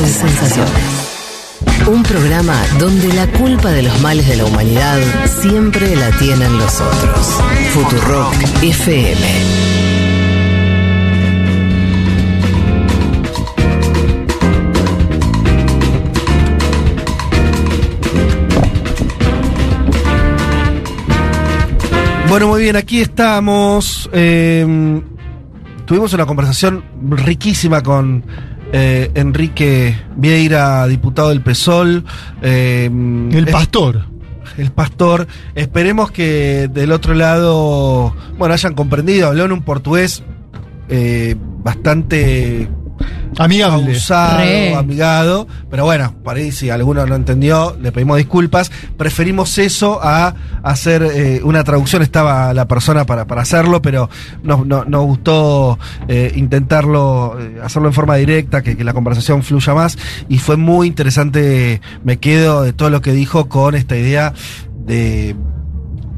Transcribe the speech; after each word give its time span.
de 0.00 0.08
sensaciones. 0.08 0.72
Un 1.86 2.02
programa 2.02 2.60
donde 2.78 3.12
la 3.12 3.26
culpa 3.28 3.70
de 3.70 3.82
los 3.82 4.00
males 4.00 4.26
de 4.26 4.36
la 4.36 4.44
humanidad 4.44 4.98
siempre 5.40 5.94
la 5.94 6.10
tienen 6.18 6.58
los 6.58 6.80
otros. 6.80 7.40
Futurock 7.72 8.34
FM. 8.62 9.64
Bueno, 22.28 22.48
muy 22.48 22.62
bien, 22.62 22.74
aquí 22.74 23.00
estamos. 23.00 24.10
Eh, 24.12 25.00
tuvimos 25.84 26.12
una 26.14 26.26
conversación 26.26 26.82
riquísima 27.10 27.80
con 27.82 28.24
eh, 28.76 29.12
Enrique 29.14 29.96
Vieira, 30.16 30.84
diputado 30.88 31.28
del 31.28 31.40
PSOL. 31.42 32.04
eh, 32.42 32.90
El 33.32 33.44
es- 33.46 33.52
pastor. 33.52 34.06
el 34.58 34.72
pastor. 34.72 35.28
Esperemos 35.54 36.10
que 36.10 36.68
del 36.72 36.90
otro 36.90 37.14
lado, 37.14 38.14
bueno, 38.36 38.52
hayan 38.54 38.74
comprendido. 38.74 39.28
Habló 39.28 39.44
en 39.44 39.52
un 39.52 39.62
portugués 39.62 40.24
eh, 40.88 41.36
bastante 41.62 42.68
Amigable. 43.38 43.92
pausado, 43.92 44.38
Re. 44.38 44.74
amigado. 44.74 45.48
Pero 45.70 45.84
bueno, 45.84 46.14
por 46.22 46.36
ahí 46.36 46.52
si 46.52 46.70
alguno 46.70 47.04
no 47.06 47.14
entendió, 47.16 47.76
le 47.80 47.90
pedimos 47.92 48.16
disculpas. 48.18 48.70
Preferimos 48.96 49.58
eso 49.58 49.98
a 50.02 50.34
hacer 50.62 51.02
eh, 51.02 51.40
una 51.42 51.64
traducción. 51.64 52.02
Estaba 52.02 52.54
la 52.54 52.68
persona 52.68 53.04
para, 53.06 53.26
para 53.26 53.42
hacerlo, 53.42 53.82
pero 53.82 54.08
nos, 54.42 54.66
no- 54.66 54.84
nos 54.84 55.04
gustó 55.04 55.78
eh, 56.08 56.32
intentarlo, 56.36 57.36
eh, 57.40 57.58
hacerlo 57.62 57.88
en 57.88 57.94
forma 57.94 58.16
directa, 58.16 58.62
que, 58.62 58.76
que 58.76 58.84
la 58.84 58.92
conversación 58.92 59.42
fluya 59.42 59.74
más. 59.74 59.98
Y 60.28 60.38
fue 60.38 60.56
muy 60.56 60.86
interesante. 60.86 61.80
Me 62.04 62.18
quedo 62.18 62.62
de 62.62 62.72
todo 62.72 62.90
lo 62.90 63.00
que 63.00 63.12
dijo 63.12 63.48
con 63.48 63.74
esta 63.74 63.96
idea 63.96 64.32
de 64.86 65.34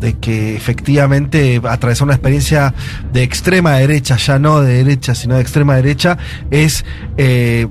de 0.00 0.14
que 0.14 0.56
efectivamente 0.56 1.60
atravesar 1.64 2.04
una 2.04 2.14
experiencia 2.14 2.74
de 3.12 3.22
extrema 3.22 3.74
derecha, 3.74 4.16
ya 4.16 4.38
no 4.38 4.60
de 4.60 4.84
derecha, 4.84 5.14
sino 5.14 5.36
de 5.36 5.40
extrema 5.42 5.76
derecha, 5.76 6.18
es 6.50 6.84
eh, 7.16 7.66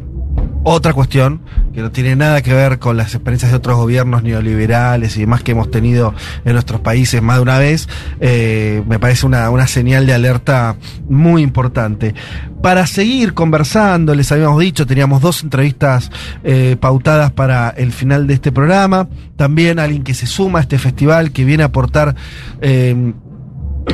otra 0.68 0.94
cuestión 0.94 1.42
que 1.76 1.82
no 1.82 1.92
tiene 1.92 2.16
nada 2.16 2.42
que 2.42 2.52
ver 2.52 2.80
con 2.80 2.98
las 2.98 3.14
experiencias 3.14 3.52
de 3.52 3.58
otros 3.58 3.78
gobiernos 3.78 4.24
neoliberales 4.24 5.16
y 5.16 5.20
demás 5.22 5.44
que 5.44 5.52
hemos 5.52 5.70
tenido 5.70 6.16
en 6.44 6.54
nuestros 6.54 6.82
países 6.82 7.22
más 7.22 7.38
de 7.38 7.44
una 7.44 7.60
vez. 7.60 7.88
Eh, 8.20 8.82
me 8.88 8.98
parece 8.98 9.28
una, 9.28 9.52
una 9.52 9.68
señal 9.68 10.08
de 10.08 10.14
alerta 10.14 10.76
muy 11.08 11.44
importante. 11.44 12.16
Para 12.64 12.88
seguir 12.88 13.36
conversando, 13.36 14.16
les 14.16 14.32
habíamos 14.32 14.60
dicho, 14.60 14.88
teníamos 14.88 15.22
dos 15.22 15.44
entrevistas 15.44 16.10
eh, 16.44 16.78
pautadas 16.80 17.32
para 17.32 17.70
el 17.70 17.92
final 17.92 18.26
de 18.26 18.34
este 18.34 18.52
programa. 18.52 19.08
También 19.36 19.78
alguien 19.78 20.04
que 20.04 20.16
se 20.16 20.26
suma 20.26 20.60
a 20.60 20.62
este 20.64 20.80
festival, 20.80 21.32
que 21.32 21.46
viene 21.46 21.62
a 21.62 21.68
aportar 21.68 22.16
eh, 22.62 23.14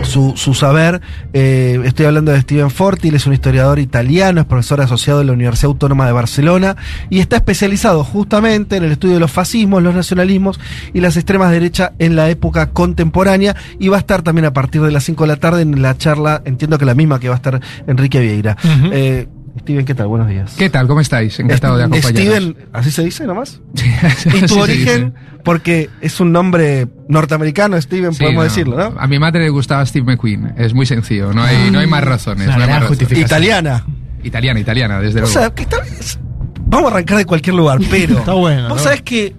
su, 0.03 0.33
su 0.35 0.53
saber. 0.53 1.01
Eh, 1.33 1.79
estoy 1.85 2.05
hablando 2.05 2.31
de 2.31 2.41
Steven 2.41 2.69
Forti, 2.69 3.09
él 3.09 3.15
es 3.15 3.25
un 3.27 3.33
historiador 3.33 3.79
italiano, 3.79 4.41
es 4.41 4.47
profesor 4.47 4.81
asociado 4.81 5.19
de 5.19 5.25
la 5.25 5.33
Universidad 5.33 5.67
Autónoma 5.67 6.05
de 6.05 6.11
Barcelona 6.11 6.75
y 7.09 7.19
está 7.19 7.37
especializado 7.37 8.03
justamente 8.03 8.77
en 8.77 8.83
el 8.83 8.91
estudio 8.93 9.15
de 9.15 9.19
los 9.19 9.31
fascismos, 9.31 9.83
los 9.83 9.95
nacionalismos 9.95 10.59
y 10.93 11.01
las 11.01 11.17
extremas 11.17 11.51
derechas 11.51 11.91
en 11.99 12.15
la 12.15 12.29
época 12.29 12.71
contemporánea 12.71 13.55
y 13.79 13.89
va 13.89 13.97
a 13.97 13.99
estar 13.99 14.21
también 14.21 14.45
a 14.45 14.53
partir 14.53 14.81
de 14.81 14.91
las 14.91 15.03
5 15.03 15.23
de 15.23 15.27
la 15.27 15.37
tarde 15.37 15.61
en 15.61 15.81
la 15.81 15.97
charla, 15.97 16.41
entiendo 16.45 16.77
que 16.77 16.85
la 16.85 16.95
misma 16.95 17.19
que 17.19 17.29
va 17.29 17.35
a 17.35 17.37
estar 17.37 17.59
Enrique 17.87 18.19
Vieira. 18.19 18.57
Eh, 18.91 19.27
Steven, 19.61 19.85
¿qué 19.85 19.93
tal? 19.93 20.07
Buenos 20.07 20.27
días. 20.27 20.55
¿Qué 20.57 20.69
tal? 20.69 20.87
¿Cómo 20.87 21.01
estáis? 21.01 21.39
Encantado 21.39 21.77
de 21.77 21.83
acompañaros. 21.83 22.11
Steven, 22.19 22.57
¿así 22.73 22.91
se 22.91 23.03
dice 23.03 23.25
nomás? 23.27 23.61
Sí, 23.75 23.85
Y 23.87 24.05
así 24.05 24.41
tu 24.41 24.47
se 24.55 24.59
origen, 24.59 25.13
dice. 25.13 25.37
porque 25.43 25.89
es 26.01 26.19
un 26.19 26.31
nombre 26.31 26.87
norteamericano, 27.07 27.79
Steven, 27.79 28.13
Sí, 28.13 28.19
podemos 28.23 28.43
no. 28.43 28.49
decirlo, 28.49 28.77
¿no? 28.77 28.99
A 28.99 29.07
mi 29.07 29.19
madre 29.19 29.41
le 29.41 29.49
gustaba 29.49 29.85
Steve 29.85 30.05
McQueen. 30.05 30.53
Es 30.57 30.73
muy 30.73 30.85
sencillo. 30.85 31.31
No 31.33 31.43
hay, 31.43 31.69
no 31.71 31.79
hay 31.79 31.87
más 31.87 32.03
razones. 32.03 32.47
No 32.47 32.53
hay 32.53 32.59
más 32.69 32.81
razones. 32.89 33.11
Italiana. 33.19 33.85
Italiana, 34.23 34.59
italiana, 34.59 34.99
desde 34.99 35.19
O 35.19 35.23
luego. 35.23 35.39
sea, 35.39 35.49
que 35.51 35.65
tal 35.65 35.81
vez- 35.81 36.19
Vamos 36.65 36.89
a 36.91 36.95
arrancar 36.95 37.17
de 37.17 37.25
cualquier 37.25 37.55
lugar, 37.55 37.79
pero. 37.91 38.19
Está 38.19 38.33
bueno, 38.33 38.69
Vos 38.69 38.77
¿no? 38.77 38.83
sabés 38.83 39.01
que. 39.03 39.35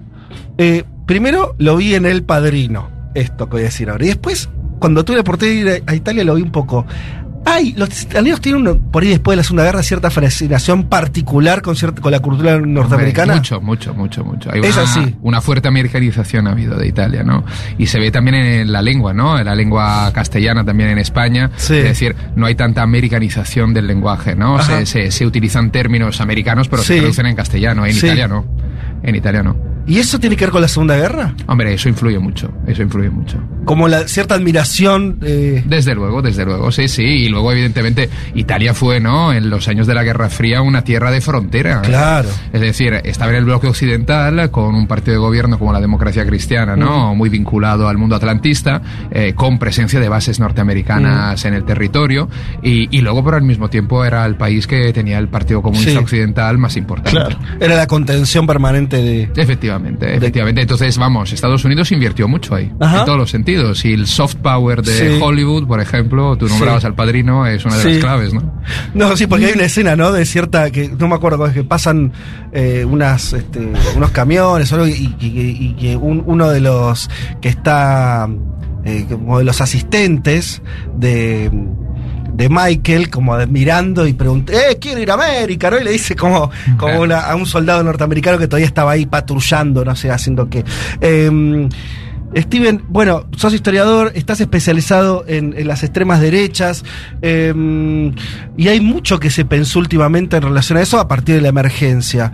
eh, 0.59 0.85
primero 1.07 1.55
lo 1.59 1.77
vi 1.77 1.95
en 1.95 2.05
El 2.07 2.23
Padrino, 2.25 2.91
esto 3.15 3.47
que 3.47 3.53
voy 3.53 3.61
a 3.63 3.65
decir 3.65 3.89
ahora. 3.91 4.05
Y 4.05 4.09
después, 4.09 4.49
cuando 4.79 5.05
tuve 5.05 5.17
la 5.17 5.23
oportunidad 5.23 5.55
de 5.73 5.77
ir 5.79 5.83
a, 5.87 5.93
a 5.93 5.95
Italia, 5.95 6.25
lo 6.25 6.35
vi 6.37 6.43
un 6.43 6.53
poco. 6.53 6.87
Ay, 7.45 7.75
los 7.77 8.03
italianos 8.03 8.41
tienen 8.41 8.79
por 8.91 9.03
ahí 9.03 9.09
después 9.09 9.33
de 9.35 9.37
la 9.39 9.43
Segunda 9.43 9.65
Guerra 9.65 9.83
cierta 9.83 10.11
fascinación 10.11 10.85
particular 10.85 11.61
con, 11.61 11.75
cierta, 11.75 12.01
con 12.01 12.13
la 12.13 12.21
cultura 12.21 12.59
norteamericana. 12.61 13.35
Mucho, 13.37 13.61
mucho, 13.61 13.95
mucho, 13.95 14.25
mucho. 14.25 14.51
Hay 14.53 14.61
Es 14.61 14.75
una, 14.77 14.83
así. 14.85 15.17
una 15.23 15.41
fuerte 15.41 15.67
americanización 15.69 16.47
ha 16.47 16.53
habido 16.53 16.77
de 16.79 16.87
Italia, 16.87 17.25
¿no? 17.25 17.45
Y 17.79 17.87
se 17.87 17.99
ve 17.99 18.11
también 18.13 18.37
en 18.37 18.71
la 18.73 18.81
lengua, 18.81 19.13
¿no? 19.13 19.39
En 19.39 19.45
la 19.47 19.55
lengua 19.57 20.11
castellana 20.15 20.65
también 20.65 20.91
en 20.91 20.99
España. 20.99 21.51
Sí. 21.57 21.75
Es 21.77 21.85
decir, 21.85 22.15
no 22.37 22.47
hay 22.47 22.55
tanta 22.55 22.83
americanización 22.83 23.75
del 23.75 23.87
lenguaje, 23.89 24.37
¿no? 24.37 24.63
Se, 24.63 24.87
se- 24.87 25.11
se 25.11 25.27
utilizan 25.27 25.71
términos 25.73 26.21
americanos, 26.21 26.69
pero 26.69 26.83
Sí. 26.83 26.95
se 26.95 26.99
traducen 27.01 27.27
en 27.27 27.35
castellano. 27.37 27.85
En 27.87 27.93
Sí. 27.95 28.07
Italia 28.07 28.29
no. 28.29 28.45
En 29.03 29.17
Italia 29.17 29.43
no. 29.43 29.72
¿Y 29.87 29.99
eso 29.99 30.19
tiene 30.21 30.37
que 30.37 30.45
ver 30.45 30.53
con 30.53 30.61
la 30.63 30.69
Segunda 30.69 30.97
Guerra? 30.97 31.35
Hombre, 31.47 31.75
eso 31.75 31.89
influye 31.89 32.19
mucho. 32.19 32.51
Eso 32.67 32.83
influye 32.83 33.11
mucho. 33.11 33.39
Como 33.65 33.89
la 33.89 34.07
cierta 34.09 34.35
admiración. 34.37 35.19
eh, 35.23 35.63
Desde 35.67 35.95
luego, 35.95 36.23
desde 36.23 36.45
luego, 36.45 36.71
sí, 36.73 36.89
sí. 36.89 37.03
Y 37.03 37.29
luego, 37.29 37.51
evidentemente, 37.53 38.09
Italia 38.35 38.75
fue, 38.75 39.01
¿no? 39.01 39.33
En 39.33 39.51
los 39.51 39.67
años 39.69 39.87
de 39.87 39.95
la 39.95 40.03
Guerra 40.05 40.29
Fría, 40.29 40.63
una 40.63 40.83
tierra 40.85 41.11
de 41.11 41.21
frontera. 41.21 41.81
Claro. 41.83 42.29
Es 42.53 42.61
decir, 42.61 42.95
estaba 43.05 43.31
en 43.33 43.39
el 43.39 43.45
bloque 43.45 43.67
occidental 43.67 44.51
con 44.51 44.75
un 44.75 44.87
partido 44.87 45.15
de 45.15 45.19
gobierno 45.21 45.59
como 45.59 45.73
la 45.73 45.81
democracia 45.81 46.25
cristiana, 46.27 46.77
¿no? 46.77 47.15
Muy 47.15 47.29
vinculado 47.29 47.89
al 47.89 47.99
mundo 47.99 48.17
atlantista, 48.17 48.83
eh, 49.11 49.33
con 49.35 49.59
presencia 49.59 49.99
de 50.01 50.09
bases 50.09 50.39
norteamericanas 50.41 51.45
en 51.45 51.55
el 51.55 51.65
territorio. 51.65 52.29
Y, 52.63 52.89
y 52.97 53.01
luego, 53.01 53.25
pero 53.25 53.37
al 53.37 53.43
mismo 53.43 53.69
tiempo, 53.69 54.05
era 54.05 54.25
el 54.27 54.37
país 54.37 54.67
que 54.67 54.93
tenía 54.93 55.19
el 55.19 55.29
Partido 55.29 55.61
Comunista 55.63 55.91
Sí. 55.93 55.97
Occidental 55.97 56.59
más 56.59 56.77
importante. 56.77 57.11
claro. 57.11 57.37
Era 57.61 57.75
la 57.77 57.87
contención 57.87 58.47
permanente 58.47 58.97
de. 59.03 59.23
Efectivamente, 59.37 59.72
efectivamente. 59.77 60.63
Entonces, 60.63 60.97
vamos, 60.99 61.33
Estados 61.33 61.65
Unidos 61.65 61.91
invirtió 61.93 62.29
mucho 62.29 62.55
ahí, 62.55 62.71
Ajá. 62.81 63.01
en 63.01 63.05
todos 63.05 63.19
los 63.19 63.31
sentidos. 63.31 63.85
Y 63.85 63.93
el 63.93 64.07
soft 64.07 64.37
power 64.37 64.83
de 64.83 64.93
Sí. 64.93 65.19
Hollywood, 65.23 65.67
por 65.67 65.81
ejemplo, 65.81 66.37
tú 66.37 66.49
nombrabas 66.49 66.83
Sí. 66.83 66.87
al 66.87 66.95
padrino, 66.95 67.47
es 67.47 67.65
una 67.65 67.77
de 67.77 67.83
Sí. 67.83 67.89
las 67.91 67.99
claves, 67.99 68.35
¿no? 68.35 68.61
No, 68.95 69.17
sí, 69.17 69.27
porque 69.27 69.47
hay 69.47 69.53
una 69.55 69.65
escena, 69.65 69.97
¿no? 69.97 70.13
De 70.13 70.25
cierta, 70.25 70.71
que 70.71 70.89
no 70.89 71.09
me 71.09 71.15
acuerdo, 71.15 71.47
es 71.47 71.53
que 71.55 71.65
pasan 71.65 72.13
eh, 72.53 72.85
unas, 72.85 73.33
este, 73.33 73.73
unos 73.97 74.11
camiones 74.11 74.71
o 74.73 74.75
algo, 74.75 74.87
y, 74.87 74.93
y- 74.93 75.17
y- 75.27 75.67
y 75.71 75.75
que 75.75 75.97
un- 75.97 76.23
uno 76.27 76.51
de 76.51 76.61
los 76.61 77.09
que 77.41 77.49
está, 77.49 78.29
eh, 78.85 79.07
como 79.11 79.39
de 79.39 79.45
los 79.45 79.61
asistentes 79.61 80.61
de, 80.97 81.51
de 82.35 82.49
Michael, 82.49 83.11
como 83.11 83.37
mirando 83.47 84.07
y 84.07 84.13
pregunta, 84.15 84.53
eh, 84.53 84.79
quiero 84.81 85.01
ir 85.01 85.11
a 85.11 85.15
América, 85.15 85.71
¿no? 85.71 85.79
Y 85.79 85.85
le 85.85 85.91
dice 85.93 86.17
como, 86.17 86.51
como 86.79 87.01
una- 87.01 87.21
a 87.21 87.37
un 87.37 87.47
soldado 87.47 87.83
norteamericano 87.83 88.39
que 88.39 88.49
todavía 88.49 88.67
estaba 88.67 88.93
ahí 88.93 89.07
patrullando, 89.07 89.85
no 89.85 89.95
sé, 89.95 90.11
haciendo 90.11 90.49
qué. 90.49 90.65
Em, 91.01 91.69
Steven, 92.35 92.83
bueno, 92.89 93.27
sos 93.37 93.53
historiador, 93.53 94.13
estás 94.15 94.41
especializado 94.41 95.25
en, 95.29 95.55
en 95.55 95.69
las 95.69 95.83
extremas 95.83 96.19
derechas 96.23 96.83
eh, 97.21 97.53
y 98.57 98.69
hay 98.69 98.81
mucho 98.81 99.21
que 99.21 99.29
se 99.31 99.45
pensó 99.45 99.79
últimamente 99.81 100.37
en 100.39 100.43
relación 100.43 100.79
a 100.79 100.81
eso 100.83 100.99
a 100.99 101.07
partir 101.09 101.35
de 101.35 101.43
la 101.43 101.49
emergencia. 101.49 102.33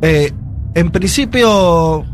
Eh, 0.00 0.32
en 0.74 0.90
principio, 0.90 2.06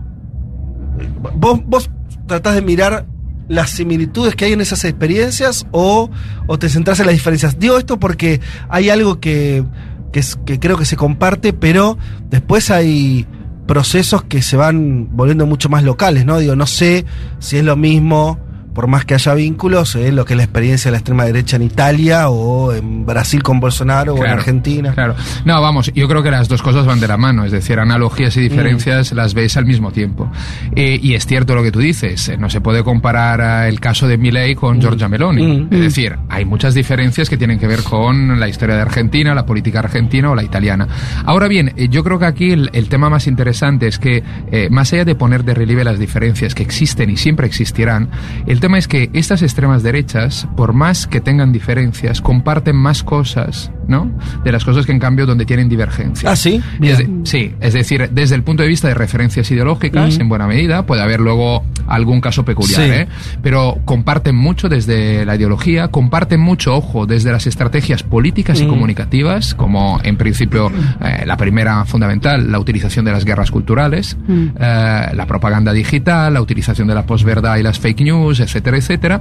vos, 1.37 1.61
vos 1.67 1.91
tratás 2.27 2.57
de 2.57 2.63
mirar 2.63 3.07
las 3.49 3.71
similitudes 3.71 4.35
que 4.35 4.47
hay 4.47 4.53
en 4.53 4.61
esas 4.61 4.85
experiencias 4.85 5.67
o, 5.71 6.11
o 6.47 6.59
te 6.59 6.69
centrás 6.69 7.01
en 7.01 7.07
las 7.07 7.15
diferencias. 7.15 7.59
Digo 7.59 7.79
esto 7.79 7.99
porque 7.99 8.41
hay 8.69 8.91
algo 8.91 9.21
que, 9.21 9.65
que, 10.13 10.23
que 10.45 10.59
creo 10.59 10.77
que 10.77 10.85
se 10.85 10.97
comparte, 10.97 11.53
pero 11.53 11.99
después 12.29 12.71
hay 12.71 13.27
procesos 13.67 14.23
que 14.25 14.43
se 14.43 14.57
van 14.57 15.09
volviendo 15.17 15.47
mucho 15.47 15.69
más 15.69 15.83
locales, 15.83 16.25
¿no? 16.25 16.39
Digo, 16.39 16.57
no 16.57 16.67
sé 16.67 17.05
si 17.39 17.57
es 17.59 17.65
lo 17.65 17.77
mismo, 17.77 18.39
por 18.77 18.89
más 18.89 19.07
que 19.07 19.15
haya 19.15 19.33
vínculos, 19.33 19.95
es 19.97 20.13
lo 20.13 20.27
que 20.27 20.35
es 20.35 20.37
la 20.37 20.43
experiencia 20.45 20.91
de 20.91 20.93
la 20.93 20.99
extrema 20.99 21.25
derecha 21.25 21.57
en 21.57 21.63
Italia 21.63 22.29
o 22.29 22.75
en 22.75 23.07
Brasil 23.07 23.43
con 23.43 23.59
Bolsonaro 23.59 24.13
o 24.13 24.17
en 24.19 24.23
Claro, 24.25 24.39
Argentina. 24.39 24.93
Claro. 24.93 25.15
No, 25.47 25.63
vamos, 25.63 25.91
yo 25.95 26.07
creo 26.09 26.23
que 26.23 26.31
las 26.31 26.47
dos 26.47 26.61
cosas 26.61 26.85
van 26.85 27.01
de 27.01 27.09
la 27.09 27.17
mano, 27.17 27.47
es 27.47 27.53
decir, 27.53 27.79
analogías 27.81 28.37
y 28.37 28.43
diferencias 28.43 29.15
Mm. 29.15 29.17
las 29.17 29.33
ves 29.33 29.57
al 29.57 29.65
mismo 29.65 29.93
tiempo. 29.93 30.31
Eh, 30.75 31.01
y 31.03 31.15
es 31.15 31.25
cierto 31.25 31.55
lo 31.55 31.63
que 31.63 31.73
tú 31.73 31.79
dices, 31.79 32.29
eh, 32.29 32.37
no 32.37 32.51
se 32.51 32.61
puede 32.61 32.85
comparar 32.85 33.67
el 33.67 33.81
caso 33.81 34.07
de 34.07 34.19
Milley 34.19 34.55
con 34.55 34.79
Giorgia 34.79 35.09
Meloni. 35.09 35.43
Mm. 35.63 35.69
Es 35.73 35.81
decir, 35.81 36.19
hay 36.29 36.45
muchas 36.45 36.75
diferencias 36.75 37.31
que 37.31 37.39
tienen 37.39 37.59
que 37.59 37.67
ver 37.67 37.83
con 37.83 38.39
la 38.39 38.47
historia 38.47 38.77
de 38.77 38.83
Argentina, 38.83 39.35
la 39.35 39.47
política 39.47 39.79
argentina 39.79 40.31
o 40.31 40.35
la 40.35 40.43
italiana. 40.43 40.87
Ahora 41.25 41.49
bien, 41.49 41.73
eh, 41.79 41.89
yo 41.89 42.05
creo 42.05 42.19
que 42.19 42.27
aquí 42.27 42.51
el, 42.51 42.69
el 42.75 42.91
tema 42.91 43.09
más 43.09 43.27
interesante 43.27 43.87
es 43.87 43.99
que, 43.99 44.23
eh, 44.53 44.69
más 44.71 44.93
allá 44.93 45.07
de 45.07 45.15
poner 45.15 45.45
de 45.45 45.55
relieve 45.55 45.83
las 45.83 45.99
diferencias 45.99 46.55
que 46.55 46.63
existen 46.63 47.09
y 47.09 47.17
siempre 47.17 47.47
existirán, 47.47 48.11
el 48.47 48.61
tema 48.61 48.66
es 48.75 48.89
que 48.89 49.11
estas 49.13 49.43
extremas 49.43 49.85
derechas, 49.85 50.49
por 50.57 50.73
más 50.73 51.07
que 51.07 51.21
tengan 51.21 51.53
diferencias, 51.53 52.21
comparten 52.21 52.75
más 52.75 53.05
cosas 53.05 53.71
¿no? 53.89 54.11
De 54.45 54.53
las 54.53 54.65
cosas 54.65 54.85
que 54.87 54.93
en 54.93 54.99
cambio 54.99 55.27
donde 55.27 55.45
tienen 55.45 55.69
divergencia. 55.69 56.31
Ah, 56.31 56.37
sí. 56.37 56.61
Es 56.81 56.99
de- 56.99 57.09
sí, 57.25 57.55
es 57.61 57.75
decir, 57.75 58.09
desde 58.13 58.35
el 58.35 58.43
punto 58.43 58.63
de 58.63 58.69
vista 58.69 58.89
de 58.89 58.95
referencias 58.95 59.51
ideológicas, 59.51 60.19
Mm. 60.19 60.21
en 60.23 60.29
buena 60.29 60.47
medida, 60.47 60.85
puede 60.87 61.03
haber 61.03 61.21
luego 61.21 61.65
algún 61.87 62.21
caso 62.21 62.45
peculiar, 62.45 62.83
Sí. 62.83 62.89
¿eh? 62.91 63.09
pero 63.43 63.79
comparten 63.85 64.35
mucho 64.35 64.69
desde 64.69 65.25
la 65.25 65.37
ideología, 65.37 65.89
comparten 65.89 66.41
mucho, 66.41 66.75
ojo, 66.75 67.07
desde 67.07 67.31
las 67.33 67.47
estrategias 67.47 68.03
políticas 68.03 68.61
y 68.61 68.65
Mm. 68.67 68.69
comunicativas, 68.69 69.55
como 69.55 70.01
en 70.03 70.17
principio 70.17 70.71
eh, 71.01 71.25
la 71.27 71.37
primera 71.37 71.85
fundamental, 71.85 72.51
la 72.51 72.59
utilización 72.59 73.05
de 73.05 73.13
las 73.13 73.25
guerras 73.25 73.51
culturales, 73.51 74.17
Mm. 74.27 74.47
eh, 74.59 75.11
la 75.15 75.27
propaganda 75.27 75.73
digital, 75.73 76.35
la 76.35 76.41
utilización 76.41 76.89
de 76.89 76.95
la 76.95 77.07
posverdad 77.07 77.57
y 77.59 77.63
las 77.63 77.79
fake 77.79 78.01
news, 78.03 78.41
etcétera, 78.41 78.77
etcétera. 78.77 79.21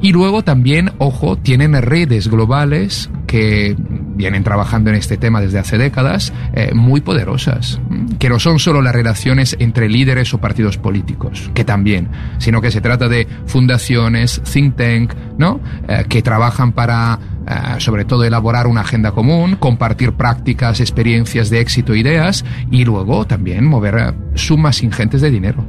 Y 0.00 0.12
luego 0.12 0.42
también, 0.42 0.92
ojo, 0.98 1.36
tienen 1.36 1.80
redes 1.82 2.28
globales 2.28 3.10
que 3.26 3.76
vienen 4.16 4.42
trabajando 4.42 4.90
en 4.90 4.96
este 4.96 5.16
tema 5.16 5.40
desde 5.40 5.58
hace 5.58 5.78
décadas, 5.78 6.32
eh, 6.54 6.72
muy 6.74 7.00
poderosas, 7.00 7.80
mm, 7.88 8.16
que 8.18 8.28
no 8.28 8.38
son 8.38 8.58
solo 8.58 8.82
las 8.82 8.94
relaciones 8.94 9.56
entre 9.60 9.88
líderes 9.88 10.32
o 10.34 10.38
partidos 10.38 10.78
políticos, 10.78 11.50
que 11.54 11.64
también, 11.64 12.08
sino 12.38 12.60
que 12.60 12.70
se 12.70 12.80
trata 12.80 13.08
de 13.08 13.28
fundaciones, 13.46 14.40
think 14.50 14.76
tank, 14.76 15.12
¿no? 15.38 15.60
Eh, 15.88 16.04
que 16.08 16.22
trabajan 16.22 16.72
para, 16.72 17.18
eh, 17.46 17.52
sobre 17.78 18.04
todo, 18.04 18.24
elaborar 18.24 18.66
una 18.66 18.80
agenda 18.80 19.12
común, 19.12 19.56
compartir 19.56 20.12
prácticas, 20.12 20.80
experiencias 20.80 21.50
de 21.50 21.60
éxito, 21.60 21.94
ideas, 21.94 22.44
y 22.70 22.84
luego 22.84 23.26
también 23.26 23.66
mover 23.66 24.14
sumas 24.34 24.82
ingentes 24.82 25.20
de 25.20 25.30
dinero. 25.30 25.66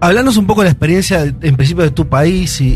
Hablanos 0.00 0.36
un 0.36 0.46
poco 0.46 0.60
de 0.60 0.66
la 0.66 0.72
experiencia, 0.72 1.22
en 1.24 1.56
principio, 1.56 1.82
de 1.84 1.90
tu 1.90 2.08
país 2.08 2.60
y, 2.60 2.66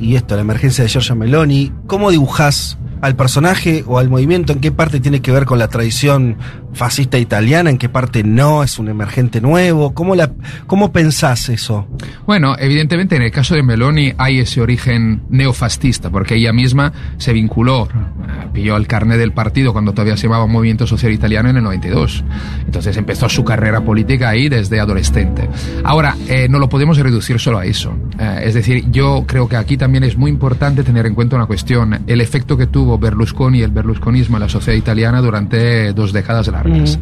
y- 0.00 0.16
esto, 0.16 0.34
la 0.34 0.42
emergencia 0.42 0.84
de 0.84 0.90
Giorgia 0.90 1.14
Meloni. 1.14 1.72
¿Cómo 1.86 2.10
dibujás 2.10 2.76
al 3.00 3.16
personaje 3.16 3.84
o 3.86 3.98
al 3.98 4.08
movimiento? 4.08 4.52
¿En 4.52 4.60
qué 4.60 4.72
parte 4.72 5.00
tiene 5.00 5.20
que 5.20 5.32
ver 5.32 5.44
con 5.44 5.58
la 5.58 5.68
tradición 5.68 6.36
fascista 6.72 7.18
italiana? 7.18 7.70
¿En 7.70 7.78
qué 7.78 7.88
parte 7.88 8.22
no? 8.22 8.62
¿Es 8.62 8.78
un 8.78 8.88
emergente 8.88 9.40
nuevo? 9.40 9.94
¿Cómo, 9.94 10.14
la, 10.14 10.32
cómo 10.66 10.92
pensás 10.92 11.48
eso? 11.48 11.86
Bueno, 12.26 12.56
evidentemente 12.58 13.16
en 13.16 13.22
el 13.22 13.30
caso 13.30 13.54
de 13.54 13.62
Meloni 13.62 14.12
hay 14.18 14.40
ese 14.40 14.60
origen 14.60 15.22
neofascista, 15.28 16.10
porque 16.10 16.36
ella 16.36 16.52
misma 16.52 16.92
se 17.18 17.32
vinculó, 17.32 17.86
eh, 17.86 18.48
pilló 18.52 18.76
el 18.76 18.86
carnet 18.86 19.18
del 19.18 19.32
partido 19.32 19.72
cuando 19.72 19.92
todavía 19.92 20.16
se 20.16 20.24
llamaba 20.24 20.46
Movimiento 20.46 20.86
Social 20.86 21.12
Italiano 21.12 21.50
en 21.50 21.56
el 21.56 21.62
92. 21.62 22.24
Entonces 22.64 22.96
empezó 22.96 23.28
su 23.28 23.44
carrera 23.44 23.82
política 23.82 24.28
ahí 24.28 24.48
desde 24.48 24.80
adolescente. 24.80 25.48
Ahora, 25.84 26.16
eh, 26.28 26.48
no 26.48 26.58
lo 26.58 26.68
podemos 26.68 26.98
reducir 26.98 27.38
solo 27.38 27.58
a 27.58 27.64
eso. 27.64 27.96
Eh, 28.18 28.42
es 28.44 28.54
decir, 28.54 28.90
yo 28.90 29.24
creo 29.26 29.48
que 29.48 29.56
aquí 29.56 29.76
también 29.76 30.04
es 30.04 30.16
muy 30.16 30.30
importante 30.30 30.82
tener 30.82 31.06
en 31.06 31.14
cuenta 31.14 31.36
una 31.36 31.46
cuestión, 31.46 32.04
el 32.06 32.20
efecto 32.20 32.56
que 32.56 32.66
tuvo 32.66 32.98
Berlusconi 32.98 33.58
y 33.58 33.62
el 33.62 33.70
berlusconismo 33.70 34.36
en 34.36 34.42
la 34.42 34.48
sociedad 34.48 34.78
italiana 34.78 35.20
durante 35.20 35.92
dos 35.92 36.12
décadas 36.12 36.48
largas. 36.62 36.98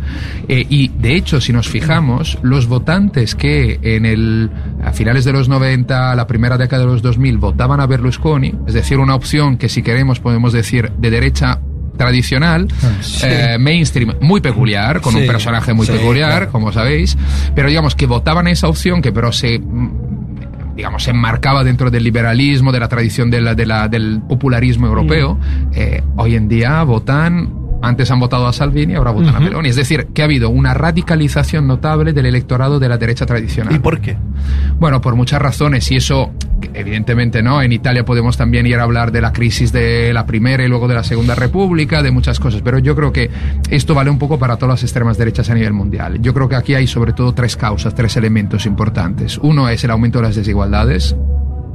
Eh, 0.49 0.66
y 0.69 0.88
de 0.88 1.14
hecho, 1.14 1.40
si 1.40 1.52
nos 1.52 1.69
fijamos, 1.69 2.38
los 2.43 2.66
votantes 2.66 3.34
que 3.34 3.78
en 3.82 4.06
el 4.06 4.50
a 4.84 4.93
finales 4.93 5.25
de 5.25 5.32
los 5.32 5.49
90, 5.49 6.14
la 6.14 6.26
primera 6.26 6.56
década 6.58 6.82
de 6.84 6.88
los 6.88 7.02
2000 7.02 7.38
votaban 7.38 7.81
a 7.81 7.87
Berlusconi, 7.87 8.52
es 8.66 8.75
decir, 8.75 8.99
una 8.99 9.14
opción 9.14 9.56
que 9.58 9.69
si 9.69 9.82
queremos 9.82 10.20
podemos 10.20 10.52
decir 10.52 10.90
de 10.99 11.10
derecha 11.10 11.60
tradicional, 11.96 12.69
Sí. 13.00 13.26
eh, 13.26 13.56
mainstream, 13.58 14.14
muy 14.20 14.40
peculiar, 14.40 15.00
con 15.00 15.12
Sí, 15.14 15.20
un 15.20 15.26
personaje 15.26 15.75
muy 15.75 15.84
sí, 15.87 15.93
peculiar, 15.93 16.31
claro. 16.31 16.52
como 16.52 16.70
sabéis, 16.72 17.16
pero 17.56 17.69
digamos 17.69 17.96
que 17.96 18.06
votaban 18.06 18.46
esa 18.46 18.69
opción 18.69 19.02
que 19.02 19.11
pero 19.12 19.32
se 19.32 19.58
mm, 19.58 20.06
digamos, 20.76 21.02
se 21.02 21.11
enmarcaba 21.11 21.64
dentro 21.64 21.90
del 21.90 22.04
liberalismo, 22.04 22.70
de 22.70 22.78
la 22.78 22.87
tradición 22.88 23.31
de 23.31 23.40
la- 23.40 23.56
de 23.56 23.66
la- 23.66 23.88
del 23.88 24.20
popularismo 24.28 24.87
europeo, 24.87 25.37
eh, 25.75 26.00
hoy 26.14 26.37
en 26.37 26.46
día 26.49 26.84
votan, 26.84 27.50
antes 27.80 28.10
han 28.10 28.19
votado 28.20 28.46
a 28.46 28.52
Salvini, 28.52 28.94
ahora 28.94 29.10
votan 29.12 29.34
a 29.34 29.38
Ujú. 29.38 29.44
Meloni. 29.44 29.69
Es 29.69 29.76
decir, 29.76 30.08
que 30.14 30.22
ha 30.22 30.25
habido 30.25 30.50
una 30.50 30.75
radicalización 30.75 31.66
notable 31.66 32.12
del 32.12 32.26
electorado 32.26 32.78
de 32.78 32.88
la 32.88 32.98
derecha 32.98 33.25
tradicional. 33.26 33.75
¿Y 33.75 33.78
por 33.78 34.00
qué? 34.00 34.16
Bueno, 34.78 35.00
por 35.00 35.14
muchas 35.16 35.40
razones, 35.40 35.90
y 35.90 35.96
eso, 35.96 36.30
evidentemente, 36.75 37.42
¿no? 37.42 37.62
En 37.62 37.72
Italia 37.72 38.04
podemos 38.04 38.36
también 38.36 38.66
ir 38.66 38.76
a 38.78 38.82
hablar 38.82 39.12
de 39.12 39.20
la 39.20 39.32
crisis 39.32 39.72
de 39.72 40.12
la 40.12 40.26
Primera 40.26 40.64
y 40.64 40.69
luego 40.69 40.88
de 40.88 40.94
la 40.94 41.04
Segunda 41.04 41.34
República, 41.34 42.02
de 42.02 42.10
muchas 42.10 42.40
cosas, 42.40 42.62
pero 42.62 42.78
yo 42.78 42.94
creo 42.96 43.12
que 43.12 43.30
esto 43.70 43.94
vale 43.94 44.10
un 44.10 44.19
poco 44.19 44.38
para 44.38 44.56
todas 44.56 44.75
las 44.75 44.82
extremas 44.82 45.19
derechas 45.19 45.48
a 45.50 45.54
nivel 45.54 45.72
mundial. 45.72 46.19
Yo 46.20 46.34
creo 46.34 46.48
que 46.48 46.56
aquí 46.56 46.75
hay 46.75 46.86
sobre 46.86 47.12
todo 47.12 47.32
tres 47.34 47.56
causas, 47.56 47.94
tres 47.94 48.16
elementos 48.16 48.66
importantes. 48.66 49.38
Uno 49.38 49.69
es 49.69 49.82
el 49.84 49.90
aumento 49.90 50.19
de 50.19 50.25
las 50.26 50.36
desigualdades, 50.36 51.16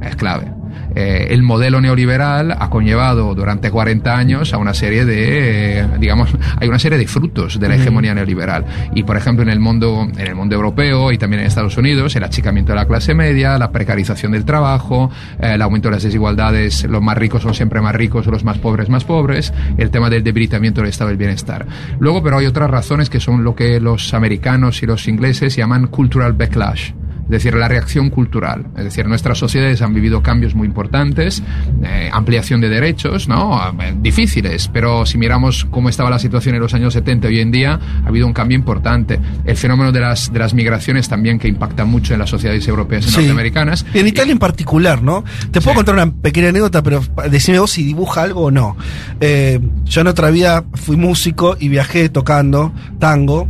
es 0.02 0.16
clave. 0.16 0.52
Eh, 0.94 1.28
el 1.30 1.42
modelo 1.42 1.80
neoliberal 1.80 2.52
ha 2.52 2.70
conllevado 2.70 3.34
durante 3.34 3.70
40 3.70 4.16
años 4.16 4.54
a 4.54 4.58
una 4.58 4.74
serie 4.74 5.04
de, 5.04 5.80
eh, 5.80 5.88
digamos, 5.98 6.30
hay 6.60 6.68
una 6.68 6.78
serie 6.78 6.98
de 6.98 7.06
frutos 7.06 7.58
de 7.58 7.68
la 7.68 7.76
hegemonía 7.76 8.14
neoliberal. 8.14 8.64
Y, 8.94 9.02
por 9.02 9.16
ejemplo, 9.16 9.42
en 9.42 9.48
el 9.48 9.60
mundo, 9.60 10.06
en 10.16 10.26
el 10.26 10.34
mundo 10.34 10.54
europeo 10.54 11.12
y 11.12 11.18
también 11.18 11.40
en 11.40 11.46
Estados 11.46 11.76
Unidos, 11.76 12.14
el 12.16 12.24
achicamiento 12.24 12.72
de 12.72 12.76
la 12.76 12.86
clase 12.86 13.14
media, 13.14 13.58
la 13.58 13.70
precarización 13.70 14.32
del 14.32 14.44
trabajo, 14.44 15.10
eh, 15.40 15.52
el 15.54 15.62
aumento 15.62 15.88
de 15.88 15.96
las 15.96 16.02
desigualdades, 16.02 16.84
los 16.84 17.02
más 17.02 17.18
ricos 17.18 17.42
son 17.42 17.54
siempre 17.54 17.80
más 17.80 17.94
ricos, 17.94 18.26
los 18.26 18.44
más 18.44 18.58
pobres 18.58 18.88
más 18.88 19.04
pobres, 19.04 19.52
el 19.78 19.90
tema 19.90 20.10
del 20.10 20.22
debilitamiento 20.22 20.80
del 20.80 20.90
estado 20.90 21.08
del 21.08 21.18
bienestar. 21.18 21.66
Luego, 21.98 22.22
pero 22.22 22.38
hay 22.38 22.46
otras 22.46 22.70
razones 22.70 23.10
que 23.10 23.20
son 23.20 23.44
lo 23.44 23.54
que 23.54 23.80
los 23.80 24.14
americanos 24.14 24.82
y 24.82 24.86
los 24.86 25.08
ingleses 25.08 25.56
llaman 25.56 25.88
cultural 25.88 26.32
backlash. 26.32 26.92
Es 27.24 27.30
decir, 27.30 27.54
la 27.54 27.68
reacción 27.68 28.10
cultural. 28.10 28.66
Es 28.76 28.84
decir, 28.84 29.06
nuestras 29.06 29.38
sociedades 29.38 29.80
han 29.82 29.94
vivido 29.94 30.22
cambios 30.22 30.54
muy 30.54 30.66
importantes, 30.66 31.42
eh, 31.82 32.10
ampliación 32.12 32.60
de 32.60 32.68
derechos, 32.68 33.28
¿no? 33.28 33.60
Eh, 33.80 33.94
Difíciles, 34.00 34.68
pero 34.72 35.06
si 35.06 35.16
miramos 35.18 35.66
cómo 35.70 35.88
estaba 35.88 36.10
la 36.10 36.18
situación 36.18 36.54
en 36.54 36.60
los 36.60 36.74
años 36.74 36.92
70 36.92 37.28
hoy 37.28 37.40
en 37.40 37.50
día, 37.50 37.80
ha 38.04 38.08
habido 38.08 38.26
un 38.26 38.32
cambio 38.32 38.56
importante. 38.56 39.18
El 39.44 39.56
fenómeno 39.56 39.90
de 39.92 40.00
las, 40.00 40.32
de 40.32 40.38
las 40.38 40.52
migraciones 40.54 41.08
también 41.08 41.38
que 41.38 41.48
impacta 41.48 41.84
mucho 41.84 42.12
en 42.12 42.20
las 42.20 42.30
sociedades 42.30 42.66
europeas 42.68 43.06
y 43.06 43.10
Sí. 43.10 43.16
norteamericanas. 43.16 43.86
Y 43.94 43.98
en 44.00 44.08
Italia 44.08 44.32
en 44.32 44.38
particular, 44.38 45.02
¿no? 45.02 45.24
Te 45.50 45.60
puedo 45.60 45.70
Sí. 45.72 45.76
contar 45.76 45.94
una 45.94 46.12
pequeña 46.12 46.50
anécdota, 46.50 46.82
pero 46.82 47.02
decime 47.30 47.58
vos 47.58 47.70
si 47.70 47.84
dibuja 47.84 48.22
algo 48.22 48.42
o 48.44 48.50
no. 48.50 48.76
Eh, 49.20 49.60
yo 49.86 50.00
en 50.02 50.06
otra 50.08 50.30
vida 50.30 50.64
fui 50.74 50.96
músico 50.96 51.56
y 51.58 51.68
viajé 51.68 52.08
tocando 52.10 52.72
tango 52.98 53.48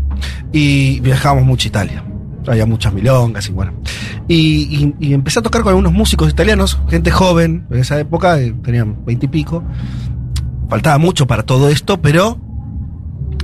y 0.52 1.00
viajábamos 1.00 1.44
mucho 1.44 1.66
a 1.66 1.70
Italia. 1.70 2.04
Había 2.46 2.66
muchas 2.66 2.92
milongas 2.92 3.48
y 3.48 3.52
bueno. 3.52 3.72
Y, 4.28 4.92
y- 5.00 5.12
empecé 5.14 5.38
a 5.38 5.42
tocar 5.42 5.62
con 5.62 5.70
algunos 5.70 5.92
músicos 5.92 6.30
italianos, 6.30 6.78
gente 6.88 7.10
joven, 7.10 7.66
en 7.70 7.78
esa 7.78 7.98
época, 7.98 8.38
eh, 8.40 8.54
tenían 8.62 9.04
veinte 9.04 9.26
y 9.26 9.28
pico. 9.28 9.62
Faltaba 10.68 10.98
mucho 10.98 11.26
para 11.26 11.42
todo 11.42 11.68
esto, 11.68 12.00
pero 12.00 12.38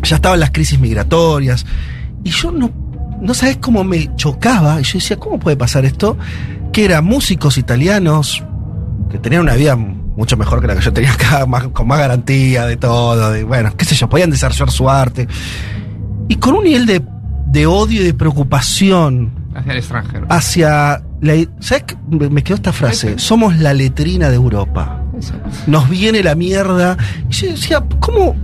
ya 0.02 0.16
estaban 0.16 0.40
las 0.40 0.50
crisis 0.50 0.78
migratorias. 0.78 1.66
Y 2.24 2.30
yo 2.30 2.50
no, 2.50 2.70
no 3.20 3.34
sabes 3.34 3.58
cómo 3.58 3.84
me 3.84 4.14
chocaba. 4.16 4.80
Y 4.80 4.84
yo 4.84 4.98
decía, 4.98 5.18
¿cómo 5.18 5.38
puede 5.38 5.56
pasar 5.56 5.84
esto? 5.84 6.16
Que 6.72 6.84
eran 6.84 7.04
músicos 7.04 7.58
italianos 7.58 8.42
que 9.10 9.18
tenían 9.18 9.42
una 9.42 9.54
vida 9.54 9.76
mucho 9.76 10.36
mejor 10.36 10.60
que 10.60 10.66
la 10.66 10.76
que 10.76 10.82
yo 10.82 10.92
tenía 10.92 11.12
acá, 11.12 11.46
con 11.72 11.86
más 11.88 11.98
garantía 11.98 12.66
de 12.66 12.76
todo. 12.76 13.46
Bueno, 13.46 13.74
qué 13.76 13.84
sé 13.84 13.94
yo, 13.94 14.08
podían 14.08 14.30
desarrollar 14.30 14.70
su 14.70 14.88
arte. 14.88 15.26
Y 16.28 16.36
con 16.36 16.54
un 16.54 16.64
nivel 16.64 16.86
de, 16.86 17.02
de 17.50 17.66
odio 17.66 18.00
y 18.02 18.04
de 18.04 18.14
preocupación 18.14 19.30
Hacia 19.54 19.72
el 19.72 19.78
extranjero. 19.78 20.26
hacia... 20.28 21.02
La, 21.20 21.34
¿Sabes 21.60 21.84
qué? 21.84 21.96
Me 22.30 22.42
quedó 22.42 22.54
esta 22.56 22.72
frase. 22.72 23.18
Somos 23.18 23.58
la 23.58 23.74
letrina 23.74 24.30
de 24.30 24.36
Europa 24.36 25.02
Eso. 25.18 25.34
nos 25.66 25.88
viene 25.90 26.22
la 26.22 26.34
mierda. 26.34 26.96
Y 27.28 27.32
yo 27.34 27.48
decía, 27.48 27.84
¿cómo, 28.00 28.34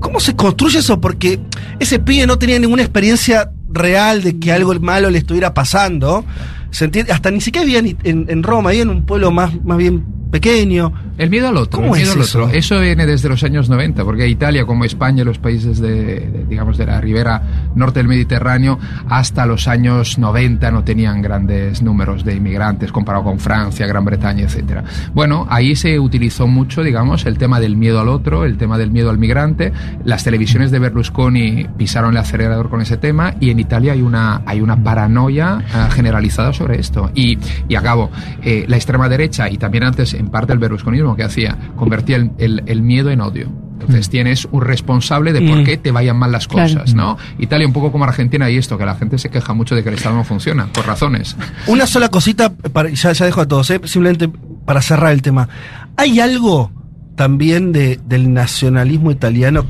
¿cómo 0.00 0.20
se 0.20 0.34
construye 0.34 0.78
eso? 0.78 1.00
Porque 1.00 1.38
ese 1.80 1.98
pibe 1.98 2.26
no 2.26 2.38
tenía 2.38 2.58
ninguna 2.58 2.82
experiencia 2.82 3.50
real 3.68 4.22
de 4.22 4.38
que 4.38 4.52
algo 4.52 4.72
malo 4.80 5.10
le 5.10 5.18
estuviera 5.18 5.52
pasando. 5.52 6.24
¿Se 6.70 6.86
entiende? 6.86 7.12
Hasta 7.12 7.30
ni 7.30 7.40
siquiera 7.42 7.66
vivía 7.66 7.80
en, 8.04 8.26
en 8.30 8.42
Roma, 8.42 8.70
ahí 8.70 8.80
en 8.80 8.88
un 8.88 9.04
pueblo 9.04 9.30
más, 9.30 9.52
más 9.64 9.76
bien 9.76 10.04
pequeño. 10.34 10.92
El 11.16 11.30
miedo 11.30 11.46
al 11.46 11.56
otro. 11.56 11.80
¿Cómo 11.80 11.94
el 11.94 12.02
miedo 12.02 12.10
es 12.10 12.16
al 12.16 12.22
eso? 12.22 12.42
otro. 12.42 12.58
Eso 12.58 12.80
viene 12.80 13.06
desde 13.06 13.28
los 13.28 13.44
años 13.44 13.68
90, 13.68 14.04
porque 14.04 14.26
Italia, 14.26 14.66
como 14.66 14.84
España 14.84 15.22
y 15.22 15.24
los 15.24 15.38
países 15.38 15.78
de, 15.78 15.94
de, 15.94 16.44
digamos, 16.48 16.76
de 16.76 16.86
la 16.86 17.00
ribera 17.00 17.70
norte 17.76 18.00
del 18.00 18.08
Mediterráneo, 18.08 18.76
hasta 19.08 19.46
los 19.46 19.68
años 19.68 20.18
90 20.18 20.72
no 20.72 20.82
tenían 20.82 21.22
grandes 21.22 21.82
números 21.82 22.24
de 22.24 22.34
inmigrantes 22.34 22.90
comparado 22.90 23.22
con 23.22 23.38
Francia, 23.38 23.86
Gran 23.86 24.04
Bretaña, 24.04 24.42
etcétera. 24.42 24.82
Bueno, 25.14 25.46
ahí 25.48 25.76
se 25.76 26.00
utilizó 26.00 26.48
mucho, 26.48 26.82
digamos, 26.82 27.26
el 27.26 27.38
tema 27.38 27.60
del 27.60 27.76
miedo 27.76 28.00
al 28.00 28.08
otro, 28.08 28.44
el 28.44 28.56
tema 28.56 28.76
del 28.76 28.90
miedo 28.90 29.10
al 29.10 29.18
migrante. 29.18 29.72
Las 30.04 30.24
televisiones 30.24 30.72
de 30.72 30.80
Berlusconi 30.80 31.64
pisaron 31.78 32.10
el 32.10 32.16
acelerador 32.16 32.70
con 32.70 32.80
ese 32.80 32.96
tema 32.96 33.36
y 33.38 33.50
en 33.50 33.60
Italia 33.60 33.92
hay 33.92 34.02
una, 34.02 34.42
hay 34.46 34.60
una 34.60 34.82
paranoia 34.82 35.62
eh, 35.62 35.92
generalizada 35.92 36.52
sobre 36.52 36.80
esto. 36.80 37.12
Y, 37.14 37.38
y 37.68 37.76
acabo, 37.76 38.10
eh, 38.42 38.64
la 38.66 38.74
extrema 38.74 39.08
derecha 39.08 39.48
y 39.48 39.58
también 39.58 39.84
antes 39.84 40.16
en 40.24 40.30
parte 40.30 40.52
el 40.52 40.58
berlusconismo 40.58 41.14
que 41.16 41.22
hacía, 41.24 41.56
convertía 41.76 42.16
el, 42.16 42.30
el- 42.38 42.62
el 42.66 42.82
miedo 42.82 43.10
en 43.10 43.20
odio. 43.20 43.48
Entonces 43.80 44.08
tienes 44.08 44.46
un 44.50 44.62
responsable 44.62 45.32
de 45.32 45.42
por 45.42 45.58
Mm. 45.58 45.64
qué 45.64 45.76
te 45.76 45.90
vayan 45.90 46.16
mal 46.16 46.32
las 46.32 46.46
Claro. 46.48 46.72
cosas, 46.72 46.94
¿no? 46.94 47.18
Italia 47.38 47.66
un 47.66 47.72
poco 47.72 47.92
como 47.92 48.04
Argentina 48.04 48.48
y 48.48 48.56
esto, 48.56 48.78
que 48.78 48.86
la 48.86 48.94
gente 48.94 49.18
se 49.18 49.28
queja 49.28 49.52
mucho 49.52 49.74
de 49.74 49.82
que 49.82 49.90
el 49.90 49.96
Estado 49.96 50.14
no 50.16 50.24
funciona, 50.24 50.66
por 50.72 50.86
razones. 50.86 51.36
Una 51.66 51.86
sola 51.86 52.08
cosita, 52.08 52.50
para, 52.54 52.88
ya, 52.90 53.12
ya 53.12 53.24
dejo 53.26 53.42
a 53.42 53.48
todos, 53.48 53.68
¿eh? 53.70 53.80
simplemente 53.84 54.30
para 54.64 54.80
cerrar 54.80 55.12
el 55.12 55.20
tema. 55.22 55.48
¿Hay 55.96 56.18
algo 56.20 56.70
también 57.16 57.72
de, 57.72 58.00
del 58.06 58.32
nacionalismo 58.32 59.10
italiano 59.10 59.66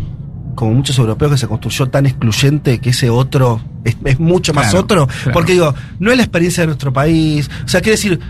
como 0.55 0.73
muchos 0.75 0.97
europeos, 0.99 1.33
que 1.33 1.39
se 1.39 1.49
construyó 1.49 1.87
tan 1.89 2.07
excluyente 2.07 2.79
que 2.79 2.91
ese 2.91 3.11
otro 3.11 3.61
es, 3.83 3.97
es 4.05 4.21
mucho 4.21 4.55
más 4.55 4.67
Claro, 4.67 4.81
otro. 4.85 5.07
claro. 5.09 5.33
Porque 5.33 5.53
digo, 5.55 5.75
no 5.99 6.13
es 6.13 6.17
la 6.17 6.23
experiencia 6.23 6.61
de 6.63 6.69
nuestro 6.69 6.93
país. 6.93 7.51
O 7.65 7.69
sea, 7.69 7.81
quiere 7.81 7.97
decir, 7.97 8.21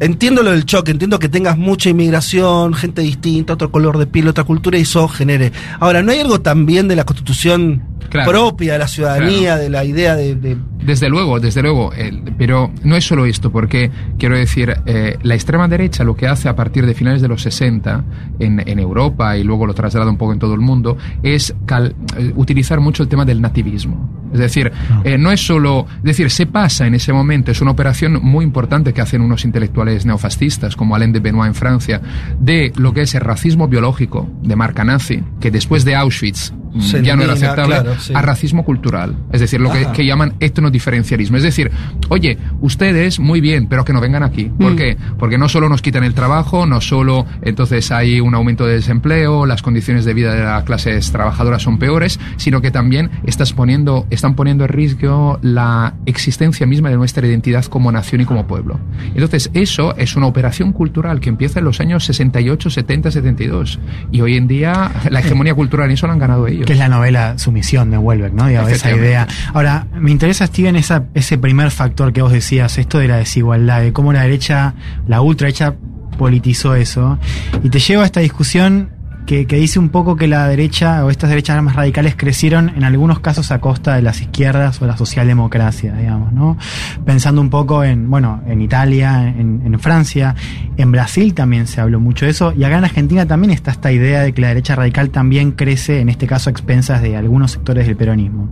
entiendo 0.00 0.42
lo 0.42 0.50
del 0.52 0.64
choque, 0.64 0.90
entiendo 0.92 1.18
que 1.18 1.28
tengas 1.28 1.56
mucha 1.58 1.90
inmigración, 1.90 2.74
gente 2.74 3.02
distinta, 3.02 3.54
otro 3.54 3.70
color 3.70 3.98
de 3.98 4.06
piel, 4.06 4.28
otra 4.28 4.44
cultura, 4.44 4.78
y 4.78 4.82
eso 4.82 5.08
genere. 5.08 5.52
Ahora, 5.80 6.02
¿no 6.02 6.12
hay 6.12 6.20
algo 6.20 6.40
también 6.40 6.88
de 6.88 6.96
la 6.96 7.04
constitución 7.04 7.82
Claro. 8.08 8.30
propia, 8.30 8.72
de 8.74 8.78
la 8.78 8.88
ciudadanía, 8.88 9.56
de 9.56 9.68
la 9.70 9.84
idea 9.84 10.16
de. 10.16 10.34
de- 10.34 10.56
Desde 10.84 11.08
luego, 11.08 11.40
desde 11.40 11.60
luego, 11.62 11.92
el- 11.92 12.22
pero 12.38 12.70
no 12.84 12.96
es 12.96 13.04
solo 13.04 13.26
esto, 13.26 13.50
porque 13.50 13.90
quiero 14.18 14.36
decir, 14.36 14.74
eh, 14.86 15.16
la 15.22 15.34
extrema 15.34 15.68
derecha 15.68 16.04
lo 16.04 16.14
que 16.16 16.26
hace 16.26 16.48
a 16.48 16.54
partir 16.56 16.86
de 16.86 16.94
finales 16.94 17.20
de 17.20 17.28
los 17.28 17.42
60 17.42 18.04
en, 18.38 18.62
en 18.66 18.78
Europa 18.78 19.36
y 19.36 19.44
luego 19.44 19.66
lo 19.66 19.74
traslada 19.74 20.08
un 20.10 20.16
poco 20.16 20.32
en 20.32 20.38
todo 20.38 20.54
el 20.54 20.60
mundo 20.60 20.96
es 21.22 21.54
cal- 21.66 21.94
eh, 22.16 22.32
utilizar 22.36 22.80
mucho 22.80 23.02
el 23.02 23.08
tema 23.08 23.24
del 23.24 23.40
nativismo. 23.40 24.28
Es 24.32 24.38
decir, 24.40 24.70
eh, 25.04 25.16
no 25.18 25.32
es 25.32 25.40
solo, 25.40 25.86
es 25.98 26.02
decir, 26.02 26.30
se 26.30 26.46
pasa 26.46 26.86
en 26.86 26.94
ese 26.94 27.12
momento, 27.12 27.50
es 27.50 27.60
una 27.62 27.70
operación 27.70 28.20
muy 28.22 28.44
importante 28.44 28.92
que 28.92 29.00
hacen 29.00 29.22
unos 29.22 29.44
intelectuales 29.44 30.04
neofascistas 30.06 30.76
como 30.76 30.94
Alain 30.94 31.12
de 31.12 31.20
Benoit 31.20 31.48
en 31.48 31.54
Francia, 31.54 32.00
de 32.38 32.72
lo 32.76 32.92
que 32.92 33.02
es 33.02 33.14
el 33.14 33.22
racismo 33.22 33.68
biológico 33.68 34.28
de 34.42 34.54
marca 34.54 34.84
nazi, 34.84 35.22
que 35.40 35.50
después 35.50 35.84
de 35.86 35.96
Auschwitz 35.96 36.52
mm, 36.52 36.80
ya 37.02 37.16
no 37.16 37.22
era 37.22 37.32
aceptable, 37.32 37.76
claro, 37.76 37.94
sí. 37.98 38.12
a 38.14 38.20
racismo 38.20 38.64
cultural. 38.66 39.16
Es 39.32 39.40
decir, 39.40 39.60
lo 39.62 39.72
que, 39.72 39.86
que 39.94 40.04
llaman 40.04 40.34
etnodiferencialismo. 40.78 41.36
Es 41.36 41.42
decir, 41.42 41.70
oye, 42.08 42.38
ustedes 42.60 43.18
muy 43.18 43.40
bien, 43.40 43.66
pero 43.68 43.84
que 43.84 43.92
no 43.92 44.00
vengan 44.00 44.22
aquí. 44.22 44.44
¿Por 44.44 44.72
Mm. 44.72 44.76
qué? 44.76 44.96
Porque 45.18 45.38
no 45.38 45.48
solo 45.48 45.68
nos 45.68 45.82
quitan 45.82 46.04
el 46.04 46.14
trabajo, 46.14 46.66
no 46.66 46.80
solo 46.80 47.26
entonces 47.42 47.90
hay 47.90 48.20
un 48.20 48.34
aumento 48.34 48.66
de 48.66 48.74
desempleo, 48.74 49.46
las 49.46 49.62
condiciones 49.62 50.04
de 50.04 50.14
vida 50.14 50.34
de 50.34 50.42
las 50.44 50.64
clases 50.64 51.10
trabajadoras 51.12 51.62
son 51.62 51.78
peores, 51.78 52.18
sino 52.36 52.60
que 52.60 52.70
también 52.70 53.10
estás 53.24 53.52
poniendo, 53.52 54.06
están 54.10 54.34
poniendo 54.34 54.64
en 54.64 54.68
riesgo 54.70 55.38
la 55.42 55.94
existencia 56.06 56.66
misma 56.66 56.90
de 56.90 56.96
nuestra 56.96 57.26
identidad 57.26 57.64
como 57.64 57.90
nación 57.92 58.20
y 58.20 58.24
como 58.24 58.46
pueblo. 58.46 58.78
Entonces, 59.14 59.50
eso 59.54 59.94
es 59.96 60.16
una 60.16 60.26
operación 60.26 60.72
cultural 60.72 61.20
que 61.20 61.28
empieza 61.28 61.58
en 61.58 61.64
los 61.64 61.80
años 61.80 62.04
68, 62.04 62.70
70, 62.70 63.10
72. 63.10 63.78
Y 64.12 64.20
hoy 64.20 64.36
en 64.36 64.46
día 64.48 64.90
la 65.10 65.20
hegemonía 65.20 65.54
cultural 65.54 65.86
en 65.86 65.92
eso 65.94 66.06
la 66.06 66.12
han 66.12 66.18
ganado 66.18 66.46
ellos. 66.46 66.66
Que 66.66 66.72
es 66.74 66.78
la 66.78 66.88
novela 66.88 67.38
Sumisión 67.38 67.90
de 67.90 67.98
Welbeck, 67.98 68.32
¿no? 68.32 68.46
Digamos, 68.46 68.72
esa 68.72 68.92
idea. 68.94 69.26
Ahora, 69.52 69.86
me 69.98 70.10
interesa, 70.10 70.44
Steven, 70.58 70.74
ese 71.14 71.38
primer 71.38 71.70
factor 71.70 72.12
que 72.12 72.20
vos 72.20 72.32
decías, 72.32 72.78
esto 72.78 72.98
de 72.98 73.06
la 73.06 73.18
desigualdad, 73.18 73.80
de 73.80 73.92
cómo 73.92 74.12
la 74.12 74.22
derecha, 74.22 74.74
la 75.06 75.20
ultraderecha 75.20 75.76
politizó 76.18 76.74
eso. 76.74 77.16
Y 77.62 77.70
te 77.70 77.78
lleva 77.78 78.02
a 78.02 78.06
esta 78.06 78.18
discusión 78.18 78.90
que, 79.28 79.44
dice 79.44 79.78
un 79.78 79.90
poco 79.90 80.16
que 80.16 80.26
la 80.26 80.48
derecha 80.48 81.04
o 81.04 81.10
estas 81.10 81.28
derechas 81.28 81.62
más 81.62 81.76
radicales 81.76 82.14
crecieron 82.16 82.70
en 82.70 82.82
algunos 82.82 83.20
casos 83.20 83.50
a 83.50 83.60
costa 83.60 83.94
de 83.94 84.00
las 84.00 84.22
izquierdas 84.22 84.80
o 84.80 84.86
la 84.86 84.96
socialdemocracia, 84.96 85.94
digamos, 85.94 86.32
¿no? 86.32 86.56
Pensando 87.04 87.42
un 87.42 87.50
poco 87.50 87.84
en, 87.84 88.08
bueno, 88.08 88.42
en 88.46 88.62
Italia, 88.62 89.28
en, 89.28 89.60
en 89.66 89.78
Francia, 89.78 90.34
en 90.78 90.90
Brasil 90.92 91.34
también 91.34 91.66
se 91.66 91.82
habló 91.82 92.00
mucho 92.00 92.24
de 92.24 92.30
eso, 92.30 92.54
y 92.56 92.64
acá 92.64 92.78
en 92.78 92.84
Argentina 92.84 93.26
también 93.26 93.50
está 93.50 93.70
esta 93.70 93.92
idea 93.92 94.22
de 94.22 94.32
que 94.32 94.40
la 94.40 94.48
derecha 94.48 94.74
radical 94.74 95.10
también 95.10 95.52
crece, 95.52 96.00
en 96.00 96.08
este 96.08 96.26
caso 96.26 96.48
a 96.48 96.52
expensas 96.52 97.02
de 97.02 97.14
algunos 97.14 97.52
sectores 97.52 97.86
del 97.86 97.96
peronismo. 97.96 98.50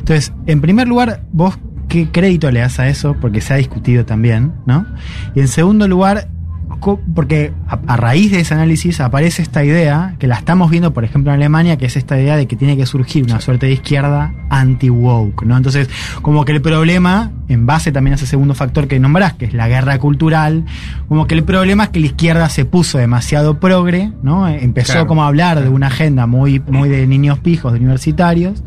Entonces, 0.00 0.34
en 0.46 0.60
primer 0.60 0.86
lugar, 0.86 1.22
vos 1.32 1.58
qué 1.88 2.08
crédito 2.12 2.50
le 2.50 2.60
das 2.60 2.78
a 2.78 2.88
eso, 2.88 3.16
porque 3.18 3.40
se 3.40 3.54
ha 3.54 3.56
discutido 3.56 4.04
también, 4.04 4.52
¿no? 4.66 4.84
Y 5.34 5.40
en 5.40 5.48
segundo 5.48 5.88
lugar, 5.88 6.28
porque 7.14 7.52
a, 7.68 7.78
a 7.86 7.96
raíz 7.96 8.30
de 8.32 8.40
ese 8.40 8.54
análisis 8.54 9.00
aparece 9.00 9.42
esta 9.42 9.64
idea, 9.64 10.16
que 10.18 10.26
la 10.26 10.36
estamos 10.36 10.70
viendo, 10.70 10.92
por 10.92 11.04
ejemplo, 11.04 11.30
en 11.32 11.36
Alemania, 11.36 11.76
que 11.76 11.86
es 11.86 11.96
esta 11.96 12.18
idea 12.20 12.36
de 12.36 12.46
que 12.46 12.56
tiene 12.56 12.76
que 12.76 12.86
surgir 12.86 13.24
una 13.24 13.40
suerte 13.40 13.66
de 13.66 13.72
izquierda 13.72 14.32
anti-woke, 14.50 15.44
¿no? 15.44 15.56
Entonces, 15.56 15.88
como 16.22 16.44
que 16.44 16.52
el 16.52 16.60
problema, 16.60 17.30
en 17.48 17.66
base 17.66 17.92
también 17.92 18.12
a 18.12 18.16
ese 18.16 18.26
segundo 18.26 18.54
factor 18.54 18.88
que 18.88 18.98
nombrás, 18.98 19.34
que 19.34 19.44
es 19.46 19.54
la 19.54 19.68
guerra 19.68 19.98
cultural, 19.98 20.64
como 21.08 21.26
que 21.26 21.34
el 21.34 21.44
problema 21.44 21.84
es 21.84 21.90
que 21.90 22.00
la 22.00 22.06
izquierda 22.06 22.48
se 22.48 22.64
puso 22.64 22.98
demasiado 22.98 23.60
progre, 23.60 24.12
¿no? 24.22 24.48
Empezó 24.48 24.92
Claro. 24.92 25.06
como 25.06 25.22
a 25.24 25.28
hablar 25.28 25.62
de 25.62 25.68
una 25.68 25.86
agenda 25.88 26.26
muy, 26.26 26.60
muy 26.68 26.88
de 26.88 27.06
niños 27.06 27.38
pijos, 27.38 27.72
de 27.72 27.78
universitarios, 27.78 28.62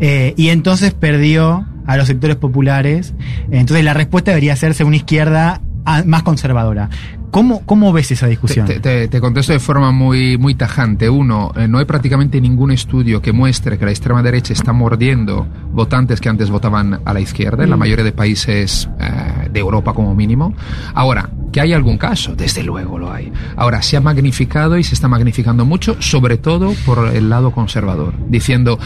eh, 0.00 0.34
y 0.36 0.48
entonces 0.48 0.92
perdió 0.92 1.66
a 1.86 1.96
los 1.96 2.06
sectores 2.06 2.36
populares. 2.36 3.14
Entonces 3.50 3.84
la 3.84 3.94
respuesta 3.94 4.30
debería 4.30 4.52
hacerse 4.54 4.84
una 4.84 4.96
izquierda 4.96 5.60
ah, 5.84 6.02
más 6.06 6.22
conservadora. 6.22 6.88
¿Cómo, 7.34 7.66
cómo 7.66 7.92
ves 7.92 8.12
esa 8.12 8.28
discusión? 8.28 8.64
Te, 8.66 8.78
te- 8.78 9.08
te 9.08 9.20
contesto 9.20 9.52
de 9.52 9.58
forma 9.58 9.90
muy, 9.90 10.38
muy 10.38 10.54
tajante. 10.54 11.10
Uno, 11.10 11.50
eh, 11.56 11.66
no 11.66 11.78
hay 11.78 11.84
prácticamente 11.84 12.40
ningún 12.40 12.70
estudio 12.70 13.20
que 13.20 13.32
muestre 13.32 13.76
que 13.76 13.84
la 13.84 13.90
extrema 13.90 14.22
derecha 14.22 14.52
está 14.52 14.72
mordiendo 14.72 15.46
votantes 15.72 16.20
que 16.20 16.28
antes 16.28 16.48
votaban 16.48 17.00
a 17.04 17.12
la 17.12 17.20
izquierda, 17.20 17.64
en 17.64 17.70
la 17.70 17.76
mayoría 17.76 18.04
de 18.04 18.12
países 18.12 18.88
eh, 19.00 19.48
de 19.50 19.58
Europa 19.58 19.92
como 19.94 20.14
mínimo. 20.14 20.54
Ahora, 20.94 21.28
que 21.52 21.60
hay 21.60 21.72
algún 21.72 21.98
caso, 21.98 22.36
desde 22.36 22.62
luego 22.62 22.98
lo 23.00 23.12
hay. 23.12 23.32
Ahora, 23.56 23.82
se 23.82 23.96
ha 23.96 24.00
magnificado 24.00 24.78
y 24.78 24.84
se 24.84 24.94
está 24.94 25.08
magnificando 25.08 25.64
mucho, 25.64 25.96
sobre 26.00 26.36
todo 26.38 26.72
por 26.86 27.08
el 27.08 27.28
lado 27.30 27.50
conservador, 27.50 28.14
diciendo, 28.28 28.78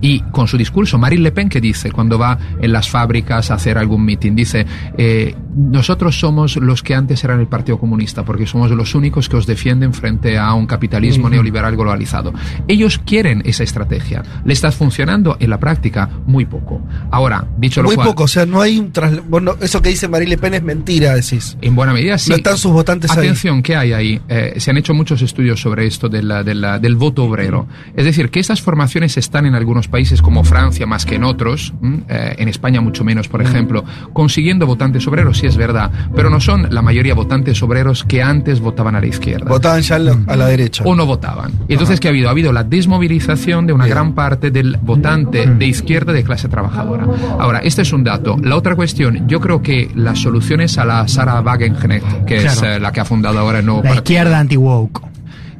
y 0.00 0.20
con 0.30 0.46
su 0.46 0.58
discurso, 0.58 0.98
Marine 0.98 1.22
Le 1.22 1.32
Pen 1.32 1.48
que 1.48 1.58
dice 1.60 1.90
cuando 1.90 2.18
va 2.18 2.38
en 2.60 2.70
las 2.70 2.88
fábricas 2.90 3.50
a 3.50 3.54
hacer 3.54 3.78
algún 3.78 4.04
mitin, 4.04 4.36
dice, 4.36 4.66
eh, 4.98 5.34
nosotros 5.56 6.20
somos 6.20 6.56
los 6.56 6.82
que 6.82 6.94
antes 6.94 7.24
eran 7.24 7.40
el 7.40 7.46
Partido 7.46 7.78
Comunista, 7.78 7.95
porque 8.24 8.46
somos 8.46 8.70
los 8.70 8.94
únicos 8.94 9.28
que 9.28 9.36
os 9.36 9.46
defienden 9.46 9.92
frente 9.94 10.38
a 10.38 10.52
un 10.54 10.66
capitalismo 10.66 11.28
neoliberal 11.30 11.76
globalizado. 11.76 12.32
Ellos 12.68 12.98
quieren 13.04 13.42
esa 13.44 13.62
estrategia. 13.62 14.22
¿Le 14.44 14.52
está 14.52 14.70
funcionando? 14.72 15.36
En 15.40 15.50
la 15.50 15.58
práctica, 15.60 16.08
muy 16.26 16.44
poco. 16.44 16.80
Ahora, 17.10 17.46
dicho 17.58 17.82
lo 17.82 17.88
Muy 17.88 17.96
cual, 17.96 18.08
poco, 18.08 18.24
o 18.24 18.28
sea, 18.28 18.46
no 18.46 18.60
hay 18.60 18.78
un 18.78 18.92
trasl- 18.92 19.22
bueno, 19.28 19.54
eso 19.60 19.80
que 19.82 19.88
dice 19.90 20.08
Marie 20.08 20.28
Le 20.28 20.38
Pen 20.38 20.54
es 20.54 20.62
mentira, 20.62 21.14
decís. 21.14 21.56
en 21.60 21.74
buena 21.74 21.92
medida 21.92 22.18
sí. 22.18 22.30
No 22.30 22.36
están 22.36 22.56
sus 22.58 22.72
votantes 22.72 23.10
ahí. 23.12 23.18
Atención, 23.18 23.62
¿qué 23.62 23.76
hay 23.76 23.92
ahí? 23.92 24.20
Eh, 24.28 24.54
se 24.58 24.70
han 24.70 24.76
hecho 24.76 24.94
muchos 24.94 25.22
estudios 25.22 25.60
sobre 25.60 25.86
esto 25.86 26.08
de 26.08 26.22
la- 26.22 26.42
de 26.42 26.54
la- 26.54 26.78
del 26.78 26.96
voto 26.96 27.24
obrero. 27.24 27.66
Es 27.94 28.04
decir, 28.04 28.30
que 28.30 28.40
estas 28.40 28.60
formaciones 28.62 29.16
están 29.16 29.46
en 29.46 29.54
algunos 29.54 29.88
países 29.88 30.20
como 30.22 30.44
Francia 30.44 30.86
más 30.86 31.06
que 31.06 31.14
en 31.16 31.24
otros. 31.24 31.72
Eh, 32.08 32.34
en 32.38 32.48
España 32.48 32.80
mucho 32.80 33.04
menos, 33.04 33.28
por 33.28 33.42
ejemplo, 33.42 33.84
consiguiendo 34.12 34.66
votantes 34.66 35.06
obreros, 35.06 35.38
sí 35.38 35.46
es 35.46 35.56
verdad, 35.56 35.90
pero 36.14 36.30
no 36.30 36.40
son 36.40 36.66
la 36.70 36.82
mayoría 36.82 37.14
votantes 37.14 37.62
obreros 37.62 37.76
que 38.04 38.22
antes 38.22 38.60
votaban 38.60 38.94
a 38.96 39.00
la 39.00 39.06
izquierda 39.06 39.46
Votaban 39.48 39.80
ya 39.82 39.96
a 39.96 39.98
la, 39.98 40.16
a 40.26 40.36
la 40.36 40.46
derecha. 40.46 40.82
o 40.84 40.94
no 40.94 41.06
votaban. 41.06 41.52
Y 41.68 41.72
entonces, 41.74 42.00
¿qué 42.00 42.08
ha 42.08 42.10
habido? 42.10 42.28
Ha 42.28 42.32
habido 42.32 42.52
la 42.52 42.64
desmovilización 42.64 43.66
de 43.66 43.72
una 43.72 43.86
gran 43.86 44.14
parte 44.14 44.50
del 44.50 44.76
votante 44.82 45.46
de 45.46 45.66
izquierda 45.66 46.12
de 46.12 46.24
clase 46.24 46.48
trabajadora. 46.48 47.06
Ahora, 47.38 47.58
este 47.60 47.82
es 47.82 47.92
un 47.92 48.04
dato. 48.04 48.36
La 48.42 48.56
otra 48.56 48.74
cuestión, 48.76 49.26
yo 49.28 49.40
creo 49.40 49.62
que 49.62 49.90
las 49.94 50.18
soluciones 50.20 50.78
a 50.78 50.84
la 50.84 51.06
Sara 51.08 51.40
Wagenknecht, 51.40 52.24
que 52.24 52.36
es 52.38 52.58
Claro. 52.58 52.76
eh, 52.76 52.80
la 52.80 52.92
que 52.92 53.00
ha 53.00 53.04
fundado 53.04 53.38
ahora 53.38 53.58
el 53.60 53.66
nuevo 53.66 53.82
la 53.82 53.90
partido, 53.90 54.02
izquierda 54.02 54.38
anti-woke. 54.38 55.00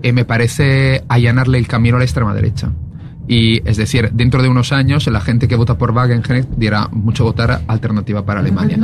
eh, 0.03 0.13
me 0.13 0.25
parece 0.25 1.03
allanarle 1.09 1.59
el 1.59 1.67
camino 1.67 1.97
a 1.97 1.99
la 2.01 2.05
extrema 2.05 2.35
derecha. 2.35 2.71
Y 3.29 3.69
es 3.69 3.77
decir, 3.77 4.11
dentro 4.13 4.43
de 4.43 4.49
unos 4.49 4.73
años, 4.73 5.07
la 5.07 5.21
gente 5.21 5.49
que 5.49 5.57
vota 5.57 5.77
por 5.77 5.91
Wagenknecht 5.91 6.49
dirá 6.57 6.89
mucho 6.93 7.25
votar 7.25 7.63
alternativa 7.67 8.25
para 8.25 8.41
Alemania. 8.41 8.79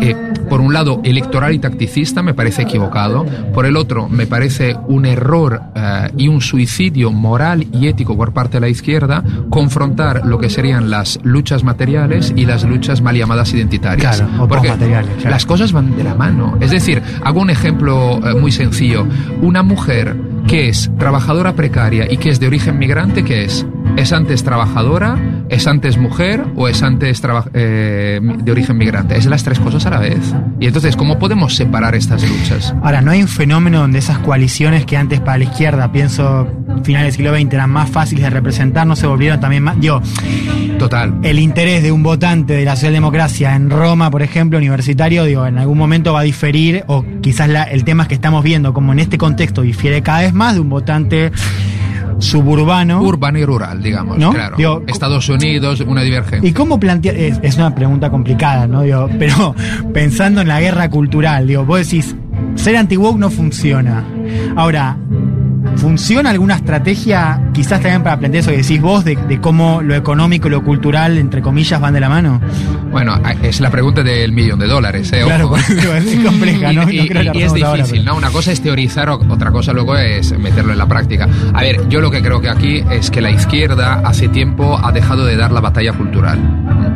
Eh, 0.00 0.16
por 0.48 0.60
un 0.60 0.72
lado, 0.72 1.00
electoral 1.04 1.54
y 1.54 1.58
tacticista 1.58 2.22
me 2.22 2.34
parece 2.34 2.62
equivocado. 2.62 3.24
Por 3.52 3.66
el 3.66 3.76
otro, 3.76 4.08
me 4.08 4.26
parece 4.26 4.76
un 4.88 5.06
error 5.06 5.60
eh, 5.74 6.10
y 6.16 6.28
un 6.28 6.40
suicidio 6.40 7.10
moral 7.12 7.66
y 7.72 7.88
ético 7.88 8.16
por 8.16 8.32
parte 8.32 8.56
de 8.56 8.60
la 8.60 8.68
izquierda 8.68 9.22
confrontar 9.50 10.26
lo 10.26 10.38
que 10.38 10.50
serían 10.50 10.90
las 10.90 11.18
luchas 11.22 11.64
materiales 11.64 12.32
y 12.36 12.46
las 12.46 12.64
luchas 12.64 13.00
mal 13.00 13.16
llamadas 13.16 13.52
identitarias. 13.52 14.16
Claro, 14.18 14.44
o 14.44 14.48
Porque 14.48 14.68
postmateriales, 14.68 15.14
claro. 15.16 15.30
las 15.30 15.46
cosas 15.46 15.72
van 15.72 15.96
de 15.96 16.04
la 16.04 16.14
mano. 16.14 16.56
Es 16.60 16.70
decir, 16.70 17.02
hago 17.22 17.40
un 17.40 17.50
ejemplo 17.50 18.20
eh, 18.26 18.34
muy 18.34 18.52
sencillo. 18.52 19.06
Una 19.40 19.62
mujer 19.62 20.16
que 20.46 20.68
es 20.68 20.90
trabajadora 20.98 21.54
precaria 21.54 22.10
y 22.10 22.16
que 22.16 22.30
es 22.30 22.40
de 22.40 22.46
origen 22.46 22.78
migrante, 22.78 23.24
¿qué 23.24 23.44
es? 23.44 23.66
¿Es 23.96 24.12
antes 24.12 24.42
trabajadora? 24.42 25.16
¿Es 25.48 25.66
antes 25.66 25.96
mujer? 25.98 26.44
¿O 26.56 26.66
es 26.66 26.82
antes 26.82 27.22
eh, 27.54 28.20
de 28.22 28.50
origen 28.52 28.76
migrante? 28.78 29.16
Es 29.16 29.26
las 29.26 29.44
tres 29.44 29.58
cosas 29.60 29.84
a 29.86 29.90
la 29.90 29.98
vez. 29.98 30.34
Y 30.58 30.66
entonces, 30.66 30.96
¿cómo 30.96 31.18
podemos 31.18 31.54
separar 31.54 31.94
estas 31.94 32.28
luchas? 32.28 32.74
Ahora, 32.82 33.00
¿no 33.00 33.10
hay 33.10 33.22
un 33.22 33.28
fenómeno 33.28 33.80
donde 33.80 33.98
esas 33.98 34.18
coaliciones 34.18 34.86
que 34.86 34.96
antes 34.96 35.20
para 35.20 35.38
la 35.38 35.44
izquierda, 35.44 35.92
pienso, 35.92 36.48
finales 36.82 37.08
del 37.16 37.26
siglo 37.26 37.36
XX, 37.38 37.52
eran 37.54 37.70
más 37.70 37.90
fáciles 37.90 38.24
de 38.24 38.30
representar, 38.30 38.86
no 38.86 38.96
se 38.96 39.06
volvieron 39.06 39.38
también 39.40 39.62
más... 39.62 39.78
Digo, 39.78 40.00
Total. 40.78 41.14
el 41.22 41.38
interés 41.38 41.82
de 41.82 41.92
un 41.92 42.02
votante 42.02 42.54
de 42.54 42.64
la 42.64 42.74
socialdemocracia 42.74 43.54
en 43.54 43.70
Roma, 43.70 44.10
por 44.10 44.22
ejemplo, 44.22 44.58
universitario, 44.58 45.24
digo, 45.24 45.46
en 45.46 45.58
algún 45.58 45.78
momento 45.78 46.12
va 46.14 46.20
a 46.20 46.24
diferir, 46.24 46.82
o 46.88 47.04
quizás 47.20 47.48
la- 47.48 47.64
el 47.64 47.84
tema 47.84 48.04
es 48.04 48.08
que 48.08 48.14
estamos 48.14 48.42
viendo, 48.42 48.72
como 48.72 48.92
en 48.92 48.98
este 48.98 49.16
contexto 49.18 49.62
difiere 49.62 50.02
cada 50.02 50.22
vez 50.22 50.32
más 50.32 50.54
de 50.54 50.60
un 50.60 50.70
votante 50.70 51.30
suburbano. 52.22 53.02
Urbano 53.02 53.38
y 53.38 53.44
rural, 53.44 53.82
digamos. 53.82 54.18
¿No? 54.18 54.32
Claro. 54.32 54.56
Digo, 54.56 54.82
Estados 54.86 55.28
Unidos, 55.28 55.80
una 55.80 56.02
divergencia. 56.02 56.48
¿Y 56.48 56.52
cómo 56.52 56.78
plantear? 56.78 57.16
Es, 57.16 57.38
es 57.42 57.56
una 57.56 57.74
pregunta 57.74 58.10
complicada, 58.10 58.66
¿no? 58.66 58.82
Digo, 58.82 59.08
pero 59.18 59.54
pensando 59.92 60.40
en 60.40 60.48
la 60.48 60.60
guerra 60.60 60.88
cultural, 60.88 61.46
digo, 61.46 61.64
vos 61.64 61.78
decís, 61.78 62.14
ser 62.54 62.76
anti-woke 62.76 63.18
no 63.18 63.30
funciona. 63.30 64.04
Ahora, 64.56 64.96
¿Funciona 65.76 66.30
alguna 66.30 66.56
estrategia, 66.56 67.50
quizás 67.52 67.80
también 67.80 68.02
para 68.02 68.18
plantear 68.18 68.42
eso 68.42 68.50
que 68.50 68.58
decís 68.58 68.80
vos, 68.80 69.04
de, 69.04 69.16
de 69.16 69.40
cómo 69.40 69.80
lo 69.80 69.94
económico 69.94 70.48
y 70.48 70.50
lo 70.50 70.62
cultural, 70.62 71.18
entre 71.18 71.40
comillas, 71.40 71.80
van 71.80 71.94
de 71.94 72.00
la 72.00 72.08
mano? 72.08 72.40
Bueno, 72.92 73.18
es 73.42 73.60
la 73.60 73.70
pregunta 73.70 74.02
del 74.02 74.32
millón 74.32 74.58
de 74.58 74.66
dólares, 74.66 75.10
¿eh? 75.12 75.22
Claro, 75.24 75.46
Ojo. 75.46 75.56
es 75.96 76.16
compleja, 76.24 76.72
¿no? 76.72 76.82
Y, 76.92 76.98
No 76.98 77.06
creo 77.06 77.32
que 77.32 77.38
y 77.38 77.42
es 77.42 77.52
ahora, 77.52 77.74
difícil, 77.76 78.00
pero- 78.00 78.12
¿no? 78.12 78.18
Una 78.18 78.30
cosa 78.30 78.52
es 78.52 78.60
teorizar, 78.60 79.08
otra 79.10 79.50
cosa 79.50 79.72
luego 79.72 79.96
es 79.96 80.36
meterlo 80.38 80.72
en 80.72 80.78
la 80.78 80.86
práctica. 80.86 81.26
A 81.54 81.62
ver, 81.62 81.88
yo 81.88 82.00
lo 82.00 82.10
que 82.10 82.22
creo 82.22 82.40
que 82.40 82.50
aquí 82.50 82.84
es 82.90 83.10
que 83.10 83.20
la 83.22 83.30
izquierda 83.30 84.02
hace 84.04 84.28
tiempo 84.28 84.78
ha 84.82 84.92
dejado 84.92 85.24
de 85.24 85.36
dar 85.36 85.52
la 85.52 85.60
batalla 85.60 85.92
cultural. 85.94 86.38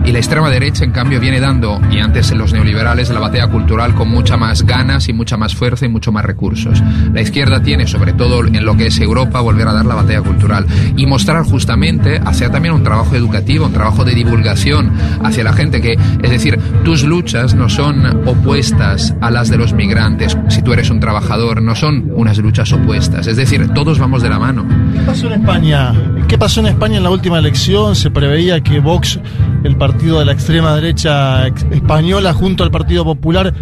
Y 0.05 0.13
la 0.13 0.19
extrema 0.19 0.51
derecha, 0.51 0.85
en 0.85 0.93
cambio, 0.93 1.19
viene 1.19 1.41
dando, 1.41 1.81
y 1.91 1.99
antes 1.99 2.31
los 2.33 2.53
neoliberales, 2.53 3.11
la 3.11 3.19
batalla 3.19 3.49
cultural 3.49 3.95
con 3.95 4.09
mucha 4.09 4.37
más 4.37 4.63
ganas 4.65 5.09
y 5.09 5.13
mucha 5.13 5.37
más 5.37 5.55
fuerza 5.57 5.87
y 5.87 5.89
mucho 5.89 6.13
más 6.13 6.25
recursos. 6.25 6.81
La 7.13 7.23
izquierda 7.23 7.61
tiene, 7.63 7.87
sobre 7.89 8.13
todo 8.13 8.47
en 8.47 8.65
lo 8.65 8.77
que 8.77 8.87
es 8.87 9.01
Europa, 9.01 9.41
volver 9.41 9.67
a 9.67 9.73
dar 9.73 9.85
la 9.87 9.97
batalla 9.97 10.21
cultural 10.23 10.67
y 10.97 11.07
mostrar 11.07 11.43
justamente, 11.45 12.21
hacer 12.25 12.51
también 12.51 12.75
un 12.75 12.85
trabajo 12.85 13.17
educativo, 13.17 13.67
un 13.67 13.73
trabajo 13.73 14.05
de 14.05 14.15
divulgación 14.15 14.93
hacia 15.25 15.43
la 15.43 15.53
gente, 15.55 15.81
que, 15.81 15.86
es 15.93 16.31
decir, 16.31 16.59
tus 16.85 17.05
luchas 17.05 17.55
no 17.55 17.69
son 17.69 18.27
opuestas 18.27 19.15
a 19.21 19.31
las 19.31 19.49
de 19.51 19.59
los 19.59 19.73
migrantes, 19.73 20.37
si 20.49 20.63
tú 20.63 20.73
eres 20.73 20.91
un 20.91 21.01
trabajador, 21.01 21.63
no 21.63 21.75
son 21.75 22.11
unas 22.15 22.39
luchas 22.39 22.73
opuestas, 22.73 23.27
es 23.27 23.37
decir, 23.37 23.69
todos 23.75 23.99
vamos 23.99 24.23
de 24.23 24.31
la 24.31 24.39
mano. 24.39 24.67
¿Qué 24.93 25.01
pasó 25.01 25.27
en 25.27 25.41
España? 25.41 25.95
¿Qué 26.29 26.39
pasó 26.39 26.61
en 26.61 26.67
España 26.67 26.97
en 26.97 27.03
la 27.03 27.11
última 27.11 27.39
elección? 27.39 27.95
Se 27.95 28.11
preveía 28.11 28.61
que 28.61 28.81
Vox, 28.81 29.21
el 29.65 29.77
partido 29.77 30.19
de 30.19 30.25
la 30.25 30.33
extrema 30.33 30.75
derecha 30.75 31.47
española, 31.47 32.33
junto 32.33 32.65
al 32.65 32.71
Partido 32.71 33.05
Popular, 33.05 33.55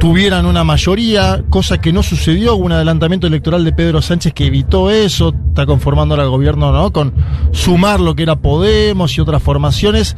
tuvieran 0.00 0.46
una 0.46 0.64
mayoría, 0.64 1.44
cosa 1.50 1.78
que 1.78 1.92
no 1.92 2.02
sucedió, 2.02 2.56
hubo 2.56 2.64
un 2.64 2.72
adelantamiento 2.72 3.26
electoral 3.26 3.64
de 3.64 3.72
Pedro 3.72 4.00
Sánchez 4.00 4.32
que 4.32 4.46
evitó 4.46 4.90
eso, 4.90 5.34
está 5.48 5.66
conformando 5.66 6.14
ahora 6.14 6.24
el 6.24 6.30
gobierno, 6.30 6.72
¿no? 6.72 6.90
Con 6.90 7.12
sumar 7.52 8.00
lo 8.00 8.14
que 8.16 8.22
era 8.22 8.36
Podemos 8.36 9.16
y 9.16 9.20
otras 9.20 9.42
formaciones. 9.42 10.16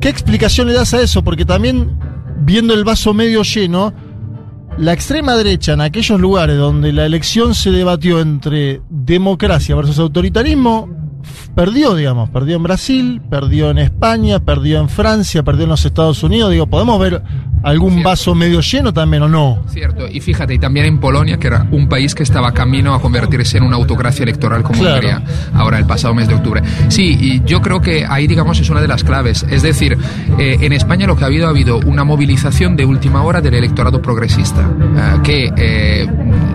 ¿Qué 0.00 0.08
explicación 0.08 0.68
le 0.68 0.74
das 0.74 0.94
a 0.94 1.00
eso? 1.00 1.22
Porque 1.22 1.44
también, 1.44 1.98
viendo 2.40 2.74
el 2.74 2.84
vaso 2.84 3.14
medio 3.14 3.42
lleno, 3.42 3.92
la 4.78 4.92
extrema 4.92 5.34
derecha 5.34 5.72
en 5.72 5.80
aquellos 5.80 6.20
lugares 6.20 6.56
donde 6.56 6.92
la 6.92 7.04
elección 7.04 7.54
se 7.54 7.72
debatió 7.72 8.20
entre 8.20 8.80
democracia 8.88 9.74
versus 9.74 9.98
autoritarismo, 9.98 10.88
perdió, 11.54 11.94
digamos, 11.94 12.30
perdió 12.30 12.56
en 12.56 12.62
Brasil, 12.62 13.20
perdió 13.30 13.70
en 13.70 13.78
España, 13.78 14.40
perdió 14.40 14.80
en 14.80 14.88
Francia, 14.88 15.42
perdió 15.42 15.64
en 15.64 15.70
los 15.70 15.84
Estados 15.84 16.22
Unidos. 16.22 16.50
Digo, 16.52 16.66
¿podemos 16.66 16.98
ver 17.00 17.22
algún 17.62 17.90
Cierto. 17.94 18.08
vaso 18.08 18.34
medio 18.34 18.60
lleno 18.60 18.92
también 18.92 19.24
o 19.24 19.28
no? 19.28 19.62
Cierto, 19.68 20.06
y 20.08 20.20
fíjate, 20.20 20.54
y 20.54 20.58
también 20.58 20.86
en 20.86 20.98
Polonia, 21.00 21.38
que 21.38 21.48
era 21.48 21.66
un 21.72 21.88
país 21.88 22.14
que 22.14 22.22
estaba 22.22 22.52
camino 22.52 22.94
a 22.94 23.00
convertirse 23.00 23.58
en 23.58 23.64
una 23.64 23.76
autocracia 23.76 24.22
electoral 24.22 24.62
como 24.62 24.78
Claro. 24.80 24.96
Hungría, 24.96 25.22
ahora 25.54 25.78
el 25.78 25.86
pasado 25.86 26.14
mes 26.14 26.28
de 26.28 26.34
octubre. 26.34 26.62
Sí, 26.88 27.16
y 27.20 27.42
yo 27.44 27.60
creo 27.60 27.80
que 27.80 28.06
ahí, 28.08 28.26
digamos, 28.26 28.60
es 28.60 28.70
una 28.70 28.80
de 28.80 28.88
las 28.88 29.02
claves. 29.02 29.44
Es 29.50 29.62
decir, 29.62 29.98
eh, 30.38 30.58
en 30.60 30.72
España 30.72 31.06
lo 31.06 31.16
que 31.16 31.24
ha 31.24 31.26
habido, 31.26 31.46
ha 31.46 31.50
habido 31.50 31.78
una 31.86 32.04
movilización 32.04 32.76
de 32.76 32.84
última 32.84 33.22
hora 33.22 33.40
del 33.40 33.54
electorado 33.54 34.00
progresista, 34.00 34.62
eh, 34.62 35.20
que, 35.24 35.52
eh, 35.56 36.06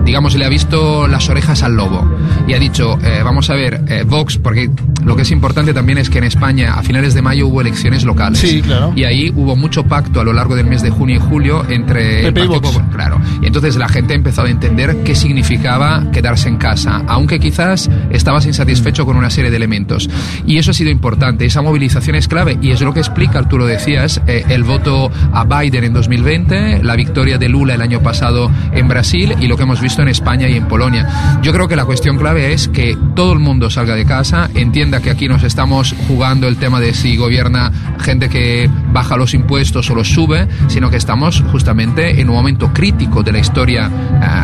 digamos, 0.06 0.36
le 0.36 0.46
ha 0.46 0.50
visto 0.50 1.08
las 1.08 1.30
orejas 1.30 1.64
al 1.64 1.76
lobo 1.76 2.08
y 2.48 2.54
ha 2.54 2.60
dicho, 2.60 2.98
vamos 3.24 3.50
a 3.50 3.54
ver, 3.56 4.06
Vox, 4.06 4.38
porque 4.54 4.70
lo 5.04 5.16
que 5.16 5.24
es 5.24 5.32
importante 5.32 5.74
también 5.74 5.98
es 5.98 6.12
que 6.12 6.20
en 6.20 6.26
España 6.26 6.76
a 6.76 6.84
finales 6.84 7.16
de 7.16 7.24
mayo 7.24 7.48
hubo 7.48 7.62
elecciones 7.62 8.04
locales. 8.04 8.38
Sí, 8.38 8.62
claro. 8.62 8.94
Y 8.96 9.04
ahí 9.04 9.34
hubo 9.36 9.56
mucho 9.56 9.84
pacto 9.84 10.22
a 10.22 10.24
lo 10.24 10.32
largo 10.32 10.56
del 10.56 10.68
mes 10.68 10.84
de 10.84 10.92
junio 10.92 11.16
y 11.16 11.20
julio 11.20 11.66
entre 11.70 12.22
PP 12.22 12.44
y 12.44 12.48
Vox. 12.48 12.80
Claro. 12.94 13.20
Y 13.42 13.48
entonces 13.48 13.78
la 13.78 13.90
gente 13.90 14.14
ha 14.14 14.16
empezado 14.16 14.48
a 14.48 14.52
entender 14.52 14.98
qué 15.04 15.16
significaba 15.16 16.12
quedarse 16.12 16.50
en 16.50 16.58
casa, 16.58 17.02
aunque 17.08 17.40
quizás 17.40 17.90
estabas 18.12 18.46
insatisfecho 18.46 19.08
con 19.08 19.18
una 19.18 19.32
serie 19.32 19.50
de 19.50 19.58
elementos. 19.58 20.08
Y 20.46 20.60
eso 20.60 20.70
ha 20.70 20.76
sido 20.76 20.92
importante. 20.92 21.46
Esa 21.46 21.64
movilización 21.64 22.16
es 22.16 22.28
clave 22.28 22.60
y 22.62 22.70
es 22.70 22.82
lo 22.82 22.94
que 22.94 23.00
explica, 23.00 23.42
tú 23.50 23.58
lo 23.58 23.66
decías, 23.66 24.22
eh, 24.28 24.44
el 24.50 24.64
voto 24.64 25.10
a 25.32 25.46
Biden 25.46 25.84
en 25.84 25.94
2020, 25.94 26.84
la 26.84 26.96
victoria 26.96 27.40
de 27.40 27.50
Lula 27.50 27.74
el 27.74 27.82
año 27.82 28.02
pasado 28.02 28.52
en 28.72 28.88
Brasil 28.88 29.34
y 29.40 29.48
lo 29.48 29.58
que 29.58 29.64
hemos 29.64 29.82
visto 29.82 30.04
en 30.04 30.10
España 30.10 30.48
y 30.48 30.58
en 30.58 30.68
Polonia. 30.68 31.40
Yo 31.42 31.54
creo 31.54 31.68
que 31.68 31.76
la 31.76 31.86
cuestión 31.86 32.20
clave 32.20 32.54
es 32.54 32.68
que 32.68 32.96
todo 33.16 33.34
el 33.34 33.40
mundo 33.40 33.72
salga 33.72 33.96
de 33.96 34.06
casa, 34.06 34.43
entienda 34.54 35.02
que 35.02 35.10
aquí 35.10 35.28
nos 35.28 35.44
estamos 35.44 35.96
jugando 36.08 36.48
el 36.48 36.58
tema 36.58 36.80
de 36.80 36.94
si 36.94 37.18
gobierna 37.18 37.72
gente 38.00 38.30
que 38.30 38.70
baja 38.92 39.18
los 39.18 39.34
impuestos 39.34 39.90
o 39.90 39.96
los 39.96 40.10
sube, 40.10 40.48
sino 40.68 40.90
que 40.90 40.98
estamos 40.98 41.44
justamente 41.52 42.22
en 42.22 42.30
un 42.30 42.36
momento 42.36 42.72
crítico 42.74 43.24
de 43.24 43.32
la 43.32 43.40
historia 43.40 43.90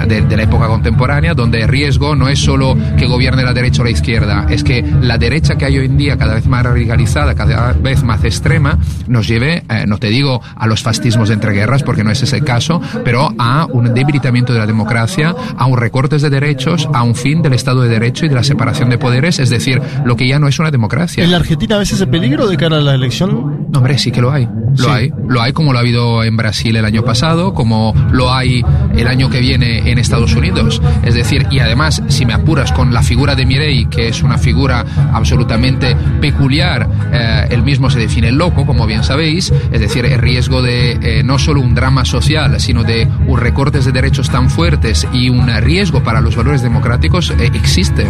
de, 0.07 0.21
de 0.21 0.37
la 0.37 0.43
época 0.43 0.67
contemporánea, 0.67 1.33
donde 1.33 1.61
el 1.61 1.67
riesgo 1.67 2.15
no 2.15 2.29
es 2.29 2.39
solo 2.39 2.77
que 2.97 3.05
gobierne 3.05 3.43
la 3.43 3.53
derecha 3.53 3.81
o 3.81 3.85
la 3.85 3.91
izquierda, 3.91 4.45
es 4.49 4.63
que 4.63 4.83
la 5.01 5.17
derecha 5.17 5.57
que 5.57 5.65
hay 5.65 5.77
hoy 5.77 5.85
en 5.85 5.97
día, 5.97 6.17
cada 6.17 6.35
vez 6.35 6.47
más 6.47 6.63
radicalizada, 6.63 7.35
cada 7.35 7.73
vez 7.73 8.03
más 8.03 8.23
extrema, 8.23 8.77
nos 9.07 9.27
lleve, 9.27 9.63
eh, 9.69 9.85
no 9.87 9.97
te 9.97 10.07
digo 10.07 10.41
a 10.55 10.67
los 10.67 10.81
fascismos 10.81 11.29
de 11.29 11.35
entreguerras, 11.35 11.83
porque 11.83 12.03
no 12.03 12.11
es 12.11 12.23
ese 12.23 12.37
el 12.37 12.43
caso, 12.45 12.81
pero 13.03 13.33
a 13.37 13.65
un 13.65 13.93
debilitamiento 13.93 14.53
de 14.53 14.59
la 14.59 14.67
democracia, 14.67 15.35
a 15.57 15.65
un 15.65 15.77
recortes 15.77 16.21
de 16.21 16.29
derechos, 16.29 16.87
a 16.93 17.03
un 17.03 17.15
fin 17.15 17.41
del 17.41 17.53
Estado 17.53 17.81
de 17.81 17.89
Derecho 17.89 18.25
y 18.25 18.29
de 18.29 18.35
la 18.35 18.43
separación 18.43 18.89
de 18.89 18.97
poderes, 18.97 19.39
es 19.39 19.49
decir, 19.49 19.81
lo 20.05 20.15
que 20.15 20.27
ya 20.27 20.39
no 20.39 20.47
es 20.47 20.59
una 20.59 20.71
democracia. 20.71 21.23
¿En 21.23 21.31
la 21.31 21.37
Argentina 21.37 21.77
ves 21.77 21.91
ese 21.91 22.07
peligro 22.07 22.47
de 22.47 22.57
cara 22.57 22.77
a 22.77 22.81
la 22.81 22.95
elección? 22.95 23.67
No, 23.71 23.79
hombre, 23.79 23.97
sí 23.97 24.11
que 24.11 24.21
lo 24.21 24.31
hay. 24.31 24.45
Lo 24.45 24.83
Sí. 24.85 24.89
hay. 24.89 25.11
Lo 25.27 25.41
hay 25.41 25.53
como 25.53 25.73
lo 25.73 25.79
ha 25.79 25.81
habido 25.81 26.23
en 26.23 26.37
Brasil 26.37 26.75
el 26.75 26.85
año 26.85 27.03
pasado, 27.03 27.53
como 27.53 27.93
lo 28.11 28.33
hay 28.33 28.63
el 28.95 29.07
año 29.07 29.29
que 29.29 29.39
viene 29.39 29.89
en 29.91 29.97
Estados 29.97 30.33
Unidos. 30.35 30.81
Es 31.03 31.13
decir, 31.15 31.47
y 31.51 31.59
además, 31.59 32.01
si 32.07 32.25
me 32.25 32.33
apuras 32.33 32.71
con 32.71 32.93
la 32.93 33.01
figura 33.03 33.35
de 33.35 33.45
Mirei, 33.45 33.85
que 33.85 34.07
es 34.07 34.23
una 34.23 34.37
figura 34.37 34.85
absolutamente 35.13 35.95
peculiar, 36.21 36.87
eh, 37.11 37.47
él 37.51 37.63
mismo 37.63 37.89
se 37.89 37.99
define 37.99 38.31
loco, 38.31 38.65
como 38.65 38.85
bien 38.85 39.03
sabéis, 39.03 39.51
es 39.71 39.79
decir, 39.79 40.05
el 40.05 40.19
riesgo 40.19 40.61
de 40.61 40.91
eh, 41.01 41.23
no 41.23 41.39
solo 41.39 41.61
un 41.61 41.75
drama 41.75 42.05
social, 42.05 42.59
sino 42.59 42.83
de 42.83 43.07
un 43.27 43.39
recortes 43.39 43.85
de 43.85 43.91
derechos 43.91 44.29
tan 44.29 44.49
fuertes 44.49 45.07
y 45.13 45.29
un 45.29 45.47
riesgo 45.61 46.03
para 46.03 46.21
los 46.21 46.35
valores 46.35 46.61
democráticos 46.61 47.31
eh, 47.31 47.51
existe. 47.53 48.07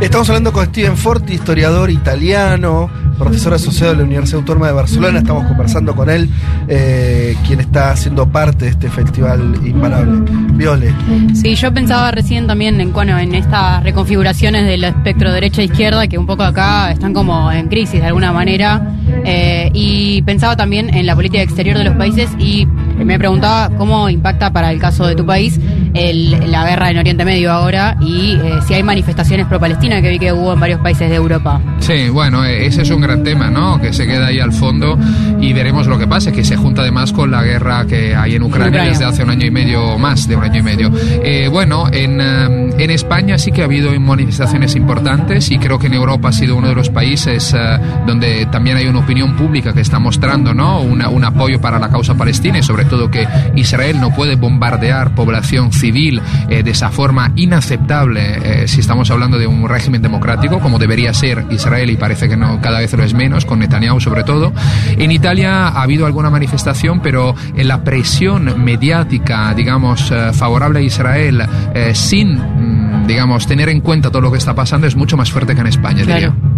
Estamos 0.00 0.28
hablando 0.28 0.52
con 0.52 0.64
Steven 0.66 0.96
Forti, 0.96 1.32
historiador 1.34 1.90
italiano, 1.90 2.90
profesor 3.18 3.54
asociado 3.54 3.92
de 3.92 3.98
la 3.98 4.04
Universidad 4.04 4.40
Autónoma 4.40 4.66
de 4.66 4.72
Barcelona. 4.74 5.18
Estamos 5.18 5.46
conversando 5.46 5.96
con 5.96 6.10
él, 6.10 6.28
eh, 6.68 7.34
quien 7.46 7.60
está 7.60 7.92
haciendo 7.92 8.28
parte 8.30 8.66
de 8.66 8.70
este 8.72 8.90
festival 8.90 9.58
imparable. 9.64 10.30
Viole. 10.52 10.92
Sí, 11.34 11.54
yo 11.54 11.72
pensaba 11.72 12.10
recién 12.10 12.46
también 12.46 12.80
en, 12.80 12.92
bueno, 12.92 13.18
en 13.18 13.34
estas 13.34 13.82
reconfiguraciones 13.82 14.66
del 14.66 14.84
espectro 14.84 15.32
derecha-izquierda 15.32 16.06
que 16.08 16.18
un 16.18 16.26
poco 16.26 16.42
acá 16.44 16.92
están 16.92 17.14
como 17.14 17.50
en 17.50 17.68
crisis 17.68 18.00
de 18.00 18.06
alguna 18.06 18.32
manera. 18.32 18.92
eh, 19.24 19.70
y 19.72 20.22
pensaba 20.22 20.56
también 20.56 20.94
en 20.94 21.06
la 21.06 21.16
política 21.16 21.42
exterior 21.42 21.76
de 21.78 21.84
los 21.84 21.94
países 21.96 22.30
y 22.38 22.68
me 23.04 23.18
preguntaba 23.18 23.70
cómo 23.76 24.08
impacta 24.08 24.50
para 24.52 24.70
el 24.70 24.78
caso 24.78 25.06
de 25.06 25.14
tu 25.14 25.24
país 25.26 25.58
el- 25.94 26.50
la 26.50 26.64
guerra 26.68 26.90
en 26.90 26.98
Oriente 26.98 27.24
Medio 27.24 27.52
ahora 27.52 27.96
y 28.00 28.32
eh, 28.36 28.54
si 28.66 28.74
hay 28.74 28.82
manifestaciones 28.82 29.46
pro-Palestina 29.46 30.00
que 30.02 30.10
vi 30.10 30.18
que 30.18 30.32
hubo 30.32 30.52
en 30.52 30.60
varios 30.60 30.80
países 30.80 31.08
de 31.08 31.16
Europa. 31.16 31.60
Sí, 31.80 32.08
bueno, 32.08 32.44
eh, 32.44 32.66
ese 32.66 32.82
es 32.82 32.90
un 32.90 33.00
gran 33.00 33.22
tema, 33.24 33.48
¿no? 33.50 33.80
Que 33.80 33.92
se 33.92 34.06
queda 34.06 34.26
ahí 34.26 34.40
al 34.40 34.52
fondo 34.52 34.98
y 35.40 35.52
veremos 35.52 35.86
lo 35.86 35.98
que 35.98 36.06
pasa, 36.06 36.32
que 36.32 36.44
se 36.44 36.56
junta 36.56 36.82
además 36.82 37.12
con 37.12 37.30
la 37.30 37.42
guerra 37.42 37.86
que 37.86 38.14
hay 38.14 38.34
en 38.34 38.42
Ucrania, 38.42 38.68
Ucrania. 38.68 38.90
desde 38.90 39.04
hace 39.04 39.22
un 39.24 39.30
año 39.30 39.46
y 39.46 39.50
medio 39.50 39.82
o 39.94 39.98
más 39.98 40.26
de 40.28 40.36
un 40.36 40.44
año 40.44 40.60
y 40.60 40.62
medio. 40.62 40.90
Eh, 41.22 41.48
bueno, 41.50 41.84
en, 41.92 42.20
eh, 42.20 42.74
en 42.78 42.90
España 42.90 43.38
sí 43.38 43.52
que 43.52 43.62
ha 43.62 43.64
habido 43.66 43.90
manifestaciones 44.00 44.74
importantes 44.76 45.50
y 45.50 45.58
creo 45.58 45.78
que 45.78 45.86
en 45.86 45.94
Europa 45.94 46.28
ha 46.28 46.32
sido 46.32 46.56
uno 46.56 46.68
de 46.68 46.74
los 46.74 46.90
países 46.90 47.54
eh, 47.56 47.78
donde 48.06 48.46
también 48.46 48.76
hay 48.76 48.86
una 48.86 49.00
opinión 49.00 49.36
pública 49.36 49.72
que 49.72 49.80
está 49.80 49.98
mostrando, 49.98 50.52
¿no? 50.54 50.80
Una- 50.80 51.08
un 51.08 51.24
apoyo 51.24 51.60
para 51.60 51.78
la 51.78 51.88
causa 51.88 52.14
palestina 52.14 52.58
y 52.58 52.62
sobre 52.62 52.84
todo 52.86 53.10
que 53.10 53.26
Israel 53.54 54.00
no 54.00 54.14
puede 54.14 54.36
bombardear 54.36 55.14
población 55.14 55.72
civil 55.72 56.20
eh, 56.48 56.62
de 56.62 56.70
esa 56.70 56.90
forma 56.90 57.32
inaceptable 57.36 58.62
eh, 58.62 58.68
si 58.68 58.80
estamos 58.80 59.10
hablando 59.10 59.38
de 59.38 59.46
un 59.46 59.68
régimen 59.68 60.02
democrático 60.02 60.60
como 60.60 60.78
debería 60.78 61.12
ser 61.14 61.44
Israel 61.50 61.90
y 61.90 61.96
parece 61.96 62.28
que 62.28 62.36
no 62.36 62.60
cada 62.60 62.80
vez 62.80 62.92
lo 62.92 63.04
es 63.04 63.14
menos 63.14 63.44
con 63.44 63.58
Netanyahu 63.58 64.00
sobre 64.00 64.24
todo 64.24 64.52
en 64.96 65.10
Italia 65.10 65.68
ha 65.68 65.82
habido 65.82 66.06
alguna 66.06 66.30
manifestación 66.30 67.00
pero 67.00 67.34
en 67.54 67.68
la 67.68 67.82
presión 67.82 68.62
mediática 68.62 69.52
digamos 69.54 70.10
eh, 70.10 70.32
favorable 70.32 70.80
a 70.80 70.82
Israel 70.82 71.42
eh, 71.74 71.94
sin 71.94 72.34
mm, 72.34 73.06
digamos 73.06 73.46
tener 73.46 73.68
en 73.68 73.80
cuenta 73.80 74.10
todo 74.10 74.22
lo 74.22 74.32
que 74.32 74.38
está 74.38 74.54
pasando 74.54 74.86
es 74.86 74.96
mucho 74.96 75.16
más 75.16 75.30
fuerte 75.30 75.54
que 75.54 75.60
en 75.60 75.66
España 75.66 76.04
Claro. 76.04 76.34
diría 76.34 76.56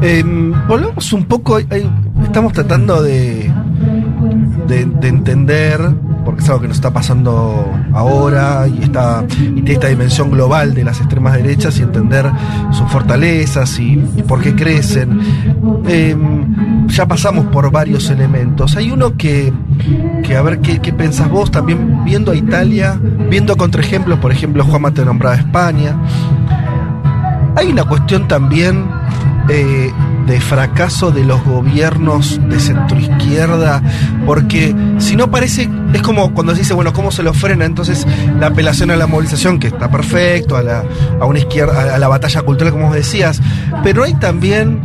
Eh, 0.00 0.22
volvamos 0.68 1.12
un 1.12 1.24
poco, 1.24 1.58
estamos 1.58 2.52
tratando 2.52 3.02
de, 3.02 3.52
de, 4.68 4.84
de 4.84 5.08
entender, 5.08 5.80
porque 6.24 6.42
es 6.42 6.48
algo 6.48 6.60
que 6.60 6.68
nos 6.68 6.76
está 6.76 6.92
pasando 6.92 7.66
ahora 7.92 8.68
y, 8.68 8.82
está, 8.82 9.24
y 9.40 9.70
esta 9.70 9.88
dimensión 9.88 10.30
global 10.30 10.74
de 10.74 10.84
las 10.84 11.00
extremas 11.00 11.32
derechas 11.34 11.78
y 11.78 11.82
entender 11.82 12.30
sus 12.70 12.88
fortalezas 12.90 13.78
y, 13.80 13.96
por 14.28 14.40
qué 14.40 14.54
crecen. 14.54 15.20
Eh, 15.86 16.16
ya 16.88 17.06
pasamos 17.06 17.46
por 17.46 17.70
varios 17.70 18.10
elementos. 18.10 18.76
Hay 18.76 18.90
uno 18.90 19.16
que, 19.16 19.52
que 20.22 20.36
a 20.36 20.42
ver 20.42 20.60
qué, 20.60 20.80
qué 20.80 20.92
pensás 20.92 21.30
vos, 21.30 21.50
también 21.50 22.04
viendo 22.04 22.32
a 22.32 22.36
Italia, 22.36 23.00
viendo 23.30 23.56
contraejemplos, 23.56 24.18
por 24.18 24.30
ejemplo, 24.30 24.64
Juanma 24.64 24.92
te 24.92 25.04
nombraba 25.04 25.36
España. 25.36 25.96
Hay 27.56 27.68
una 27.68 27.84
cuestión 27.84 28.28
también 28.28 28.84
eh, 29.48 29.90
de 30.28 30.40
fracaso 30.40 31.10
de 31.10 31.24
los 31.24 31.42
gobiernos 31.44 32.38
de 32.48 32.60
centroizquierda, 32.60 33.82
porque 34.26 34.74
si 34.98 35.16
no 35.16 35.30
parece, 35.30 35.68
es 35.92 36.02
como 36.02 36.32
cuando 36.34 36.54
se 36.54 36.60
dice, 36.60 36.74
bueno, 36.74 36.92
¿cómo 36.92 37.10
se 37.10 37.22
lo 37.22 37.32
frena? 37.32 37.64
Entonces 37.64 38.06
la 38.38 38.48
apelación 38.48 38.90
a 38.90 38.96
la 38.96 39.06
movilización, 39.06 39.58
que 39.58 39.68
está 39.68 39.90
perfecto, 39.90 40.56
a 40.56 40.62
la, 40.62 40.84
a 41.20 41.24
una 41.24 41.38
izquierda, 41.38 41.94
a 41.94 41.98
la 41.98 42.08
batalla 42.08 42.42
cultural, 42.42 42.72
como 42.72 42.92
decías, 42.92 43.40
pero 43.82 44.04
hay 44.04 44.14
también 44.14 44.80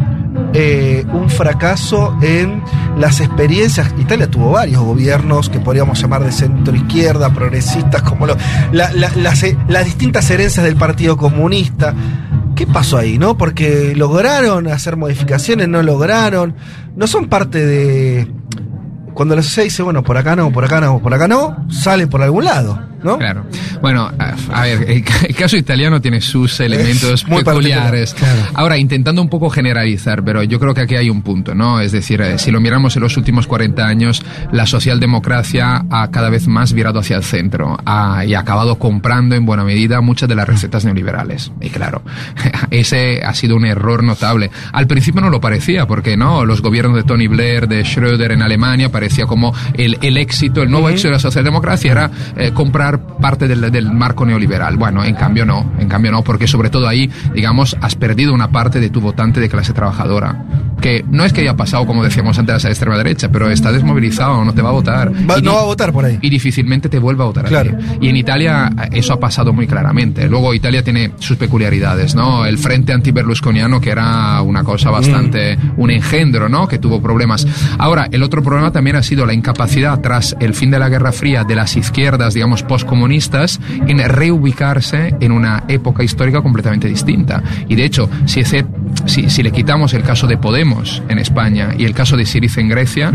eh, 0.53 1.05
un 1.13 1.29
fracaso 1.29 2.17
en 2.21 2.61
las 2.97 3.19
experiencias. 3.19 3.93
Italia 3.99 4.29
tuvo 4.29 4.51
varios 4.51 4.81
gobiernos 4.81 5.49
que 5.49 5.59
podríamos 5.59 5.99
llamar 6.01 6.23
de 6.23 6.31
centro 6.31 6.75
izquierda, 6.75 7.29
progresistas, 7.31 8.01
como 8.03 8.27
lo, 8.27 8.35
la- 8.71 8.91
la- 8.93 9.11
las, 9.15 9.43
las 9.67 9.85
distintas 9.85 10.29
herencias 10.29 10.63
del 10.65 10.75
Partido 10.75 11.17
Comunista. 11.17 11.93
¿Qué 12.55 12.67
pasó 12.67 12.97
ahí, 12.97 13.17
no? 13.17 13.37
Porque 13.37 13.95
lograron 13.95 14.67
hacer 14.67 14.95
modificaciones, 14.95 15.67
no 15.67 15.81
lograron. 15.81 16.55
No 16.95 17.07
son 17.07 17.27
parte 17.27 17.65
de. 17.65 18.31
Cuando 19.13 19.35
la 19.35 19.41
sociedad 19.43 19.65
dice, 19.65 19.83
bueno, 19.83 20.03
por 20.03 20.17
acá 20.17 20.35
no, 20.35 20.51
por 20.51 20.65
acá 20.65 20.81
no, 20.81 21.01
por 21.01 21.13
acá 21.13 21.27
no, 21.27 21.67
sale 21.69 22.07
por 22.07 22.21
algún 22.21 22.45
lado, 22.45 22.79
¿no? 23.03 23.17
Claro. 23.17 23.45
Bueno, 23.81 24.09
a, 24.17 24.33
a 24.53 24.61
ver, 24.63 24.89
el, 24.89 25.03
ca- 25.03 25.25
el 25.27 25.35
caso 25.35 25.57
italiano 25.57 26.01
tiene 26.01 26.21
sus 26.21 26.59
elementos 26.59 27.27
muy 27.27 27.43
peculiares. 27.43 28.13
particular, 28.13 28.49
Ahora, 28.53 28.77
intentando 28.77 29.21
un 29.21 29.29
poco 29.29 29.49
generalizar, 29.49 30.23
pero 30.23 30.43
yo 30.43 30.59
creo 30.59 30.73
que 30.73 30.81
aquí 30.81 30.95
hay 30.95 31.09
un 31.09 31.21
punto, 31.21 31.53
¿no? 31.55 31.79
Es 31.79 31.91
decir, 31.91 32.21
eh, 32.21 32.39
si 32.39 32.51
lo 32.51 32.59
miramos 32.61 32.95
en 32.95 33.03
los 33.03 33.17
últimos 33.17 33.47
40 33.47 33.85
años, 33.85 34.23
la 34.51 34.65
socialdemocracia 34.65 35.85
ha 35.89 36.09
cada 36.11 36.29
vez 36.29 36.47
más 36.47 36.73
virado 36.73 36.99
hacia 36.99 37.17
el 37.17 37.23
centro 37.23 37.77
ha- 37.85 38.23
y 38.25 38.33
ha 38.33 38.39
acabado 38.39 38.79
comprando 38.79 39.35
en 39.35 39.45
buena 39.45 39.63
medida 39.63 40.01
muchas 40.01 40.29
de 40.29 40.35
las 40.35 40.47
recetas 40.47 40.85
neoliberales. 40.85 41.51
Y 41.61 41.69
claro, 41.69 42.01
ese 42.71 43.21
ha 43.23 43.33
sido 43.33 43.55
un 43.55 43.65
error 43.65 44.03
notable. 44.03 44.49
Al 44.71 44.87
principio 44.87 45.21
no 45.21 45.29
lo 45.29 45.41
parecía, 45.41 45.85
porque 45.87 46.17
no, 46.17 46.45
los 46.45 46.61
gobiernos 46.61 46.95
de 46.97 47.03
Tony 47.03 47.27
Blair, 47.27 47.67
de 47.67 47.83
Schröder 47.83 48.31
en 48.31 48.41
Alemania, 48.41 48.89
parecía 48.91 49.25
como 49.25 49.53
el, 49.73 49.97
el 50.01 50.17
éxito, 50.17 50.61
el 50.61 50.69
nuevo 50.71 50.89
éxito 50.89 51.09
de 51.09 51.13
la 51.13 51.19
socialdemocracia 51.19 51.91
era 51.91 52.11
eh, 52.37 52.51
comprar 52.53 52.92
parte 52.99 53.47
del, 53.47 53.71
del 53.71 53.91
marco 53.91 54.25
neoliberal. 54.25 54.77
Bueno, 54.77 55.03
en 55.03 55.15
cambio 55.15 55.45
no, 55.45 55.71
en 55.79 55.87
cambio 55.87 56.11
no, 56.11 56.23
porque 56.23 56.47
sobre 56.47 56.69
todo 56.69 56.87
ahí, 56.87 57.09
digamos, 57.33 57.75
has 57.81 57.95
perdido 57.95 58.33
una 58.33 58.51
parte 58.51 58.79
de 58.79 58.89
tu 58.89 59.01
votante 59.01 59.39
de 59.39 59.49
clase 59.49 59.73
trabajadora. 59.73 60.45
Que 60.81 61.05
no 61.09 61.23
es 61.23 61.31
que 61.31 61.41
haya 61.41 61.55
pasado, 61.55 61.85
como 61.85 62.03
decíamos 62.03 62.37
antes, 62.37 62.63
a 62.63 62.67
la 62.67 62.71
extrema 62.71 62.97
derecha, 62.97 63.29
pero 63.31 63.49
está 63.49 63.71
desmovilizado, 63.71 64.43
no 64.43 64.53
te 64.53 64.61
va 64.61 64.69
a 64.69 64.73
votar. 64.73 65.11
Va- 65.29 65.39
no 65.39 65.53
va 65.53 65.61
a 65.61 65.65
votar 65.65 65.93
por 65.93 66.03
ahí. 66.05 66.19
y 66.21 66.29
difícilmente 66.29 66.89
te 66.89 66.99
vuelva 66.99 67.23
a 67.23 67.27
votar 67.27 67.45
Claro. 67.45 67.77
Y 68.01 68.09
en 68.09 68.17
Italia 68.17 68.69
eso 68.91 69.13
ha 69.13 69.19
pasado 69.19 69.53
muy 69.53 69.65
claramente. 69.65 70.27
Luego 70.27 70.53
Italia 70.53 70.83
tiene 70.83 71.11
sus 71.19 71.37
peculiaridades, 71.37 72.15
¿no? 72.15 72.45
El 72.45 72.57
frente 72.57 72.91
anti-berlusconiano 72.91 73.79
que 73.79 73.91
era 73.91 74.41
una 74.41 74.63
cosa 74.63 74.89
bastante, 74.89 75.57
un 75.77 75.89
engendro, 75.89 76.49
¿no? 76.49 76.67
Que 76.67 76.79
tuvo 76.79 77.01
problemas. 77.01 77.47
Ahora, 77.77 78.07
el 78.11 78.21
otro 78.23 78.43
problema 78.43 78.71
también 78.71 78.97
ha 78.97 79.03
sido 79.03 79.25
la 79.25 79.33
incapacidad 79.33 80.01
tras 80.01 80.35
el 80.41 80.53
fin 80.53 80.69
de 80.71 80.79
la 80.79 80.89
Guerra 80.89 81.11
Fría 81.13 81.43
de 81.45 81.55
las 81.55 81.77
izquierdas, 81.77 82.33
digamos, 82.33 82.61
postcomunistas 82.83 83.59
en 83.87 83.99
reubicarse 84.09 85.15
en 85.19 85.31
una 85.31 85.63
época 85.67 86.03
histórica 86.03 86.41
completamente 86.41 86.87
distinta. 86.87 87.41
Y 87.67 87.75
de 87.75 87.85
hecho, 87.85 88.09
si, 88.25 88.41
ese- 88.41 88.65
si, 89.05 89.29
si 89.29 89.41
le 89.43 89.51
quitamos 89.51 89.93
el 89.93 90.03
caso 90.03 90.27
de 90.27 90.37
Podemos 90.37 91.01
en 91.07 91.19
España 91.19 91.73
y 91.77 91.85
el 91.85 91.93
caso 91.93 92.17
de 92.17 92.25
Syriza 92.25 92.61
en 92.61 92.69
Grecia, 92.69 93.11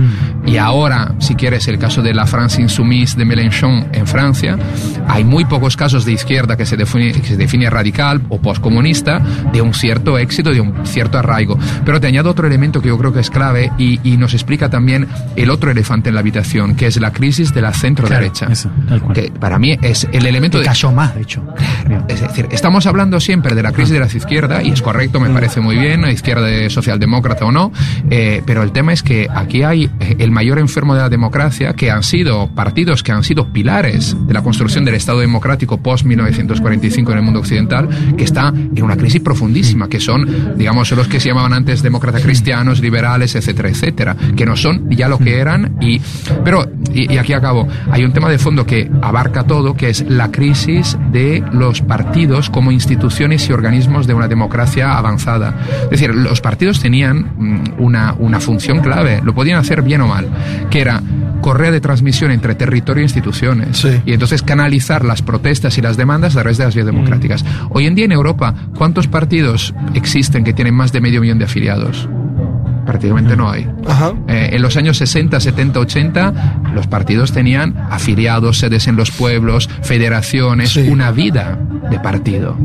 y 0.47 0.57
ahora, 0.57 1.15
si 1.19 1.35
quieres, 1.35 1.69
el 1.69 1.79
caso 1.79 2.03
de 2.03 2.15
la 2.15 2.27
France 2.27 2.61
Insoumise 2.61 3.17
de 3.17 3.25
Mélenchon 3.25 3.89
en 3.93 4.07
Francia, 4.07 4.59
hay 5.07 5.25
muy 5.25 5.45
pocos 5.45 5.77
casos 5.77 6.05
de 6.05 6.13
izquierda 6.13 6.57
que 6.57 6.65
se 6.67 6.77
define, 6.77 7.13
que 7.13 7.23
se 7.27 7.37
define 7.37 7.69
radical 7.71 8.23
o 8.29 8.41
postcomunista 8.41 9.21
de 9.53 9.61
un 9.61 9.75
cierto 9.75 10.19
éxito, 10.19 10.51
de 10.51 10.61
un 10.61 10.87
cierto 10.87 11.19
arraigo. 11.19 11.59
Pero 11.85 12.01
te 12.01 12.07
añado 12.07 12.31
otro 12.31 12.47
elemento 12.47 12.81
que 12.81 12.89
yo 12.89 12.99
creo 12.99 13.13
que 13.13 13.21
es 13.21 13.31
clave 13.31 13.71
y, 13.79 14.01
y 14.03 14.17
nos 14.17 14.33
explica 14.35 14.69
también 14.71 15.07
el 15.37 15.51
otro 15.51 15.71
elefante 15.71 16.09
en 16.09 16.15
la 16.15 16.21
habitación, 16.21 16.75
que 16.75 16.87
es 16.87 16.99
la 17.01 17.13
crisis 17.13 17.53
de 17.55 17.63
la 17.63 17.73
centro 17.73 18.09
derecha. 18.09 18.47
Claro, 18.47 18.53
eso, 18.53 18.71
que 19.13 19.31
para 19.39 19.58
mí 19.59 19.79
es 19.83 20.07
el 20.13 20.27
elemento 20.27 20.59
de, 20.59 20.65
cayó 20.65 20.93
más, 20.93 21.15
de 21.15 21.23
hecho. 21.23 21.43
es 22.09 22.21
decir, 22.21 22.49
estamos 22.51 22.87
hablando 22.87 23.21
siempre 23.21 23.55
de 23.55 23.63
la 23.63 23.73
crisis 23.73 23.93
de 23.93 24.01
la 24.01 24.07
izquierda, 24.07 24.63
y 24.63 24.71
es 24.71 24.83
correcto, 24.83 25.21
me 25.21 25.31
parece 25.31 25.61
muy 25.61 25.77
bien, 25.77 26.03
la 26.03 26.13
izquierda 26.13 26.47
de 26.47 26.71
socialdemócrata 26.71 27.45
o 27.45 27.53
no, 27.53 27.73
eh, 28.11 28.43
pero 28.45 28.63
el 28.63 28.73
tema 28.73 28.93
es 28.93 29.03
que 29.03 29.29
aquí 29.33 29.63
hay 29.63 29.91
eh, 30.01 30.17
el 30.19 30.31
mayor 30.31 30.59
enfermo 30.59 30.95
de 30.95 31.03
la 31.03 31.09
democracia, 31.09 31.75
que 31.75 31.91
han 31.91 32.03
sido 32.03 32.49
partidos 32.55 33.03
que 33.03 33.13
han 33.13 33.25
sido 33.25 33.53
pilares 33.53 34.17
de 34.27 34.35
la 34.35 34.43
construcción 34.43 34.85
del 34.85 34.95
Estado 34.95 35.21
democrático 35.21 35.79
post-1945 35.79 37.11
en 37.11 37.17
el 37.19 37.23
mundo 37.23 37.41
occidental, 37.41 37.89
que 38.17 38.25
está 38.25 38.49
en 38.49 38.83
una 38.83 38.97
crisis 38.97 39.21
profundísima, 39.21 39.89
que 39.89 40.01
son, 40.01 40.57
digamos, 40.57 40.91
los 40.93 41.09
que 41.09 41.21
se 41.21 41.29
llamaban 41.29 41.53
antes 41.53 41.83
demócratas 41.83 42.23
cristianos, 42.23 42.81
liberales, 42.81 43.35
etcétera, 43.35 43.69
etcétera, 43.69 44.17
que 44.37 44.47
no 44.47 44.57
son 44.57 44.91
ya 44.91 45.09
lo 45.09 45.19
que 45.19 45.39
eran, 45.39 45.77
y, 45.81 46.01
pero, 46.45 46.67
y, 46.93 47.13
y 47.13 47.19
aquí 47.19 47.33
acabo, 47.33 47.69
hay 47.91 48.05
un 48.05 48.13
tema 48.13 48.29
de 48.29 48.39
fondo 48.39 48.65
que 48.67 48.91
abarca 49.03 49.38
todo, 49.45 49.75
que 49.75 49.91
es 49.91 50.05
la 50.09 50.31
crisis 50.31 50.99
de 51.11 51.43
los 51.53 51.81
partidos 51.83 52.51
como 52.51 52.73
instituciones 52.73 53.49
y 53.49 53.53
organismos 53.53 54.07
de 54.07 54.15
una 54.15 54.29
democracia 54.29 54.97
avanzada. 54.97 55.55
Es 55.85 55.91
decir, 55.91 56.15
los 56.15 56.41
partidos 56.41 56.81
tenían 56.81 57.33
mm, 57.37 57.83
una, 57.83 58.15
una 58.19 58.41
función 58.41 58.81
clave, 58.81 59.21
lo 59.23 59.35
podían 59.35 59.59
hacer 59.59 59.83
bien 59.83 60.01
o 60.01 60.09
mal, 60.09 60.29
que 60.71 60.81
era 60.81 61.03
correa 61.41 61.71
de 61.71 61.81
transmisión 61.81 62.31
entre 62.31 62.55
territorio 62.55 63.01
e 63.01 63.05
instituciones. 63.05 63.79
Sí. 63.79 64.01
Y 64.05 64.13
entonces 64.13 64.43
canalizar 64.43 65.05
las 65.05 65.23
protestas 65.23 65.79
y 65.79 65.83
las 65.83 65.97
demandas 65.97 66.37
a 66.37 66.41
través 66.41 66.59
de 66.59 66.65
las 66.65 66.75
vías 66.75 66.87
democráticas. 66.87 67.45
Hoy 67.71 67.87
en 67.87 67.95
día 67.95 68.05
en 68.05 68.13
Europa, 68.13 68.55
¿cuántos 68.77 69.07
partidos 69.07 69.75
existen 69.95 70.45
que 70.45 70.53
tienen 70.53 70.75
más 70.75 70.93
de 70.93 71.01
medio 71.01 71.21
millón 71.21 71.39
de 71.39 71.45
afiliados? 71.45 72.09
Prácticamente 72.89 73.37
no 73.37 73.51
hay. 73.51 73.69
Ajá. 73.87 74.15
Eh, 74.29 74.49
en 74.55 74.63
los 74.63 74.79
años 74.79 74.97
60, 74.97 75.39
70, 75.41 75.79
80, 75.79 76.63
los 76.75 76.87
partidos 76.87 77.33
tenían 77.33 77.77
afiliados, 77.91 78.57
sedes 78.61 78.89
en 78.89 78.97
los 78.97 79.11
pueblos, 79.11 79.69
federaciones, 79.83 80.71
Sí. 80.71 80.89
una 80.89 81.11
vida 81.11 81.59
de 81.91 82.01
partido. 82.01 82.57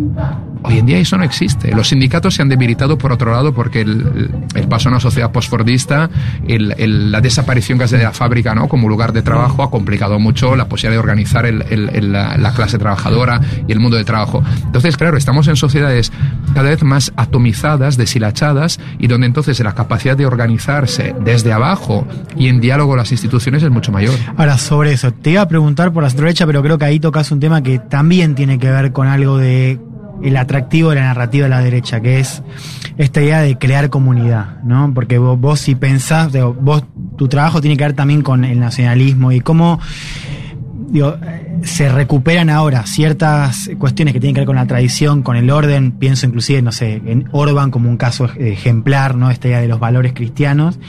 Hoy 0.64 0.78
en 0.80 0.86
día 0.86 0.98
eso 0.98 1.18
no 1.18 1.24
existe. 1.24 1.74
Los 1.76 1.90
sindicatos 1.90 2.36
se 2.36 2.42
han 2.42 2.50
debilitado 2.50 2.98
por 2.98 3.12
otro 3.12 3.32
lado 3.32 3.54
porque 3.54 3.82
el, 3.82 4.32
el 4.56 4.68
paso 4.68 4.90
a 4.90 4.92
una 4.94 5.00
sociedad 5.00 5.32
postfordista, 5.32 6.10
el- 6.48 6.74
el- 6.78 7.12
la 7.12 7.22
desaparición 7.22 7.78
casi 7.78 7.98
de 7.98 8.04
la 8.04 8.12
fábrica 8.14 8.56
¿no? 8.56 8.68
como 8.68 8.88
lugar 8.90 9.14
de 9.14 9.22
trabajo 9.22 9.64
ha 9.64 9.70
complicado 9.70 10.20
mucho 10.20 10.56
la 10.56 10.68
posibilidad 10.68 10.96
de 10.96 11.00
organizar 11.00 11.46
la, 11.54 12.38
la 12.38 12.54
clase 12.54 12.78
trabajadora 12.78 13.42
y 13.68 13.72
el 13.72 13.80
mundo 13.80 13.98
del 13.98 14.06
trabajo. 14.06 14.44
Entonces, 14.66 14.98
claro, 14.98 15.18
estamos 15.18 15.48
en 15.48 15.56
sociedades 15.56 16.12
cada 16.54 16.70
vez 16.70 16.84
más 16.84 17.12
atomizadas, 17.16 17.98
deshilachadas 17.98 18.80
y 19.00 19.08
donde 19.08 19.28
entonces 19.28 19.60
la 19.60 19.74
capacidad 19.76 20.16
de 20.16 20.26
organizarse 20.26 21.16
desde 21.24 21.52
abajo 21.52 22.08
y 22.38 22.48
en 22.48 22.60
diálogo 22.62 22.90
con 22.92 22.98
las 22.98 23.12
instituciones 23.12 23.64
es 23.64 23.70
mucho 23.70 23.92
mayor. 23.92 24.14
Ahora, 24.38 24.58
sobre 24.58 24.94
eso, 24.94 25.12
te 25.12 25.32
iba 25.32 25.42
a 25.42 25.48
preguntar 25.48 25.92
por 25.92 26.04
la 26.04 26.10
derecha, 26.10 26.46
pero 26.46 26.62
creo 26.62 26.78
que 26.78 26.86
ahí 26.86 27.00
tocas 27.00 27.32
un 27.32 27.40
tema 27.40 27.62
que 27.64 27.80
también 27.80 28.36
tiene 28.36 28.60
que 28.60 28.70
ver 28.70 28.92
con 28.94 29.08
algo 29.08 29.38
de 29.38 29.80
el 30.24 30.38
atractivo 30.38 30.90
de 30.90 30.96
la 30.96 31.04
narrativa 31.04 31.46
de 31.46 31.50
la 31.50 31.62
derecha, 31.62 32.02
que 32.02 32.20
es 32.20 32.42
esta 32.98 33.22
idea 33.22 33.42
de 33.42 33.58
crear 33.58 33.90
comunidad, 33.90 34.62
¿no? 34.64 34.94
Porque 34.94 35.18
vos, 35.18 35.40
vos 35.40 35.60
si 35.60 35.76
pensás, 35.76 36.32
digo, 36.32 36.54
vos, 36.54 36.84
tu 37.18 37.28
trabajo 37.28 37.62
tiene 37.62 37.78
que 37.78 37.84
ver 37.84 37.94
también 37.94 38.22
con 38.22 38.46
el 38.46 38.60
nacionalismo 38.60 39.32
y 39.32 39.42
cómo 39.42 39.80
se 41.64 41.90
recuperan 41.90 42.50
ahora 42.50 42.86
ciertas 42.86 43.70
cuestiones 43.80 44.14
que 44.14 44.20
tienen 44.20 44.36
que 44.36 44.42
ver 44.42 44.46
con 44.46 44.56
la 44.56 44.68
tradición, 44.68 45.24
con 45.24 45.36
el 45.36 45.50
orden, 45.50 45.94
pienso 45.94 46.26
inclusive, 46.26 46.62
no 46.62 46.72
sé, 46.72 47.02
en 47.06 47.28
Orban 47.32 47.72
como 47.72 47.90
un 47.90 47.98
caso 47.98 48.30
ejemplar, 48.38 49.16
¿no? 49.16 49.32
Esta 49.32 49.48
idea 49.48 49.62
de 49.62 49.68
los 49.68 49.80
valores 49.80 50.14
cristianos 50.14 50.80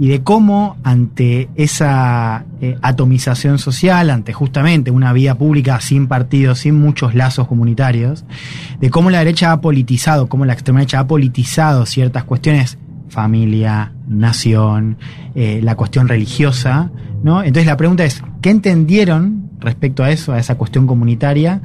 y 0.00 0.08
de 0.08 0.22
cómo 0.22 0.78
ante 0.82 1.50
esa 1.56 2.46
eh, 2.62 2.78
atomización 2.80 3.58
social, 3.58 4.08
ante 4.08 4.32
justamente 4.32 4.90
una 4.90 5.12
vida 5.12 5.34
pública 5.34 5.78
sin 5.82 6.06
partidos, 6.06 6.60
sin 6.60 6.80
muchos 6.80 7.14
lazos 7.14 7.46
comunitarios, 7.46 8.24
de 8.80 8.88
cómo 8.88 9.10
la 9.10 9.18
derecha 9.18 9.52
ha 9.52 9.60
politizado, 9.60 10.26
cómo 10.26 10.46
la 10.46 10.54
extrema 10.54 10.80
derecha 10.80 11.00
ha 11.00 11.06
politizado 11.06 11.84
ciertas 11.84 12.24
cuestiones, 12.24 12.78
familia, 13.10 13.92
nación, 14.08 14.96
eh, 15.34 15.60
la 15.62 15.74
cuestión 15.76 16.08
religiosa, 16.08 16.90
¿no? 17.22 17.42
Entonces 17.42 17.66
la 17.66 17.76
pregunta 17.76 18.02
es, 18.02 18.22
¿qué 18.40 18.48
entendieron 18.48 19.50
respecto 19.60 20.02
a 20.02 20.10
eso, 20.10 20.32
a 20.32 20.38
esa 20.38 20.54
cuestión 20.54 20.86
comunitaria? 20.86 21.60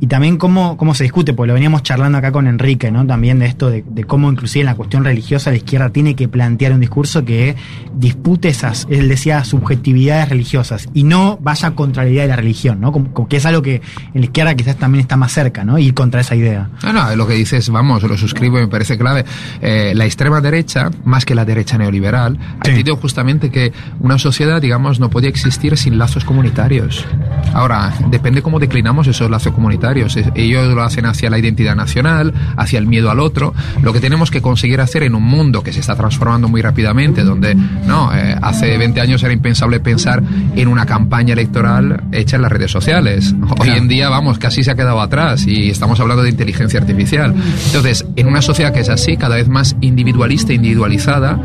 Y 0.00 0.06
también 0.06 0.38
cómo, 0.38 0.76
cómo 0.78 0.94
se 0.94 1.04
discute, 1.04 1.34
porque 1.34 1.48
lo 1.48 1.54
veníamos 1.54 1.82
charlando 1.82 2.16
acá 2.18 2.32
con 2.32 2.46
Enrique, 2.46 2.90
¿no? 2.90 3.06
También 3.06 3.38
de 3.38 3.46
esto, 3.46 3.68
de, 3.70 3.84
de 3.86 4.04
cómo 4.04 4.30
inclusive 4.32 4.60
en 4.62 4.66
la 4.66 4.74
cuestión 4.74 5.04
religiosa 5.04 5.50
la 5.50 5.58
izquierda 5.58 5.90
tiene 5.90 6.14
que 6.16 6.26
plantear 6.26 6.72
un 6.72 6.80
discurso 6.80 7.24
que 7.24 7.54
dispute 7.94 8.48
esas, 8.48 8.86
él 8.90 9.08
decía, 9.08 9.44
subjetividades 9.44 10.28
religiosas 10.30 10.88
y 10.94 11.04
no 11.04 11.38
vaya 11.42 11.72
contra 11.72 12.04
la 12.04 12.10
idea 12.10 12.22
de 12.22 12.28
la 12.28 12.36
religión, 12.36 12.80
¿no? 12.80 12.92
Como, 12.92 13.12
como 13.12 13.28
que 13.28 13.36
es 13.36 13.46
algo 13.46 13.60
que 13.62 13.82
en 14.14 14.20
la 14.20 14.24
izquierda 14.24 14.54
quizás 14.54 14.76
también 14.76 15.00
está 15.02 15.16
más 15.16 15.32
cerca, 15.32 15.64
¿no? 15.64 15.78
Ir 15.78 15.92
contra 15.94 16.20
esa 16.22 16.34
idea. 16.34 16.70
No, 16.82 16.92
no, 16.92 17.14
lo 17.16 17.26
que 17.26 17.34
dices, 17.34 17.68
vamos, 17.68 18.02
lo 18.02 18.16
suscribo 18.16 18.58
y 18.58 18.62
me 18.62 18.68
parece 18.68 18.96
clave. 18.96 19.24
Eh, 19.60 19.92
la 19.94 20.06
extrema 20.06 20.40
derecha, 20.40 20.90
más 21.04 21.24
que 21.26 21.34
la 21.34 21.44
derecha 21.44 21.76
neoliberal, 21.76 22.38
ha 22.40 22.64
Sí. 22.64 22.70
entendido 22.70 22.96
justamente 22.96 23.50
que 23.50 23.72
una 24.00 24.18
sociedad, 24.18 24.62
digamos, 24.62 24.98
no 24.98 25.10
podía 25.10 25.28
existir 25.28 25.76
sin 25.76 25.98
lazos 25.98 26.24
comunitarios. 26.24 27.04
Ahora, 27.52 27.92
depende 28.10 28.40
cómo 28.42 28.58
declinamos 28.58 29.06
esos 29.06 29.30
lazos 29.30 29.52
comunitarios. 29.52 29.89
Es- 29.98 30.16
Ellos 30.34 30.72
lo 30.74 30.82
hacen 30.82 31.06
hacia 31.06 31.30
la 31.30 31.38
identidad 31.38 31.74
nacional, 31.76 32.32
hacia 32.56 32.78
el 32.78 32.86
miedo 32.86 33.10
al 33.10 33.20
otro. 33.20 33.52
Lo 33.82 33.92
que 33.92 34.00
tenemos 34.00 34.30
que 34.30 34.40
conseguir 34.40 34.80
hacer 34.80 35.02
en 35.02 35.14
un 35.14 35.22
mundo 35.22 35.62
que 35.62 35.72
se 35.72 35.80
está 35.80 35.94
transformando 35.96 36.48
muy 36.48 36.62
rápidamente, 36.62 37.22
donde 37.24 37.54
no 37.54 38.10
Eh, 38.14 38.36
hace 38.42 38.76
20 38.76 39.00
años 39.00 39.22
era 39.22 39.32
impensable 39.32 39.78
pensar 39.80 40.22
en 40.56 40.68
una 40.68 40.84
campaña 40.86 41.32
electoral 41.32 42.02
hecha 42.12 42.36
en 42.36 42.42
las 42.42 42.50
redes 42.52 42.70
sociales. 42.70 43.34
Hoy 43.58 43.68
en 43.70 43.88
día, 43.88 44.08
vamos, 44.08 44.38
casi 44.38 44.62
se 44.64 44.70
ha 44.70 44.74
quedado 44.74 45.00
atrás 45.00 45.46
y 45.46 45.70
estamos 45.70 46.00
hablando 46.00 46.22
de 46.22 46.30
inteligencia 46.30 46.80
artificial. 46.80 47.34
Entonces, 47.66 48.04
en 48.16 48.26
una 48.26 48.42
sociedad 48.42 48.72
que 48.72 48.80
es 48.80 48.88
así, 48.88 49.16
cada 49.16 49.36
vez 49.36 49.48
más 49.48 49.76
individualista, 49.80 50.52
individualizada, 50.52 51.38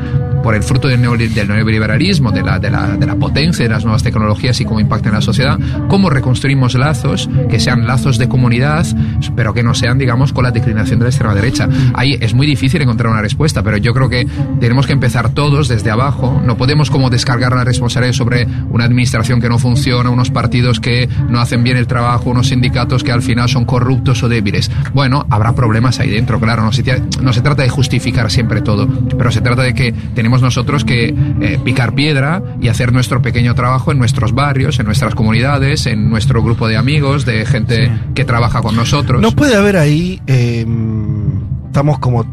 por 0.44 0.54
el 0.56 0.62
fruto 0.64 0.88
del 0.88 1.02
neoliberalismo, 1.02 2.32
de 2.32 2.44
la, 2.44 2.60
de, 2.60 2.70
la, 2.70 2.88
de 2.98 3.06
la 3.06 3.16
potencia 3.16 3.64
de 3.66 3.70
las 3.70 3.84
nuevas 3.84 4.04
tecnologías 4.04 4.60
y 4.62 4.66
cómo 4.66 4.80
impactan 4.80 5.10
en 5.10 5.16
la 5.16 5.22
sociedad, 5.22 5.60
cómo 5.88 6.10
reconstruimos 6.10 6.76
lazos 6.76 7.30
que 7.50 7.60
sean 7.60 7.88
lazos 7.88 8.18
de 8.18 8.28
comunidad, 8.36 8.86
pero 9.36 9.54
que 9.54 9.64
no 9.64 9.74
sean, 9.74 9.98
digamos, 9.98 10.34
con 10.34 10.44
la 10.44 10.52
declinación 10.52 11.00
de 11.00 11.06
la 11.06 11.10
extrema 11.10 11.34
derecha. 11.34 11.70
Ahí 11.94 12.18
es 12.20 12.34
muy 12.34 12.46
difícil 12.46 12.82
encontrar 12.82 13.10
una 13.12 13.22
respuesta, 13.22 13.64
pero 13.64 13.78
yo 13.78 13.94
creo 13.94 14.10
que 14.10 14.28
tenemos 14.60 14.86
que 14.88 14.92
empezar 14.94 15.30
todos 15.30 15.70
desde 15.70 15.90
abajo. 15.90 16.42
No 16.46 16.58
podemos 16.58 16.90
como 16.92 17.10
descargar 17.10 17.54
la 17.56 17.64
responsabilidad 17.64 18.14
sobre 18.14 18.46
una 18.70 18.84
administración 18.84 19.40
que 19.40 19.48
no 19.48 19.58
funciona, 19.58 20.10
unos 20.10 20.32
partidos 20.32 20.82
que 20.82 21.08
no 21.30 21.40
hacen 21.40 21.64
bien 21.64 21.78
el 21.78 21.88
trabajo, 21.88 22.30
unos 22.30 22.50
sindicatos 22.50 23.04
que 23.06 23.14
al 23.14 23.22
final 23.22 23.48
son 23.48 23.64
corruptos 23.64 24.22
o 24.24 24.28
débiles. 24.28 24.70
Bueno, 24.94 25.26
habrá 25.30 25.54
problemas 25.56 26.00
ahí 26.02 26.10
dentro, 26.10 26.38
claro. 26.42 26.64
No 26.64 26.74
se, 26.74 26.84
no 27.22 27.32
se 27.32 27.42
trata 27.42 27.64
de 27.64 27.70
justificar 27.70 28.30
siempre 28.32 28.62
todo, 28.62 28.86
pero 29.18 29.32
se 29.32 29.40
trata 29.40 29.62
de 29.62 29.74
que 29.74 29.94
tenemos 30.14 30.42
nosotros 30.42 30.84
que 30.84 31.16
eh, 31.42 31.60
picar 31.64 31.96
piedra 31.96 32.42
y 32.62 32.68
hacer 32.68 32.92
nuestro 32.92 33.22
pequeño 33.22 33.56
trabajo 33.56 33.94
en 33.94 33.98
nuestros 33.98 34.34
barrios, 34.34 34.78
en 34.80 34.86
nuestras 34.88 35.16
comunidades, 35.16 35.86
en 35.86 36.10
nuestro 36.10 36.44
grupo 36.44 36.68
de 36.68 36.76
amigos, 36.76 37.24
de 37.26 37.46
gente 37.46 37.76
Sí. 37.86 37.92
que 38.16 38.25
trabaja 38.26 38.62
con 38.62 38.76
nosotros. 38.76 39.22
No 39.22 39.32
puede 39.32 39.56
haber 39.56 39.78
ahí, 39.78 40.22
eh, 40.28 40.66
estamos 41.68 42.00
como 42.00 42.26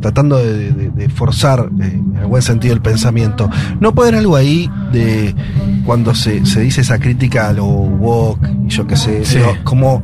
tratando 0.00 0.36
de, 0.38 0.70
de- 0.72 0.90
de 0.90 1.08
forzar 1.08 1.70
eh, 1.80 1.84
en 1.94 2.16
el 2.20 2.26
buen 2.26 2.42
sentido 2.42 2.74
el 2.74 2.80
pensamiento. 2.82 3.48
No 3.80 3.94
puede 3.94 4.10
haber 4.10 4.20
algo 4.20 4.36
ahí 4.36 4.70
de 4.92 5.34
cuando 5.86 6.14
se, 6.14 6.44
se 6.46 6.60
dice 6.60 6.82
esa 6.82 6.98
crítica 6.98 7.48
a 7.48 7.52
lo 7.52 7.64
woke 7.64 8.46
y 8.66 8.68
yo 8.70 8.86
qué 8.86 8.96
sé, 8.96 9.24
Sí. 9.24 9.38
digo, 9.38 9.56
como 9.64 10.02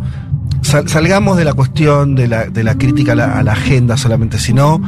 sal- 0.63 0.89
salgamos 0.89 1.37
de 1.37 1.45
la 1.45 1.53
cuestión 1.53 2.15
de 2.15 2.29
la, 2.29 2.47
de 2.47 2.65
la 2.65 2.77
crítica 2.77 3.13
a 3.13 3.15
la, 3.15 3.39
a 3.39 3.43
la 3.43 3.53
agenda 3.53 3.97
solamente, 3.99 4.39
sino 4.39 4.81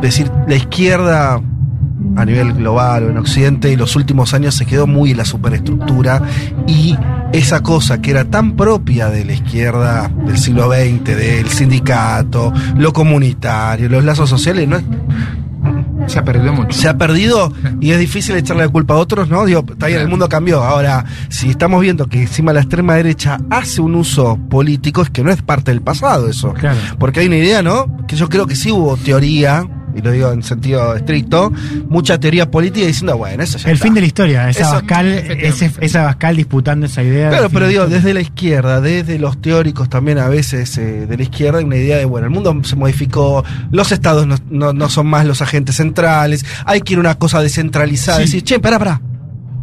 decir 0.00 0.30
la 0.48 0.54
izquierda 0.56 1.40
a 2.16 2.24
nivel 2.24 2.52
global 2.54 3.04
o 3.04 3.10
en 3.10 3.18
Occidente, 3.18 3.72
en 3.72 3.78
los 3.78 3.96
últimos 3.96 4.34
años 4.34 4.54
se 4.54 4.66
quedó 4.66 4.86
muy 4.86 5.12
en 5.12 5.16
la 5.18 5.24
superestructura 5.24 6.22
y 6.66 6.96
esa 7.32 7.62
cosa 7.62 8.00
que 8.02 8.10
era 8.10 8.24
tan 8.26 8.52
propia 8.56 9.08
de 9.08 9.24
la 9.24 9.32
izquierda 9.32 10.10
del 10.26 10.36
siglo 10.38 10.70
XX, 10.70 11.04
del 11.16 11.48
sindicato, 11.48 12.52
lo 12.76 12.92
comunitario, 12.92 13.88
los 13.88 14.04
lazos 14.04 14.28
sociales, 14.28 14.68
no 14.68 14.76
es- 14.76 14.84
Se 16.06 16.18
ha 16.18 16.24
perdido 16.24 16.52
mucho. 16.52 16.76
se 16.76 16.88
ha 16.88 16.98
perdido 16.98 17.52
y 17.80 17.92
es 17.92 17.98
difícil 17.98 18.34
echarle 18.36 18.64
la 18.64 18.68
culpa 18.68 18.94
a 18.94 18.96
otros, 18.98 19.28
¿no? 19.28 19.44
Digo, 19.46 19.64
está 19.70 19.86
bien, 19.86 20.00
el 20.00 20.08
mundo 20.08 20.28
cambió. 20.28 20.62
Ahora, 20.62 21.04
si 21.28 21.48
estamos 21.50 21.80
viendo 21.80 22.06
que 22.08 22.22
encima 22.22 22.52
la 22.52 22.60
extrema 22.60 22.94
derecha 22.96 23.38
hace 23.50 23.80
un 23.80 23.94
uso 23.94 24.36
político, 24.50 25.02
es 25.02 25.10
que 25.10 25.22
no 25.22 25.30
es 25.30 25.40
parte 25.42 25.70
del 25.70 25.80
pasado 25.80 26.28
eso. 26.28 26.52
Claro. 26.54 26.76
Porque 26.98 27.20
hay 27.20 27.28
una 27.28 27.36
idea, 27.36 27.62
¿no? 27.62 27.96
Que 28.08 28.16
yo 28.16 28.28
creo 28.28 28.46
que 28.48 28.56
sí 28.56 28.72
hubo 28.72 28.96
teoría, 28.96 29.64
y 29.94 30.00
lo 30.02 30.10
digo 30.10 30.32
en 30.32 30.42
sentido 30.42 30.94
estricto, 30.96 31.52
mucha 31.88 32.18
teoría 32.18 32.50
política 32.50 32.86
diciendo, 32.86 33.16
bueno, 33.16 33.42
eso 33.42 33.58
ya 33.58 33.68
El 33.68 33.74
está. 33.74 33.84
fin 33.84 33.94
de 33.94 34.00
la 34.00 34.06
historia, 34.06 34.48
esa 34.48 34.72
Bascal, 34.72 35.06
ese, 35.08 35.70
esa 35.80 36.02
Bascal 36.04 36.36
disputando 36.36 36.86
esa 36.86 37.02
idea. 37.02 37.28
Claro, 37.30 37.50
pero 37.50 37.68
digo, 37.68 37.86
desde 37.86 38.14
la 38.14 38.20
izquierda, 38.20 38.80
desde 38.80 39.18
los 39.18 39.40
teóricos 39.40 39.88
también 39.88 40.18
a 40.18 40.28
veces 40.28 40.76
eh, 40.78 41.06
de 41.06 41.16
la 41.16 41.22
izquierda, 41.22 41.58
hay 41.58 41.64
una 41.64 41.76
idea 41.76 41.96
de, 41.98 42.04
bueno, 42.04 42.26
el 42.26 42.32
mundo 42.32 42.58
se 42.64 42.76
modificó, 42.76 43.44
los 43.70 43.92
estados 43.92 44.26
no, 44.26 44.36
no- 44.50 44.72
no 44.72 44.88
son 44.88 45.06
más 45.06 45.26
los 45.26 45.42
agentes 45.42 45.76
centrales, 45.76 46.44
hay 46.64 46.80
que 46.80 46.94
ir 46.94 46.98
a 46.98 47.00
una 47.00 47.14
cosa 47.16 47.40
descentralizada, 47.42 48.18
Sí. 48.18 48.24
decir, 48.24 48.42
che, 48.44 48.58
pará, 48.60 48.78
pará, 48.78 49.00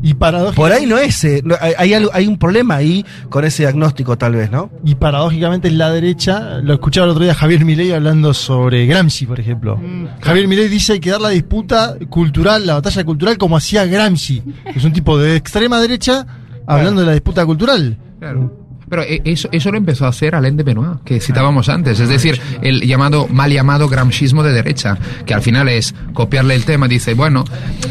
Y 0.02 0.14
paradójicamente, 0.14 0.56
por 0.56 0.72
ahí 0.72 0.86
no 0.86 0.98
es, 0.98 1.24
eh, 1.26 1.44
hay, 1.60 1.74
hay 1.78 1.94
algo- 1.94 2.12
hay 2.14 2.26
un 2.28 2.38
problema 2.38 2.76
ahí 2.76 3.06
con 3.30 3.44
ese 3.44 3.64
diagnóstico 3.64 4.18
tal 4.18 4.36
vez, 4.36 4.50
¿no? 4.50 4.70
y 4.86 4.96
paradójicamente 4.96 5.70
la 5.72 5.92
derecha, 5.92 6.60
lo 6.64 6.74
escuchaba 6.74 7.06
el 7.06 7.12
otro 7.12 7.24
día 7.24 7.34
Javier 7.36 7.66
Milei 7.66 7.92
hablando 7.92 8.34
sobre 8.34 8.86
Gramsci, 8.86 9.26
por 9.26 9.40
ejemplo. 9.40 9.80
Javier 10.22 10.48
Milei 10.48 10.68
dice 10.70 10.94
hay 10.94 11.00
que 11.00 11.10
dar 11.10 11.20
la 11.22 11.30
disputa 11.30 11.96
cultural, 12.10 12.66
la 12.66 12.76
batalla 12.76 13.04
cultural 13.04 13.38
como 13.38 13.58
hacía 13.58 13.86
Gramsci, 13.86 14.42
es 14.74 14.84
un 14.86 14.94
tipo 14.94 15.18
de 15.18 15.36
extrema 15.36 15.80
derecha 15.82 16.26
hablando 16.66 17.02
de 17.02 17.08
la 17.08 17.14
disputa 17.14 17.46
cultural. 17.46 17.98
Claro. 18.20 18.69
Pero 18.90 19.04
eh, 19.04 19.22
eso, 19.26 19.50
eso 19.52 19.72
lo 19.72 19.78
empezó 19.78 20.06
a 20.06 20.10
hacer 20.10 20.36
Alain 20.36 20.58
de 20.58 20.64
Benoit, 20.64 21.02
que 21.04 21.20
citábamos 21.20 21.70
antes, 21.70 22.00
es 22.00 22.10
decir, 22.10 22.40
el 22.62 22.82
llamado, 22.82 23.28
mal 23.28 23.52
llamado 23.52 23.88
gramscismo 23.88 24.44
de 24.44 24.54
derecha, 24.54 24.98
que 25.26 25.34
al 25.34 25.42
final 25.42 25.70
es 25.70 25.94
copiarle 26.14 26.56
el 26.56 26.66
tema, 26.66 26.88
dice, 26.88 27.14
bueno, 27.14 27.46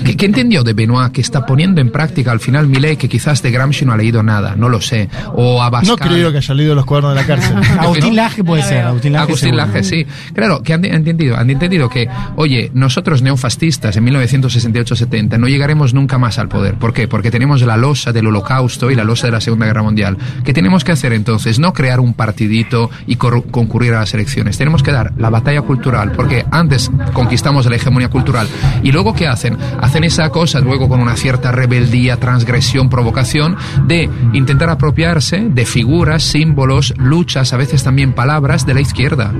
¿qué, 0.04 0.16
qué 0.16 0.26
entendió 0.26 0.64
de 0.64 0.72
Benoit 0.72 1.12
que 1.12 1.20
está 1.20 1.46
poniendo 1.46 1.80
en 1.80 1.90
práctica 1.90 2.32
al 2.32 2.40
final 2.40 2.66
Milei 2.66 2.96
que 2.96 3.08
quizás 3.08 3.42
de 3.42 3.50
Gramsci 3.50 3.84
no 3.84 3.92
ha 3.92 3.96
leído 3.96 4.22
nada, 4.22 4.54
no 4.56 4.68
lo 4.68 4.80
sé, 4.80 5.08
o 5.34 5.62
a 5.62 5.70
No 5.82 5.96
creo 5.96 6.32
que 6.32 6.38
haya 6.38 6.54
leído 6.54 6.74
los 6.74 6.84
cuadernos 6.84 7.14
de 7.14 7.20
la 7.20 7.26
cárcel. 7.26 7.56
Agustín 7.78 8.16
Laje 8.16 8.44
puede 8.44 8.62
ser. 8.62 8.84
Agustín 8.84 9.12
Laje, 9.12 9.24
Agustín. 9.24 9.56
Laje, 9.56 9.82
sí. 9.84 10.06
Claro, 10.34 10.62
que 10.62 10.74
han, 10.74 10.84
han 10.84 10.94
entendido, 10.94 11.37
han 11.37 11.50
entendido 11.50 11.88
que, 11.88 12.08
oye, 12.37 12.70
nosotros 12.74 13.22
neofascistas 13.22 13.96
en 13.96 14.06
1968-70 14.06 15.38
no 15.38 15.48
llegaremos 15.48 15.94
nunca 15.94 16.18
más 16.18 16.38
al 16.38 16.48
poder. 16.48 16.74
¿Por 16.74 16.92
qué? 16.92 17.08
Porque 17.08 17.30
tenemos 17.30 17.62
la 17.62 17.76
losa 17.76 18.12
del 18.12 18.26
holocausto 18.26 18.90
y 18.90 18.94
la 18.94 19.04
losa 19.04 19.26
de 19.26 19.32
la 19.32 19.40
Segunda 19.40 19.66
Guerra 19.66 19.82
Mundial. 19.82 20.16
¿Qué 20.44 20.52
tenemos 20.52 20.84
que 20.84 20.88
hacer 20.92 21.12
entonces? 21.12 21.59
No 21.59 21.72
crear 21.72 22.01
un 22.01 22.14
partidito 22.14 22.90
y 23.07 23.16
concurrir 23.16 23.94
a 23.94 24.01
las 24.01 24.14
elecciones. 24.14 24.59
Tenemos 24.59 24.83
que 24.83 24.92
dar 24.92 25.12
la 25.16 25.31
batalla 25.31 25.62
cultural, 25.62 26.12
porque 26.12 26.44
antes 26.51 26.90
conquistamos 27.12 27.66
la 27.66 27.77
hegemonía 27.77 28.09
cultural. 28.09 28.46
Y 28.83 28.92
luego, 28.92 29.14
¿qué 29.14 29.27
hacen? 29.27 29.57
Hacen 29.81 30.05
esa 30.05 30.31
cosa, 30.31 30.61
luego 30.61 30.88
con 30.88 31.01
una 31.01 31.16
cierta 31.16 31.53
rebeldía, 31.53 32.16
transgresión, 32.18 32.88
provocación, 32.88 33.57
de 33.87 34.09
intentar 34.33 34.70
apropiarse 34.70 35.48
de 35.51 35.66
figuras, 35.66 36.22
símbolos, 36.22 36.94
luchas, 36.98 37.53
a 37.53 37.57
veces 37.57 37.83
también 37.83 38.12
palabras 38.12 38.66
de 38.66 38.74
la 38.74 38.81
izquierda. 38.81 39.33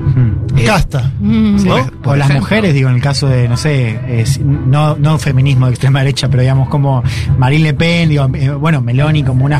Eh, 0.57 0.65
Casta. 0.65 1.11
Sí, 1.21 1.67
¿no? 1.67 1.75
o 1.75 1.91
Por 2.01 2.17
las 2.17 2.29
ejemplo. 2.29 2.41
mujeres, 2.41 2.73
digo, 2.73 2.89
en 2.89 2.95
el 2.95 3.01
caso 3.01 3.27
de, 3.27 3.47
no 3.47 3.57
sé, 3.57 3.99
es- 4.21 4.39
no, 4.39 4.95
no 4.95 5.17
feminismo 5.17 5.65
de 5.67 5.71
extrema 5.73 5.99
derecha, 5.99 6.27
pero 6.29 6.41
digamos 6.41 6.69
como 6.69 7.03
Marine 7.37 7.63
Le 7.65 7.73
Pen, 7.73 8.09
digo, 8.09 8.29
eh, 8.33 8.49
bueno, 8.51 8.81
Meloni 8.81 9.23
como 9.23 9.45
una 9.45 9.59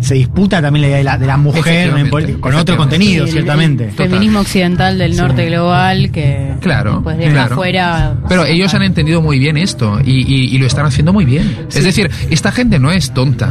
se 0.00 0.14
disputa 0.14 0.60
también 0.62 0.82
la 0.82 0.88
idea 0.88 0.98
de 0.98 1.04
la, 1.04 1.18
de 1.18 1.26
la 1.28 1.36
mujer 1.36 1.96
en 1.96 2.10
política, 2.10 2.40
con 2.40 2.54
otro 2.54 2.76
contenido, 2.76 3.24
Sí, 3.26 3.30
el- 3.30 3.32
ciertamente. 3.34 3.84
El 3.84 3.92
feminismo 3.92 4.40
occidental 4.40 4.98
del 4.98 5.12
Sí. 5.14 5.20
norte 5.20 5.46
global 5.46 6.10
que 6.10 6.54
Claro, 6.60 7.02
pues 7.02 7.16
deja 7.18 7.30
claro. 7.32 7.54
fuera. 7.54 8.14
Pero 8.28 8.44
ellos 8.44 8.72
han 8.74 8.82
entendido 8.82 9.22
muy 9.22 9.38
bien 9.38 9.56
esto 9.56 10.00
y, 10.04 10.22
y- 10.26 10.54
y 10.54 10.58
lo 10.58 10.66
están 10.66 10.86
haciendo 10.86 11.12
muy 11.12 11.24
bien. 11.24 11.56
Es 11.72 11.84
decir, 11.84 12.10
esta 12.30 12.50
gente 12.50 12.78
no 12.78 12.90
es 12.90 13.12
tonta 13.14 13.50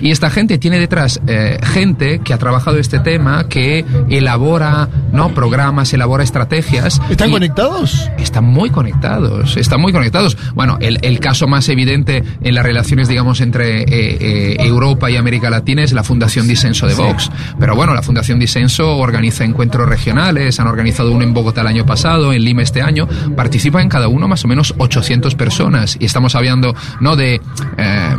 y 0.00 0.10
esta 0.10 0.30
gente 0.30 0.56
tiene 0.58 0.78
detrás 0.78 1.20
eh, 1.26 1.58
gente 1.64 2.20
que 2.24 2.32
ha 2.32 2.38
trabajado 2.38 2.78
este 2.78 2.98
tema, 3.00 3.48
que 3.48 3.84
elabora 4.08 4.88
no 5.12 5.34
programas, 5.34 5.92
elabora 5.92 6.22
estrategias. 6.24 7.00
¿Están 7.10 7.30
conectados? 7.30 8.10
Están 8.18 8.44
muy 8.44 8.70
conectados, 8.70 9.56
están 9.56 9.80
muy 9.80 9.92
conectados. 9.92 10.36
Bueno, 10.54 10.78
el, 10.80 10.98
el 11.02 11.18
caso 11.20 11.46
más 11.46 11.68
evidente 11.68 12.22
en 12.42 12.54
las 12.54 12.64
relaciones, 12.64 13.08
digamos, 13.08 13.40
entre 13.40 13.82
eh, 13.82 13.86
eh, 13.88 14.56
Europa 14.60 15.10
y 15.10 15.16
América 15.16 15.50
Latina 15.50 15.82
es 15.82 15.92
la 15.92 16.02
Fundación 16.04 16.46
Disenso 16.46 16.86
de 16.86 16.94
Vox. 16.94 17.15
Pero 17.58 17.74
bueno, 17.76 17.94
la 17.94 18.02
Fundación 18.02 18.38
Disenso 18.38 18.96
organiza 18.96 19.44
encuentros 19.44 19.88
regionales, 19.88 20.58
han 20.60 20.66
organizado 20.66 21.12
uno 21.12 21.24
en 21.24 21.34
Bogotá 21.34 21.60
el 21.62 21.66
año 21.68 21.86
pasado, 21.86 22.32
en 22.32 22.42
Lima 22.44 22.62
este 22.62 22.82
año. 22.82 23.08
Participan 23.36 23.82
en 23.82 23.88
cada 23.88 24.08
uno 24.08 24.28
más 24.28 24.44
o 24.44 24.48
menos 24.48 24.74
800 24.78 25.34
personas. 25.34 25.96
Y 26.00 26.04
estamos 26.04 26.34
hablando 26.34 26.74
no 27.00 27.16
de 27.16 27.40
eh, 27.78 28.16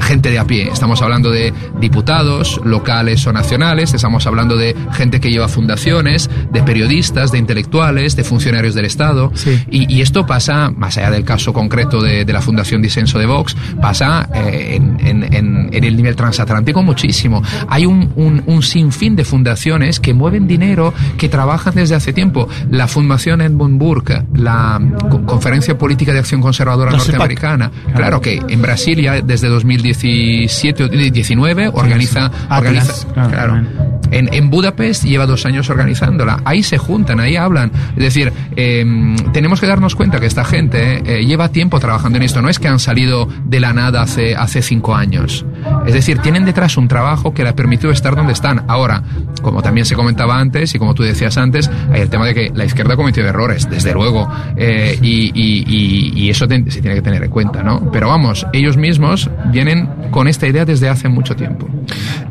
gente 0.00 0.30
de 0.30 0.38
a 0.38 0.44
pie, 0.46 0.68
estamos 0.72 1.02
hablando 1.02 1.30
de 1.30 1.52
diputados 1.80 2.60
locales 2.64 3.26
o 3.26 3.32
nacionales, 3.32 3.94
estamos 3.94 4.26
hablando 4.26 4.56
de 4.56 4.76
gente 4.92 5.20
que 5.20 5.30
lleva 5.30 5.48
fundaciones, 5.48 6.28
de 6.52 6.62
periodistas, 6.62 7.32
de 7.32 7.38
intelectuales, 7.38 8.16
de 8.16 8.24
funcionarios 8.24 8.74
del 8.74 8.84
Estado. 8.84 9.30
Sí. 9.34 9.62
Y, 9.70 9.92
y 9.92 10.00
esto 10.02 10.26
pasa, 10.26 10.70
más 10.70 10.96
allá 10.98 11.10
del 11.10 11.24
caso 11.24 11.52
concreto 11.52 12.00
de, 12.02 12.24
de 12.24 12.32
la 12.32 12.40
Fundación 12.40 12.82
Disenso 12.82 13.18
de 13.18 13.26
Vox, 13.26 13.56
pasa 13.80 14.28
eh, 14.34 14.74
en, 14.76 14.98
en- 15.06 15.34
en- 15.34 15.68
en 15.72 15.84
el 15.84 15.96
nivel 15.96 16.14
transatlántico 16.16 16.82
muchísimo. 16.82 17.42
Hay 17.68 17.86
un, 17.86 18.12
un- 18.16 18.37
un 18.46 18.62
sinfín 18.62 19.16
de 19.16 19.24
fundaciones 19.24 20.00
que 20.00 20.14
mueven 20.14 20.46
dinero, 20.46 20.92
que 21.16 21.28
trabajan 21.28 21.74
desde 21.74 21.94
hace 21.94 22.12
tiempo. 22.12 22.48
La 22.70 22.86
Fundación 22.88 23.40
Edmund 23.40 23.78
Burke, 23.78 24.22
la 24.34 24.80
Co- 25.10 25.24
Conferencia 25.24 25.76
Política 25.78 26.12
de 26.12 26.20
Acción 26.20 26.40
Conservadora 26.40 26.90
La 26.92 26.98
CEPAC. 27.00 27.18
Norteamericana, 27.18 27.70
claro 27.94 28.20
que 28.20 28.40
en 28.48 28.62
Brasil 28.62 29.00
ya 29.00 29.20
desde 29.20 29.48
2017 29.48 30.84
o 30.84 30.88
19 30.88 31.68
organiza... 31.72 32.26
Atlas, 32.48 32.58
organiza 32.58 33.08
claro, 33.12 33.30
claro. 33.30 33.87
En, 34.10 34.32
en 34.32 34.50
Budapest 34.50 35.04
lleva 35.04 35.26
dos 35.26 35.46
años 35.46 35.70
organizándola. 35.70 36.40
Ahí 36.44 36.62
se 36.62 36.78
juntan, 36.78 37.20
ahí 37.20 37.36
hablan. 37.36 37.70
Es 37.96 38.02
decir, 38.02 38.32
eh, 38.56 38.84
tenemos 39.32 39.60
que 39.60 39.66
darnos 39.66 39.94
cuenta 39.94 40.20
que 40.20 40.26
esta 40.26 40.44
gente 40.44 41.02
eh, 41.04 41.24
lleva 41.24 41.50
tiempo 41.50 41.78
trabajando 41.80 42.18
en 42.18 42.24
esto. 42.24 42.42
No 42.42 42.48
es 42.48 42.58
que 42.58 42.68
han 42.68 42.78
salido 42.78 43.28
de 43.44 43.60
la 43.60 43.72
nada 43.72 44.02
hace, 44.02 44.36
hace 44.36 44.62
cinco 44.62 44.94
años. 44.94 45.44
Es 45.86 45.94
decir, 45.94 46.18
tienen 46.18 46.44
detrás 46.44 46.76
un 46.76 46.88
trabajo 46.88 47.34
que 47.34 47.42
le 47.42 47.50
ha 47.50 47.54
permitido 47.56 47.90
estar 47.90 48.16
donde 48.16 48.32
están. 48.32 48.64
Ahora, 48.68 49.02
como 49.40 49.62
también 49.62 49.84
se 49.84 49.94
comentaba 49.94 50.38
antes 50.38 50.74
y 50.74 50.78
como 50.78 50.94
tú 50.94 51.02
decías 51.02 51.36
antes, 51.36 51.70
hay 51.90 52.02
el 52.02 52.10
tema 52.10 52.26
de 52.26 52.34
que 52.34 52.50
la 52.54 52.64
izquierda 52.64 52.94
ha 52.94 52.96
cometido 52.96 53.28
errores, 53.28 53.68
desde 53.68 53.92
luego, 53.92 54.28
eh, 54.56 54.98
y, 55.02 56.28
eso 56.28 56.46
se 56.46 56.80
tiene 56.82 56.94
que 56.94 57.02
tener 57.02 57.24
en 57.24 57.30
cuenta, 57.30 57.62
¿no? 57.62 57.90
Pero 57.90 58.08
vamos, 58.08 58.46
ellos 58.52 58.76
mismos 58.76 59.30
vienen 59.50 59.88
con 60.10 60.28
esta 60.28 60.46
idea 60.46 60.64
desde 60.66 60.88
hace 60.88 61.08
mucho 61.08 61.34
tiempo. 61.34 61.66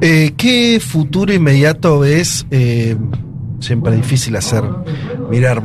Eh, 0.02 0.34
¿Qué 0.38 0.80
futuro 0.80 1.34
inmediato 1.34 2.00
ves? 2.00 2.46
Eh, 2.52 2.96
siempre 3.60 3.96
es 3.96 4.02
difícil 4.02 4.36
hacer 4.36 4.63
mirar 5.30 5.63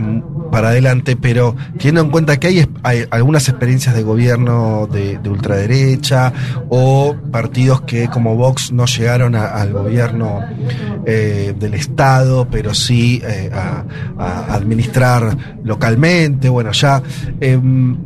para 0.52 0.68
adelante, 0.68 1.16
pero 1.16 1.56
teniendo 1.78 2.02
en 2.02 2.10
cuenta 2.10 2.38
que 2.38 2.46
hay, 2.48 2.68
hay 2.84 3.04
algunas 3.10 3.48
experiencias 3.48 3.94
de 3.96 4.02
gobierno 4.02 4.86
de, 4.86 5.18
de 5.18 5.28
ultraderecha 5.30 6.32
o 6.68 7.16
partidos 7.32 7.80
que 7.80 8.08
como 8.08 8.36
Vox 8.36 8.70
no 8.70 8.84
llegaron 8.84 9.34
a- 9.34 9.46
al 9.46 9.72
gobierno 9.72 10.40
eh, 11.06 11.54
del 11.58 11.72
Estado, 11.74 12.46
pero 12.50 12.74
sí 12.74 13.22
eh, 13.24 13.50
a, 13.52 13.84
a 14.18 14.54
administrar 14.54 15.36
localmente, 15.64 16.48
bueno, 16.50 16.70
ya... 16.72 17.02
em, 17.40 17.96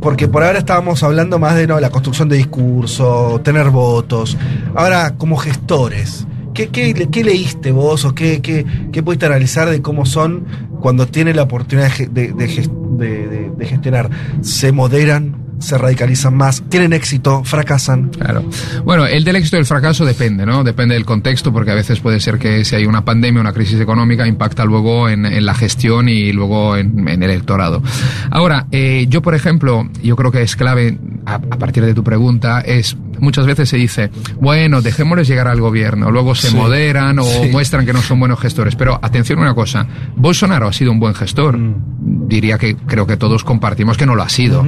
porque 0.00 0.28
por 0.28 0.44
ahora 0.44 0.60
estábamos 0.60 1.02
hablando 1.02 1.40
más 1.40 1.56
de 1.56 1.66
no, 1.66 1.80
la 1.80 1.90
construcción 1.90 2.28
de 2.28 2.36
discurso, 2.36 3.40
tener 3.42 3.70
votos. 3.70 4.36
Ahora, 4.76 5.16
como 5.16 5.36
gestores, 5.36 6.24
¿qué, 6.66 6.92
qué, 6.94 7.08
qué 7.10 7.24
leíste 7.24 7.70
vos 7.72 8.04
o 8.04 8.14
qué, 8.14 8.40
qué, 8.42 8.66
qué 8.92 9.02
pudiste 9.02 9.26
analizar 9.26 9.70
de 9.70 9.80
cómo 9.80 10.04
son 10.06 10.44
cuando 10.80 11.06
tienen 11.06 11.36
la 11.36 11.42
oportunidad 11.44 11.96
de, 11.96 12.06
de- 12.08 12.32
de 12.32 12.48
ges- 12.48 12.96
de- 12.98 13.28
de- 13.28 13.50
de 13.56 13.66
gestionar? 13.66 14.10
¿Se 14.42 14.72
moderan? 14.72 15.44
¿Se 15.60 15.76
radicalizan 15.76 16.36
más? 16.36 16.62
¿Tienen 16.68 16.92
éxito? 16.92 17.42
¿Fracasan? 17.42 18.10
Claro. 18.10 18.44
Bueno, 18.84 19.06
el 19.06 19.24
del 19.24 19.34
éxito 19.34 19.56
y 19.56 19.58
el 19.60 19.66
fracaso 19.66 20.04
depende, 20.04 20.46
¿no? 20.46 20.62
Depende 20.62 20.94
del 20.94 21.04
contexto, 21.04 21.52
porque 21.52 21.72
a 21.72 21.74
veces 21.74 21.98
puede 21.98 22.20
ser 22.20 22.38
que 22.38 22.64
si 22.64 22.76
hay 22.76 22.86
una 22.86 23.04
pandemia, 23.04 23.40
una 23.40 23.52
crisis 23.52 23.80
económica, 23.80 24.24
impacta 24.28 24.64
luego 24.64 25.08
en, 25.08 25.26
en 25.26 25.44
la 25.44 25.54
gestión 25.54 26.08
y 26.08 26.32
luego 26.32 26.76
en, 26.76 27.08
en 27.08 27.22
el 27.24 27.30
electorado. 27.30 27.82
Ahora, 28.30 28.66
eh, 28.70 29.06
yo, 29.08 29.20
por 29.20 29.34
ejemplo, 29.34 29.88
yo 30.00 30.14
creo 30.14 30.30
que 30.30 30.42
es 30.42 30.54
clave, 30.54 30.96
a 31.26 31.40
partir 31.40 31.84
de 31.84 31.92
tu 31.92 32.04
pregunta, 32.04 32.60
es 32.60 32.96
muchas 33.20 33.46
veces 33.46 33.68
se 33.68 33.76
dice, 33.76 34.10
bueno, 34.40 34.82
dejémosles 34.82 35.28
llegar 35.28 35.48
al 35.48 35.60
gobierno, 35.60 36.10
luego 36.10 36.34
se 36.34 36.48
Sí. 36.50 36.56
moderan 36.56 37.18
o 37.18 37.24
Sí. 37.24 37.48
muestran 37.52 37.84
que 37.86 37.92
no 37.92 38.02
son 38.02 38.18
buenos 38.20 38.38
gestores. 38.40 38.74
Pero 38.76 38.98
atención 39.02 39.38
a 39.38 39.42
una 39.42 39.54
cosa, 39.54 39.86
Bolsonaro 40.16 40.68
ha 40.68 40.72
sido 40.72 40.92
un 40.92 41.00
buen 41.00 41.14
gestor. 41.14 41.58
Diría 42.00 42.58
que 42.58 42.76
creo 42.76 43.06
que 43.06 43.16
todos 43.16 43.44
compartimos 43.44 43.96
que 43.96 44.06
no 44.06 44.14
lo 44.14 44.22
ha 44.22 44.28
sido. 44.28 44.66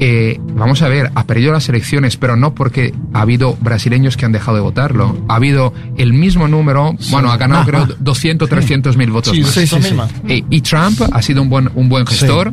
Eh, 0.00 0.38
vamos 0.54 0.82
a 0.82 0.88
ver, 0.88 1.10
ha 1.14 1.24
perdido 1.24 1.52
las 1.52 1.68
elecciones, 1.68 2.16
pero 2.16 2.36
no 2.36 2.54
porque 2.54 2.92
ha 3.12 3.20
habido 3.22 3.56
brasileños 3.60 4.16
que 4.16 4.24
han 4.26 4.32
dejado 4.32 4.56
de 4.56 4.62
votarlo. 4.62 5.24
Ha 5.28 5.36
habido 5.36 5.72
el 5.96 6.12
mismo 6.12 6.48
número, 6.48 6.94
bueno, 7.10 7.30
ha 7.30 7.36
ganado 7.36 7.64
creo 7.66 7.86
más. 7.86 7.96
200, 7.98 8.48
300 8.48 8.96
mil 8.96 9.10
votos 9.10 9.34
Sí, 9.34 9.42
más. 9.42 9.50
sí, 9.50 9.66
sí, 9.66 9.76
200.000 9.76 9.88
sí. 9.88 9.94
más. 9.94 10.10
Eh, 10.28 10.44
y 10.50 10.60
Trump 10.60 11.00
ha 11.12 11.22
sido 11.22 11.42
un 11.42 11.48
buen, 11.48 11.70
un 11.74 11.88
buen 11.88 12.06
Sí. 12.06 12.14
gestor. 12.18 12.52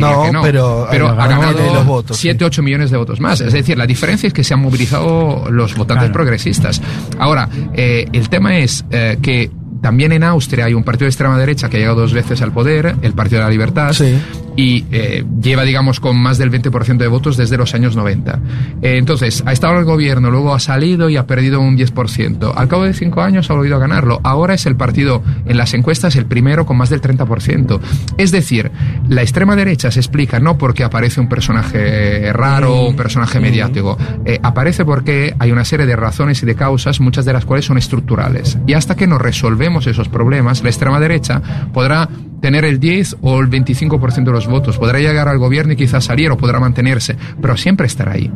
No, 0.00 0.22
que 0.24 0.30
pero- 0.42 0.42
pero 0.42 0.86
pero 0.90 1.08
ha 1.08 1.26
ganado 1.26 1.52
de 1.58 1.72
los 1.72 1.86
votos, 1.86 2.16
7, 2.16 2.44
8 2.44 2.62
millones 2.62 2.90
de 2.90 2.96
votos 2.96 3.20
más. 3.20 3.40
Es 3.40 3.52
decir, 3.52 3.76
la 3.78 3.86
diferencia 3.86 4.26
es 4.26 4.32
que 4.32 4.44
se 4.44 4.54
han 4.54 4.60
movilizado 4.60 5.46
los 5.50 5.74
votantes 5.74 6.04
Claro. 6.04 6.12
progresistas. 6.12 6.80
Ahora, 7.18 7.48
eh, 7.74 8.06
el 8.12 8.28
tema 8.28 8.58
es 8.58 8.84
eh, 8.90 9.18
que 9.22 9.50
también 9.82 10.12
en 10.12 10.24
Austria 10.24 10.64
hay 10.66 10.74
un 10.74 10.82
partido 10.82 11.04
de 11.04 11.10
extrema 11.10 11.38
derecha 11.38 11.68
que 11.68 11.76
ha 11.76 11.80
llegado 11.80 12.00
dos 12.00 12.12
veces 12.12 12.40
al 12.42 12.52
poder, 12.52 12.96
el 13.02 13.12
Partido 13.12 13.38
de 13.40 13.44
la 13.44 13.50
Libertad, 13.50 13.92
Sí. 13.92 14.18
Y 14.56 14.84
eh, 14.90 15.24
lleva, 15.40 15.64
digamos, 15.64 16.00
con 16.00 16.16
más 16.16 16.38
del 16.38 16.50
20% 16.50 16.96
de 16.96 17.08
votos 17.08 17.36
desde 17.36 17.56
los 17.56 17.74
años 17.74 17.94
90. 17.94 18.40
Eh, 18.82 18.96
entonces, 18.98 19.42
ha 19.46 19.52
estado 19.52 19.74
en 19.74 19.80
el 19.80 19.84
gobierno, 19.84 20.30
luego 20.30 20.54
ha 20.54 20.60
salido 20.60 21.08
y 21.08 21.16
ha 21.16 21.26
perdido 21.26 21.60
un 21.60 21.76
10%. 21.76 22.52
Al 22.54 22.68
cabo 22.68 22.84
de 22.84 22.94
cinco 22.94 23.22
años 23.22 23.50
ha 23.50 23.54
volvido 23.54 23.76
a 23.76 23.80
ganarlo. 23.80 24.20
Ahora 24.24 24.54
es 24.54 24.66
el 24.66 24.76
partido 24.76 25.22
en 25.44 25.56
las 25.56 25.74
encuestas 25.74 26.16
el 26.16 26.26
primero 26.26 26.66
con 26.66 26.76
más 26.76 26.90
del 26.90 27.00
30%. 27.00 27.80
Es 28.16 28.32
decir, 28.32 28.70
la 29.08 29.22
extrema 29.22 29.56
derecha 29.56 29.90
se 29.90 30.00
explica 30.00 30.40
no 30.40 30.58
porque 30.58 30.84
aparece 30.84 31.20
un 31.20 31.28
personaje 31.28 32.32
raro 32.32 32.86
un 32.86 32.96
personaje 32.96 33.40
mediático. 33.40 33.96
Eh, 34.24 34.38
aparece 34.42 34.84
porque 34.84 35.34
hay 35.38 35.52
una 35.52 35.64
serie 35.64 35.86
de 35.86 35.96
razones 35.96 36.42
y 36.42 36.46
de 36.46 36.54
causas, 36.54 37.00
muchas 37.00 37.24
de 37.24 37.32
las 37.32 37.44
cuales 37.44 37.64
son 37.64 37.78
estructurales. 37.78 38.58
Y 38.66 38.74
hasta 38.74 38.94
que 38.94 39.06
no 39.06 39.18
resolvemos 39.18 39.86
esos 39.86 40.08
problemas, 40.08 40.62
la 40.62 40.70
extrema 40.70 41.00
derecha 41.00 41.42
podrá 41.72 42.08
tener 42.40 42.64
el 42.64 42.80
10 42.80 43.16
o 43.22 43.40
el 43.40 43.48
25% 43.48 44.24
de 44.24 44.32
los 44.32 44.46
votos, 44.46 44.78
podrá 44.78 44.98
llegar 44.98 45.28
al 45.28 45.38
gobierno 45.38 45.72
y 45.72 45.76
quizás 45.76 46.04
salir 46.04 46.30
o 46.30 46.36
podrá 46.36 46.60
mantenerse, 46.60 47.16
pero 47.40 47.56
siempre 47.56 47.86
estará 47.86 48.12
ahí. 48.12 48.30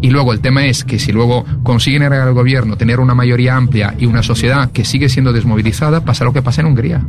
Y 0.00 0.10
luego 0.10 0.32
el 0.32 0.40
tema 0.40 0.66
es 0.66 0.84
que 0.84 0.98
si 0.98 1.12
luego 1.12 1.44
consiguen 1.62 2.02
llegar 2.02 2.20
al 2.26 2.34
gobierno, 2.34 2.76
tener 2.76 3.00
una 3.00 3.14
mayoría 3.14 3.56
amplia 3.56 3.94
y 3.98 4.06
una 4.06 4.22
sociedad 4.22 4.70
que 4.70 4.84
sigue 4.84 5.08
siendo 5.08 5.32
desmovilizada, 5.32 6.04
pasa 6.04 6.24
lo 6.24 6.32
que 6.32 6.42
pasa 6.42 6.60
en 6.60 6.68
Hungría. 6.68 7.06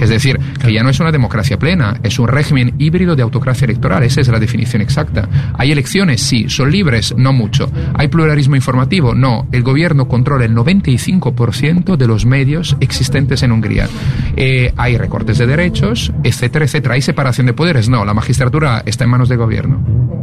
Es 0.00 0.08
decir, 0.08 0.38
que 0.60 0.72
ya 0.72 0.82
no 0.82 0.90
es 0.90 1.00
una 1.00 1.12
democracia 1.12 1.58
plena, 1.58 1.98
es 2.02 2.18
un 2.18 2.28
régimen 2.28 2.74
híbrido 2.78 3.16
de 3.16 3.22
autocracia 3.22 3.66
electoral, 3.66 4.02
esa 4.02 4.20
es 4.20 4.28
la 4.28 4.38
definición 4.38 4.82
exacta. 4.82 5.28
¿Hay 5.54 5.72
elecciones? 5.72 6.22
Sí. 6.22 6.48
¿Son 6.48 6.70
libres? 6.70 7.14
No 7.16 7.32
mucho. 7.32 7.70
¿Hay 7.94 8.08
pluralismo 8.08 8.56
informativo? 8.56 9.14
No. 9.14 9.46
El 9.52 9.62
gobierno 9.62 10.08
controla 10.08 10.44
el 10.44 10.54
95% 10.54 11.96
de 11.96 12.06
los 12.06 12.26
medios 12.26 12.76
existentes 12.80 13.42
en 13.42 13.52
Hungría. 13.52 13.88
Eh, 14.36 14.72
hay 14.76 14.96
recortes 14.96 15.38
de 15.38 15.46
derechos, 15.46 16.12
etcétera, 16.24 16.64
etcétera. 16.64 16.94
¿Hay 16.94 17.02
separación 17.02 17.46
de 17.46 17.52
poderes? 17.52 17.88
No. 17.88 18.04
La 18.04 18.14
magistratura 18.14 18.82
está 18.86 19.04
en 19.04 19.10
manos 19.10 19.28
del 19.28 19.38
gobierno. 19.38 20.19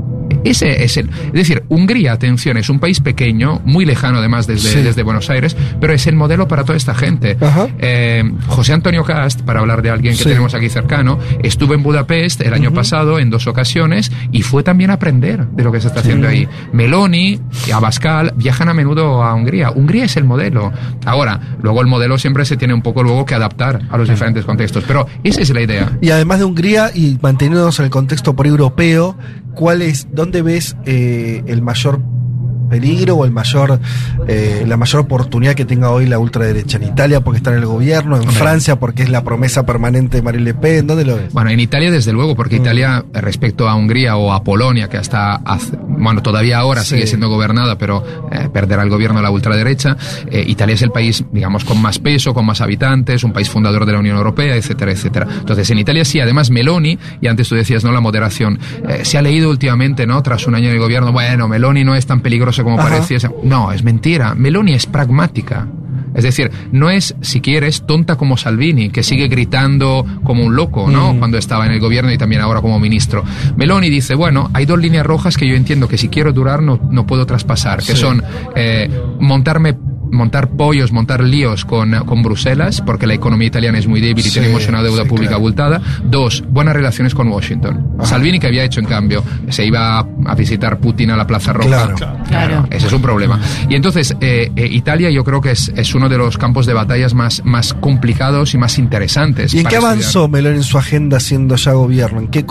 Ese 0.50 0.84
es 0.84 0.98
el. 0.98 1.10
Es 1.28 1.34
decir, 1.34 1.64
Hungría, 1.70 2.14
atención, 2.14 2.58
es 2.58 2.70
un 2.70 2.80
país 2.80 3.00
pequeño, 3.02 3.62
muy 3.66 3.86
lejano 3.86 4.20
además 4.20 4.48
desde, 4.48 4.70
Sí. 4.70 4.82
desde 4.82 5.04
Buenos 5.04 5.30
Aires, 5.30 5.56
pero 5.80 5.94
es 5.94 6.08
el 6.08 6.16
modelo 6.16 6.48
para 6.48 6.64
toda 6.64 6.78
esta 6.78 6.94
gente. 6.96 7.38
Eh, 7.80 8.24
José 8.48 8.74
Antonio 8.74 9.04
Cast, 9.04 9.42
para 9.42 9.60
hablar 9.60 9.82
de 9.82 9.90
alguien 9.90 10.14
que 10.16 10.24
Sí. 10.24 10.30
tenemos 10.30 10.54
aquí 10.54 10.70
cercano, 10.70 11.20
estuvo 11.44 11.74
en 11.74 11.84
Budapest 11.84 12.42
el 12.42 12.54
año 12.54 12.72
pasado 12.74 13.20
en 13.20 13.30
dos 13.30 13.48
ocasiones 13.48 14.12
y 14.32 14.42
fue 14.42 14.64
también 14.64 14.90
a 14.92 14.94
aprender 14.94 15.48
de 15.48 15.64
lo 15.64 15.72
que 15.72 15.82
se 15.82 15.88
está 15.88 16.00
haciendo 16.00 16.28
ahí. 16.28 16.48
Meloni 16.74 17.40
y 17.68 17.72
Abascal 17.72 18.34
viajan 18.36 18.70
a 18.70 18.74
menudo 18.74 19.24
a 19.24 19.34
Hungría. 19.34 19.72
Hungría 19.72 20.06
es 20.06 20.16
el 20.18 20.24
modelo. 20.24 20.72
Ahora, 21.06 21.40
luego 21.62 21.82
el 21.82 21.88
modelo 21.88 22.18
siempre 22.18 22.46
se 22.46 22.58
tiene 22.58 22.74
un 22.74 22.82
poco 22.82 23.04
luego 23.04 23.26
que 23.26 23.36
adaptar 23.36 23.82
a 23.90 23.98
los 23.98 24.08
diferentes 24.10 24.46
contextos, 24.46 24.84
pero 24.88 25.08
esa 25.24 25.42
es 25.42 25.50
la 25.50 25.62
idea. 25.62 25.98
Y 26.02 26.10
además 26.12 26.40
de 26.40 26.46
Hungría 26.46 26.92
y 26.94 27.18
manteniéndonos 27.22 27.80
en 27.80 27.86
el 27.86 27.92
contexto 27.92 28.36
por 28.36 28.48
europeo, 28.48 29.18
¿cuál 29.56 29.82
es, 29.82 30.08
dónde 30.12 30.37
ves 30.42 30.76
eh, 30.86 31.44
el 31.48 31.62
mayor 31.62 32.00
peligro 32.70 33.16
o 33.16 33.24
el 33.24 33.32
mayor, 33.32 33.80
eh, 34.28 34.66
la 34.68 34.76
mayor 34.76 35.00
oportunidad 35.04 35.54
que 35.56 35.64
tenga 35.64 35.90
hoy 35.90 36.06
la 36.06 36.20
ultraderecha? 36.20 36.76
¿En 36.78 36.84
Italia 36.84 37.22
porque 37.22 37.38
está 37.38 37.52
en 37.52 37.60
el 37.60 37.66
gobierno? 37.66 38.16
¿En 38.18 38.24
Hombre. 38.24 38.36
Francia 38.36 38.78
porque 38.78 39.04
es 39.04 39.10
la 39.10 39.24
promesa 39.24 39.66
permanente 39.66 40.18
de 40.18 40.22
Marine 40.24 40.44
Le 40.44 40.54
Pen? 40.54 40.86
¿Dónde 40.86 41.06
lo 41.06 41.16
ves? 41.16 41.32
Bueno, 41.32 41.50
en 41.50 41.62
Italia 41.62 41.90
desde 41.92 42.12
luego, 42.12 42.36
porque 42.36 42.58
Mm. 42.60 42.62
Italia 42.64 43.06
respecto 43.14 43.70
a 43.70 43.76
Hungría 43.76 44.18
o 44.18 44.34
a 44.34 44.44
Polonia, 44.44 44.90
que 44.90 44.98
hasta 44.98 45.36
hace- 45.36 45.78
bueno, 45.98 46.22
todavía 46.22 46.60
ahora 46.60 46.82
Sí. 46.82 46.96
sigue 46.96 47.08
siendo 47.08 47.28
gobernada, 47.30 47.78
pero 47.78 48.04
eh, 48.32 48.50
perderá 48.52 48.84
el 48.84 48.90
gobierno 48.90 49.22
la 49.22 49.30
ultraderecha, 49.32 49.98
eh, 50.30 50.44
Italia 50.48 50.76
es 50.76 50.82
el 50.82 50.92
país, 50.92 51.24
digamos, 51.32 51.64
con 51.66 51.82
más 51.82 52.00
peso, 52.00 52.34
con 52.34 52.46
más 52.46 52.62
habitantes, 52.62 53.24
un 53.24 53.34
país 53.34 53.50
fundador 53.50 53.86
de 53.86 53.94
la 53.94 54.00
Unión 54.00 54.18
Europea, 54.18 54.56
etcétera, 54.56 54.92
etcétera. 54.92 55.28
Entonces, 55.40 55.70
en 55.72 55.80
Italia 55.80 56.06
sí, 56.06 56.20
además 56.20 56.50
Meloni, 56.52 56.98
y 57.22 57.28
antes 57.28 57.50
tú 57.50 57.56
decías, 57.56 57.84
¿no? 57.84 57.92
La 57.92 58.02
moderación. 58.02 58.60
eh, 58.88 59.04
se 59.04 59.18
ha 59.18 59.22
leído 59.22 59.50
últimamente, 59.50 60.06
¿no? 60.08 60.22
Tras 60.24 60.48
un 60.48 60.56
año 60.56 60.70
de 60.70 60.78
gobierno, 60.78 61.12
bueno, 61.12 61.48
Meloni 61.48 61.84
no 61.84 61.96
es 61.96 62.06
tan 62.06 62.22
peligroso 62.22 62.64
como 62.64 62.80
Ajá. 62.80 62.90
parecía. 62.90 63.18
No, 63.44 63.72
es 63.72 63.84
mentira. 63.84 64.36
Meloni 64.36 64.74
es 64.74 64.86
pragmática. 64.86 65.68
Es 66.18 66.24
decir, 66.24 66.52
no 66.74 66.90
es, 66.90 67.16
si 67.22 67.40
quieres, 67.40 67.86
tonta 67.86 68.18
como 68.18 68.36
Salvini, 68.36 68.90
que 68.90 69.04
sigue 69.04 69.28
gritando 69.30 70.06
como 70.24 70.44
un 70.44 70.56
loco, 70.56 70.90
¿no? 70.90 71.16
Cuando 71.18 71.38
estaba 71.38 71.66
en 71.66 71.72
el 71.72 71.80
gobierno 71.80 72.12
y 72.12 72.18
también 72.18 72.42
ahora 72.42 72.60
como 72.60 72.78
ministro. 72.80 73.24
Meloni 73.56 73.90
dice, 73.90 74.16
bueno, 74.16 74.50
hay 74.54 74.66
dos 74.66 74.80
líneas 74.80 75.06
rojas 75.06 75.38
que 75.38 75.48
yo 75.48 75.56
entiendo 75.56 75.88
que 75.88 75.98
si 75.98 76.10
quiero 76.10 76.34
durar 76.34 76.62
no, 76.62 76.78
no 76.92 77.06
puedo 77.08 77.26
traspasar, 77.26 77.80
que 77.80 77.94
Sí. 77.94 77.98
son 77.98 78.22
eh, 78.56 78.90
montarme 79.20 79.76
montar 80.12 80.50
pollos, 80.50 80.92
montar 80.92 81.22
líos 81.24 81.66
con, 81.66 81.92
con 82.06 82.24
Bruselas, 82.24 82.82
porque 82.86 83.08
la 83.08 83.14
economía 83.14 83.48
italiana 83.48 83.78
es 83.78 83.88
muy 83.88 84.02
débil 84.02 84.26
y 84.26 84.30
Sí, 84.30 84.40
tenemos 84.40 84.68
una 84.68 84.82
deuda 84.84 85.04
sí, 85.04 85.10
pública 85.10 85.30
claro. 85.30 85.38
abultada. 85.42 85.82
Dos, 86.04 86.44
buenas 86.50 86.76
relaciones 86.76 87.14
con 87.16 87.28
Washington. 87.30 87.92
Ajá. 87.98 88.08
Salvini, 88.08 88.40
que 88.40 88.48
había 88.48 88.64
hecho, 88.64 88.80
en 88.80 88.86
cambio, 88.86 89.24
se 89.50 89.66
iba 89.66 90.00
a, 90.00 90.36
visitar 90.36 90.80
Putin 90.80 91.12
a 91.12 91.18
la 91.18 91.26
Plaza 91.28 91.54
Roja. 91.54 91.68
Claro. 91.94 91.96
Claro. 92.28 92.68
Ese 92.70 92.88
es 92.88 92.94
un 92.94 93.02
problema. 93.02 93.40
Y 93.70 93.76
entonces, 93.76 94.16
eh, 94.22 94.52
eh, 94.56 94.68
Italia 94.72 95.10
yo 95.10 95.24
creo 95.24 95.42
que 95.42 95.52
es, 95.52 95.72
es 95.76 95.96
uno 95.96 96.10
de 96.10 96.18
los 96.18 96.38
campos 96.38 96.66
de 96.66 96.74
batallas 96.74 97.14
más, 97.14 97.42
más 97.46 97.74
complicados 97.74 98.54
y 98.54 98.58
más 98.58 98.78
interesantes. 98.78 99.54
¿Y 99.54 99.60
en 99.60 99.64
qué 99.66 99.76
estudiar. 99.76 99.92
avanzó 99.94 100.28
Meloni 100.28 100.58
en 100.58 100.64
su 100.64 100.78
agenda 100.78 101.20
siendo 101.20 101.56
ya 101.56 101.72
gobierno? 101.74 102.20
¿En 102.20 102.28
qué, 102.28 102.46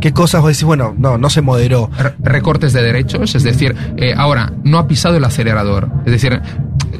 qué 0.00 0.12
cosas 0.12 0.40
vos 0.42 0.48
decís, 0.50 0.64
bueno, 0.64 0.94
no, 0.98 1.18
no 1.18 1.30
se 1.30 1.40
moderó? 1.42 1.90
Re- 1.98 2.14
recortes 2.22 2.72
de 2.72 2.82
derechos, 2.82 3.34
es 3.34 3.42
decir, 3.42 3.74
eh, 3.96 4.14
ahora 4.16 4.52
no 4.64 4.78
ha 4.78 4.86
pisado 4.86 5.16
el 5.16 5.24
acelerador. 5.24 5.88
Es 6.06 6.12
decir, 6.12 6.40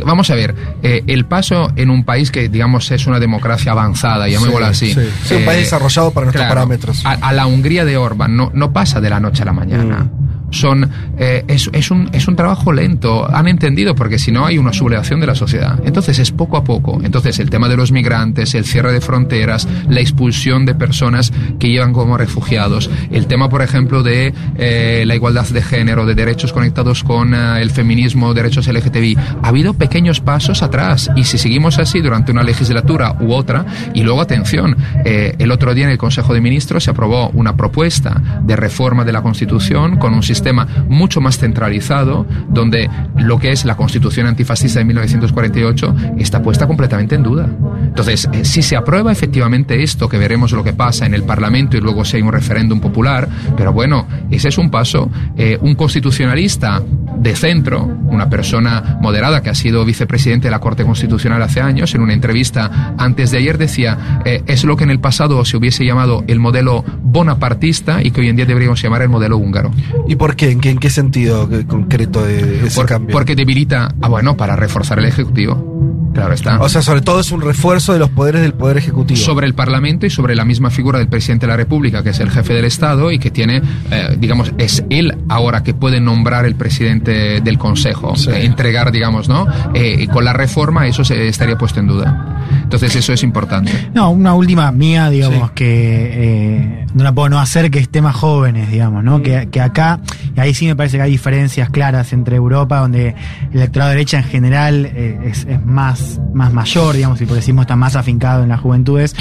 vamos 0.04 0.30
a 0.30 0.34
ver, 0.34 0.54
eh, 0.82 1.02
el 1.06 1.24
paso 1.26 1.70
en 1.76 1.90
un 1.90 2.04
país 2.04 2.30
que, 2.30 2.48
digamos, 2.48 2.90
es 2.90 3.06
una 3.06 3.18
democracia 3.20 3.72
avanzada, 3.72 4.28
llamémoslo 4.28 4.72
Sí, 4.74 4.92
así. 4.92 4.94
sí. 4.94 5.08
Sí, 5.24 5.34
un 5.34 5.44
país 5.44 5.60
desarrollado 5.60 6.10
para 6.12 6.26
nuestros 6.26 6.46
parámetros. 6.46 7.04
A, 7.06 7.12
a 7.12 7.32
la 7.32 7.46
Hungría 7.46 7.84
de 7.84 7.96
Orban 7.96 8.36
no, 8.36 8.50
no 8.54 8.72
pasa 8.72 9.00
de 9.00 9.10
la 9.10 9.20
noche 9.20 9.42
a 9.42 9.46
la 9.46 9.52
mañana. 9.52 9.98
Mm. 10.04 10.21
Son 10.52 10.88
eh, 11.18 11.44
es, 11.48 11.68
es, 11.72 11.90
un, 11.90 12.08
es 12.12 12.28
un 12.28 12.36
trabajo 12.36 12.72
lento. 12.72 13.28
Han 13.28 13.48
entendido 13.48 13.94
porque 13.94 14.18
si 14.18 14.30
no 14.30 14.46
hay 14.46 14.58
una 14.58 14.72
sublevación 14.72 15.20
de 15.20 15.26
la 15.26 15.34
sociedad. 15.34 15.78
Entonces 15.84 16.18
es 16.18 16.30
poco 16.30 16.56
a 16.56 16.64
poco. 16.64 17.00
Entonces 17.02 17.38
el 17.38 17.50
tema 17.50 17.68
de 17.68 17.76
los 17.76 17.92
migrantes, 17.92 18.54
el 18.54 18.64
cierre 18.64 18.92
de 18.92 19.00
fronteras, 19.00 19.68
la 19.88 20.00
expulsión 20.00 20.64
de 20.64 20.74
personas 20.74 21.32
que 21.58 21.68
llevan 21.68 21.92
como 21.92 22.16
refugiados, 22.16 22.90
el 23.10 23.26
tema, 23.26 23.48
por 23.48 23.62
ejemplo, 23.62 24.02
de 24.02 24.32
eh, 24.56 25.04
la 25.06 25.14
igualdad 25.14 25.48
de 25.48 25.62
género, 25.62 26.06
de 26.06 26.14
derechos 26.14 26.52
conectados 26.52 27.02
con 27.02 27.34
eh, 27.34 27.60
el 27.60 27.70
feminismo, 27.70 28.34
derechos 28.34 28.68
LGTBI. 28.68 29.16
Ha 29.42 29.48
habido 29.48 29.74
pequeños 29.74 30.20
pasos 30.20 30.62
atrás 30.62 31.10
y 31.16 31.24
si 31.24 31.38
seguimos 31.38 31.78
así 31.78 32.00
durante 32.00 32.32
una 32.32 32.42
legislatura 32.42 33.16
u 33.20 33.32
otra, 33.32 33.64
y 33.94 34.02
luego 34.02 34.20
atención, 34.20 34.76
eh, 35.04 35.34
el 35.38 35.50
otro 35.50 35.74
día 35.74 35.84
en 35.84 35.90
el 35.90 35.98
Consejo 35.98 36.34
de 36.34 36.40
Ministros 36.40 36.84
se 36.84 36.90
aprobó 36.90 37.30
una 37.30 37.56
propuesta 37.56 38.40
de 38.42 38.56
reforma 38.56 39.04
de 39.04 39.12
la 39.12 39.22
Constitución 39.22 39.96
con 39.98 40.14
un 40.14 40.22
sistema 40.22 40.41
mucho 40.88 41.20
más 41.20 41.38
centralizado, 41.38 42.26
donde 42.48 42.88
lo 43.16 43.38
que 43.38 43.52
es 43.52 43.64
la 43.64 43.76
Constitución 43.76 44.26
antifascista 44.26 44.80
de 44.80 44.84
1948 44.86 45.94
está 46.18 46.42
puesta 46.42 46.66
completamente 46.66 47.14
en 47.14 47.22
duda. 47.22 47.48
Entonces, 47.84 48.28
eh, 48.32 48.44
si 48.44 48.62
se 48.62 48.76
aprueba 48.76 49.12
efectivamente 49.12 49.82
esto, 49.82 50.08
que 50.08 50.18
veremos 50.18 50.52
lo 50.52 50.64
que 50.64 50.72
pasa 50.72 51.06
en 51.06 51.14
el 51.14 51.24
Parlamento 51.24 51.76
y 51.76 51.80
luego 51.80 52.04
si 52.04 52.16
hay 52.16 52.22
un 52.22 52.32
referéndum 52.32 52.80
popular, 52.80 53.28
pero 53.56 53.72
bueno, 53.72 54.06
ese 54.30 54.48
es 54.48 54.58
un 54.58 54.70
paso. 54.70 55.10
Eh, 55.36 55.58
un 55.60 55.74
constitucionalista 55.74 56.82
de 57.18 57.36
centro, 57.36 57.82
una 57.84 58.28
persona 58.28 58.98
moderada 59.00 59.42
que 59.42 59.50
ha 59.50 59.54
sido 59.54 59.84
vicepresidente 59.84 60.48
de 60.48 60.50
la 60.52 60.58
Corte 60.58 60.84
Constitucional 60.84 61.42
hace 61.42 61.60
años, 61.60 61.94
en 61.94 62.00
una 62.02 62.12
entrevista 62.12 62.94
antes 62.98 63.30
de 63.30 63.38
ayer 63.38 63.58
decía, 63.58 64.20
eh, 64.24 64.42
es 64.46 64.64
lo 64.64 64.76
que 64.76 64.84
en 64.84 64.90
el 64.90 65.00
pasado 65.00 65.44
se 65.44 65.56
hubiese 65.56 65.84
llamado 65.84 66.24
el 66.26 66.40
modelo 66.40 66.84
bonapartista 67.02 68.02
y 68.02 68.10
que 68.10 68.20
hoy 68.20 68.28
en 68.28 68.36
día 68.36 68.46
deberíamos 68.46 68.82
llamar 68.82 69.02
el 69.02 69.08
modelo 69.08 69.36
húngaro. 69.36 69.70
¿Y 70.08 70.16
por 70.16 70.36
qué? 70.36 70.50
¿En 70.50 70.60
qué, 70.60 70.70
en 70.70 70.78
qué 70.78 70.90
sentido 70.90 71.48
concreto 71.66 72.24
de 72.24 72.66
ese 72.66 72.76
Por- 72.76 72.86
cambio? 72.86 73.12
Porque 73.12 73.34
debilita, 73.36 73.94
ah, 74.00 74.08
bueno, 74.08 74.36
para 74.36 74.56
reforzar 74.56 74.98
el 74.98 75.04
Ejecutivo. 75.06 75.71
Claro 76.14 76.34
está. 76.34 76.60
O 76.60 76.68
sea, 76.68 76.82
sobre 76.82 77.00
todo 77.00 77.20
es 77.20 77.32
un 77.32 77.40
refuerzo 77.40 77.94
de 77.94 77.98
los 77.98 78.10
poderes 78.10 78.42
del 78.42 78.52
Poder 78.52 78.76
Ejecutivo. 78.76 79.18
sobre 79.18 79.46
el 79.46 79.54
Parlamento 79.54 80.04
y 80.04 80.10
sobre 80.10 80.34
la 80.34 80.44
misma 80.44 80.68
figura 80.70 80.98
del 80.98 81.08
presidente 81.08 81.46
de 81.46 81.52
la 81.52 81.56
República, 81.56 82.02
que 82.02 82.10
es 82.10 82.20
el 82.20 82.30
jefe 82.30 82.52
del 82.52 82.66
Estado 82.66 83.10
y 83.12 83.18
que 83.18 83.30
tiene, 83.30 83.62
eh, 83.90 84.16
digamos, 84.18 84.52
es 84.58 84.84
él 84.90 85.16
ahora 85.30 85.62
que 85.62 85.72
puede 85.72 86.00
nombrar 86.00 86.44
el 86.44 86.54
presidente 86.54 87.40
del 87.40 87.56
Consejo, 87.58 88.14
Sí. 88.16 88.30
eh, 88.30 88.44
entregar, 88.44 88.92
digamos, 88.92 89.28
¿no? 89.30 89.46
Eh, 89.74 89.96
y 90.02 90.06
con 90.06 90.24
la 90.24 90.34
reforma 90.34 90.86
eso 90.86 91.02
se 91.02 91.28
estaría 91.28 91.56
puesto 91.56 91.80
en 91.80 91.86
duda. 91.86 92.28
Entonces 92.62 92.94
eso 92.94 93.12
es 93.14 93.22
importante. 93.22 93.72
No, 93.94 94.10
una 94.10 94.34
última 94.34 94.70
mía, 94.70 95.08
digamos, 95.08 95.52
que 95.52 96.10
eh, 96.12 96.86
no 96.94 97.04
la 97.04 97.12
puedo 97.12 97.30
no 97.30 97.38
hacer, 97.40 97.70
que 97.70 97.78
es 97.78 97.88
temas 97.88 98.14
jóvenes, 98.14 98.70
digamos, 98.70 99.02
¿no? 99.02 99.22
Que, 99.22 99.48
que 99.50 99.60
acá, 99.60 100.00
y 100.36 100.40
ahí 100.40 100.52
sí 100.52 100.66
me 100.66 100.76
parece 100.76 100.98
que 100.98 101.02
hay 101.04 101.10
diferencias 101.10 101.70
claras 101.70 102.12
entre 102.12 102.36
Europa, 102.36 102.80
donde 102.80 103.14
el 103.50 103.56
electorado 103.56 103.90
de 103.90 103.96
derecha 103.96 104.18
en 104.18 104.24
general 104.24 104.86
eh, 104.94 105.18
es, 105.24 105.44
es 105.48 105.64
más, 105.64 105.71
más 105.72 106.20
mayor, 106.34 106.94
digamos, 106.94 107.18
por 107.20 107.34
decimos 107.34 107.62
está 107.62 107.76
más 107.76 107.96
afincado 107.96 108.42
en 108.42 108.50
las 108.50 108.60
juventudes. 108.60 109.14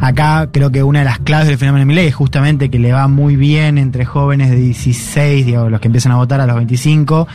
Acá 0.00 0.48
creo 0.50 0.70
que 0.70 0.82
una 0.82 1.00
de 1.00 1.04
las 1.04 1.18
claves 1.18 1.48
del 1.48 1.58
fenómeno 1.58 1.84
Milei 1.84 2.06
es 2.06 2.14
justamente 2.14 2.70
que 2.70 2.78
le 2.78 2.92
va 2.92 3.06
muy 3.06 3.36
bien 3.36 3.76
entre 3.76 4.06
jóvenes 4.06 4.50
de 4.50 4.56
16, 4.56 5.44
digamos, 5.44 5.70
los 5.70 5.80
que 5.80 5.88
empiezan 5.88 6.12
a 6.12 6.16
votar 6.16 6.40
a 6.40 6.46
los 6.46 6.56
25. 6.56 7.28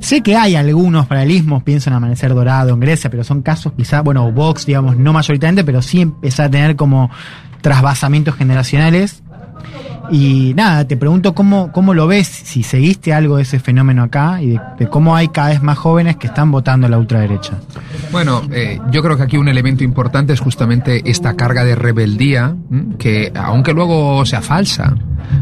Sé 0.00 0.22
que 0.22 0.36
hay 0.36 0.54
algunos 0.54 1.06
paralelismos, 1.06 1.62
pienso 1.64 1.90
en 1.90 1.96
Amanecer 1.96 2.32
Dorado 2.32 2.72
en 2.72 2.80
Grecia, 2.80 3.10
pero 3.10 3.24
son 3.24 3.42
casos 3.42 3.72
quizá, 3.76 4.00
bueno, 4.00 4.30
Vox, 4.32 4.64
digamos, 4.64 4.96
no 4.96 5.12
mayoritariamente, 5.12 5.64
pero 5.64 5.82
sí 5.82 6.00
empezar 6.00 6.46
a 6.46 6.50
tener 6.50 6.76
como 6.76 7.10
trasvasamientos 7.60 8.36
generacionales. 8.36 9.22
Y 10.10 10.54
nada, 10.54 10.86
te 10.86 10.96
pregunto 10.96 11.34
cómo, 11.34 11.70
cómo 11.72 11.94
lo 11.94 12.06
ves, 12.06 12.26
si 12.26 12.62
seguiste 12.62 13.12
algo 13.12 13.36
de 13.36 13.42
ese 13.42 13.58
fenómeno 13.58 14.02
acá 14.02 14.40
y 14.40 14.50
de, 14.50 14.60
de 14.78 14.88
cómo 14.88 15.14
hay 15.16 15.28
cada 15.28 15.48
vez 15.50 15.62
más 15.62 15.76
jóvenes 15.78 16.16
que 16.16 16.26
están 16.28 16.50
votando 16.50 16.86
a 16.86 16.90
la 16.90 16.98
ultraderecha. 16.98 17.54
Bueno, 18.10 18.42
eh, 18.52 18.80
yo 18.90 19.02
creo 19.02 19.16
que 19.16 19.22
aquí 19.24 19.36
un 19.36 19.48
elemento 19.48 19.84
importante 19.84 20.32
es 20.32 20.40
justamente 20.40 21.02
esta 21.10 21.34
carga 21.34 21.64
de 21.64 21.74
rebeldía, 21.74 22.54
que 22.98 23.32
aunque 23.34 23.72
luego 23.72 24.24
sea 24.24 24.40
falsa, 24.40 24.94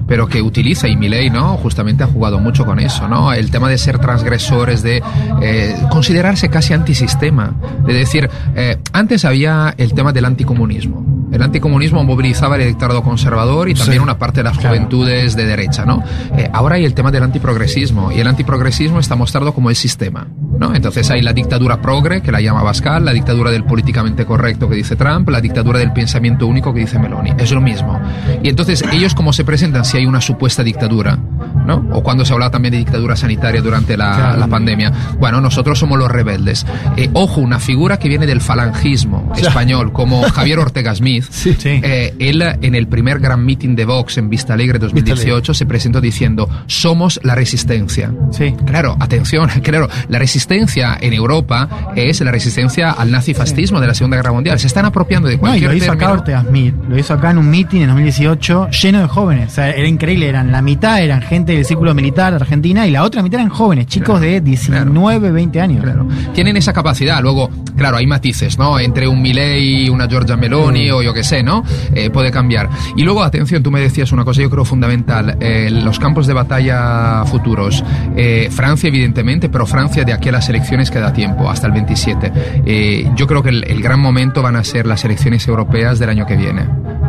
pero 0.09 0.27
que 0.27 0.43
utiliza, 0.43 0.89
y 0.89 0.97
Milei, 0.97 1.31
¿no? 1.31 1.57
Justamente 1.59 2.03
ha 2.03 2.07
jugado 2.09 2.41
mucho 2.41 2.65
con 2.67 2.81
eso, 2.81 3.07
¿no? 3.09 3.33
El 3.33 3.51
tema 3.53 3.69
de 3.69 3.79
ser 3.79 3.99
transgresores, 3.99 4.83
de 4.83 5.01
eh, 5.43 5.77
considerarse 5.91 6.49
casi 6.49 6.73
antisistema, 6.73 7.55
de 7.87 7.95
decir, 7.95 8.29
eh, 8.57 8.79
antes 8.93 9.25
había 9.25 9.75
el 9.79 9.93
tema 9.95 10.13
del 10.13 10.25
anticomunismo. 10.25 11.05
El 11.33 11.43
anticomunismo 11.43 12.03
movilizaba 12.05 12.55
el 12.57 12.63
electorado 12.63 13.03
conservador 13.03 13.69
y 13.69 13.75
también 13.75 13.99
Sí. 13.99 14.03
una 14.03 14.17
parte 14.17 14.41
de 14.41 14.45
las 14.57 14.67
juventudes 14.67 15.37
de 15.37 15.45
derecha, 15.45 15.85
¿no? 15.85 16.03
Eh, 16.37 16.49
ahora 16.53 16.77
hay 16.77 16.85
el 16.85 16.95
tema 16.95 17.11
del 17.11 17.23
antiprogresismo 17.23 18.13
y 18.13 18.21
el 18.21 18.27
antiprogresismo 18.27 19.01
está 19.01 19.17
mostrado 19.17 19.55
como 19.55 19.71
el 19.71 19.77
sistema, 19.77 20.27
¿no? 20.59 20.75
Entonces 20.75 21.11
hay 21.11 21.23
la 21.23 21.33
dictadura 21.33 21.81
progre, 21.81 22.23
que 22.23 22.33
la 22.33 22.41
llama 22.41 22.63
Pascal, 22.63 23.05
la 23.05 23.13
dictadura 23.13 23.51
del 23.51 23.65
políticamente 23.65 24.25
correcto 24.25 24.69
que 24.69 24.77
dice 24.77 24.97
Trump, 24.97 25.29
la 25.29 25.41
dictadura 25.41 25.79
del 25.79 25.93
pensamiento 25.93 26.47
único 26.47 26.73
que 26.73 26.81
dice 26.81 26.99
Meloni. 26.99 27.33
Es 27.39 27.53
lo 27.53 27.61
mismo. 27.61 28.01
Y 28.43 28.49
entonces 28.49 28.83
ellos 28.93 29.15
cómo 29.15 29.33
se 29.33 29.45
presentan 29.45 29.85
si 29.85 29.99
hay 29.99 30.07
una 30.07 30.21
supuesta 30.21 30.63
dictadura, 30.63 31.19
¿no? 31.67 31.87
O 31.93 32.03
cuando 32.03 32.25
se 32.25 32.33
hablaba 32.33 32.51
también 32.51 32.73
de 32.73 32.79
dictadura 32.79 33.17
sanitaria 33.17 33.61
durante 33.63 33.97
la, 33.97 34.15
Claro. 34.17 34.39
la 34.39 34.47
pandemia. 34.47 34.93
Bueno, 35.19 35.41
nosotros 35.41 35.79
somos 35.79 35.99
los 35.99 36.11
rebeldes. 36.11 36.65
Eh, 36.97 37.11
ojo, 37.13 37.41
una 37.41 37.59
figura 37.59 37.99
que 37.99 38.09
viene 38.09 38.27
del 38.27 38.41
falangismo 38.41 39.33
español, 39.37 39.93
como 39.93 40.23
Javier 40.31 40.59
Ortega 40.59 40.95
Smith, 40.95 41.25
Sí. 41.31 41.57
eh, 41.65 42.15
él 42.19 42.43
en 42.63 42.75
el 42.75 42.87
primer 42.89 43.19
gran 43.21 43.45
meeting 43.45 43.75
de 43.77 43.85
Vox 43.85 44.19
en 44.19 44.29
Vista 44.31 44.55
Alegre 44.55 44.79
2018 44.79 45.55
se 45.55 45.67
presentó 45.67 46.01
diciendo 46.01 46.49
somos 46.67 47.21
la 47.23 47.35
resistencia. 47.35 48.13
Sí. 48.31 48.55
Claro, 48.67 48.97
atención, 49.01 49.49
claro, 49.63 49.89
la 50.09 50.19
resistencia 50.19 50.97
en 51.01 51.13
Europa 51.13 51.69
es 51.97 52.21
la 52.21 52.31
resistencia 52.31 52.91
al 52.93 53.11
nazifascismo 53.11 53.81
de 53.81 53.87
la 53.89 53.95
Segunda 53.95 54.17
Guerra 54.17 54.33
Mundial. 54.33 54.59
Se 54.59 54.67
están 54.67 54.85
apropiando 54.85 55.29
de 55.29 55.35
No, 55.37 55.39
y 55.39 55.41
cualquier 55.41 55.71
lo 55.71 55.77
hizo 55.77 55.93
acá 55.93 55.99
término. 56.07 56.21
Ortega 56.21 56.45
Smith, 56.49 56.75
lo 56.89 56.99
hizo 56.99 57.15
acá 57.15 57.31
en 57.31 57.39
un 57.39 57.49
meeting 57.51 57.81
en 57.83 57.89
2018 57.89 58.69
lleno 58.71 59.01
de 59.01 59.09
jóvenes. 59.09 59.53
O 59.53 59.55
sea, 59.55 59.71
era 59.71 59.89
increíble, 59.89 60.29
eran 60.29 60.53
la 60.53 60.63
mitad 60.63 61.01
eran 61.03 61.23
gente 61.23 61.56
del 61.57 61.67
círculo 61.67 61.95
militar 61.95 62.33
de 62.33 62.37
Argentina 62.37 62.87
y 62.87 62.91
la 62.91 63.03
otra 63.03 63.23
mitad 63.23 63.41
eran 63.41 63.51
jóvenes, 63.51 63.87
chicos 63.87 64.19
Claro, 64.19 64.21
de 64.21 64.41
19, 64.41 65.31
20 65.33 65.61
años. 65.61 65.83
Claro. 65.83 66.07
Tienen 66.35 66.57
esa 66.57 66.73
capacidad. 66.73 67.21
Luego, 67.21 67.51
claro, 67.77 67.97
hay 67.97 68.07
matices, 68.07 68.59
¿no? 68.59 68.79
Entre 68.79 69.07
un 69.09 69.21
Milley, 69.23 69.89
una 69.89 70.07
Giorgia 70.09 70.37
Meloni 70.37 70.91
o 70.91 71.03
yo 71.03 71.13
qué 71.13 71.25
sé, 71.25 71.43
¿no? 71.43 71.65
Eh, 71.95 72.11
puede 72.11 72.31
cambiar. 72.31 72.69
Y 72.97 73.03
luego, 73.03 73.23
atención, 73.23 73.63
tú 73.63 73.71
me 73.71 73.81
decías 73.81 74.13
una 74.13 74.25
cosa 74.25 74.43
yo 74.43 74.51
creo 74.51 74.65
fundamental. 74.65 75.37
eh, 75.41 75.69
los 75.71 75.99
campos 75.99 76.27
de 76.27 76.35
batalla 76.35 77.25
futuros. 77.27 77.83
Eh, 78.17 78.49
Francia, 78.51 78.89
evidentemente, 78.89 79.49
pero 79.49 79.67
Francia 79.67 80.05
de 80.05 80.13
aquí 80.13 80.29
a 80.29 80.33
las 80.33 80.49
elecciones 80.49 80.91
queda 80.91 81.13
tiempo, 81.13 81.49
hasta 81.51 81.67
el 81.67 81.73
27. 81.73 82.33
Eh, 82.65 83.11
yo 83.17 83.27
creo 83.27 83.43
que 83.43 83.51
el, 83.51 83.65
el 83.65 83.83
gran 83.83 84.01
momento 84.01 84.43
van 84.43 84.57
a 84.57 84.65
ser 84.65 84.87
las 84.87 85.05
elecciones 85.05 85.47
europeas 85.49 85.99
del 85.99 86.11
año 86.11 86.27
que 86.27 86.37
viene. 86.37 86.67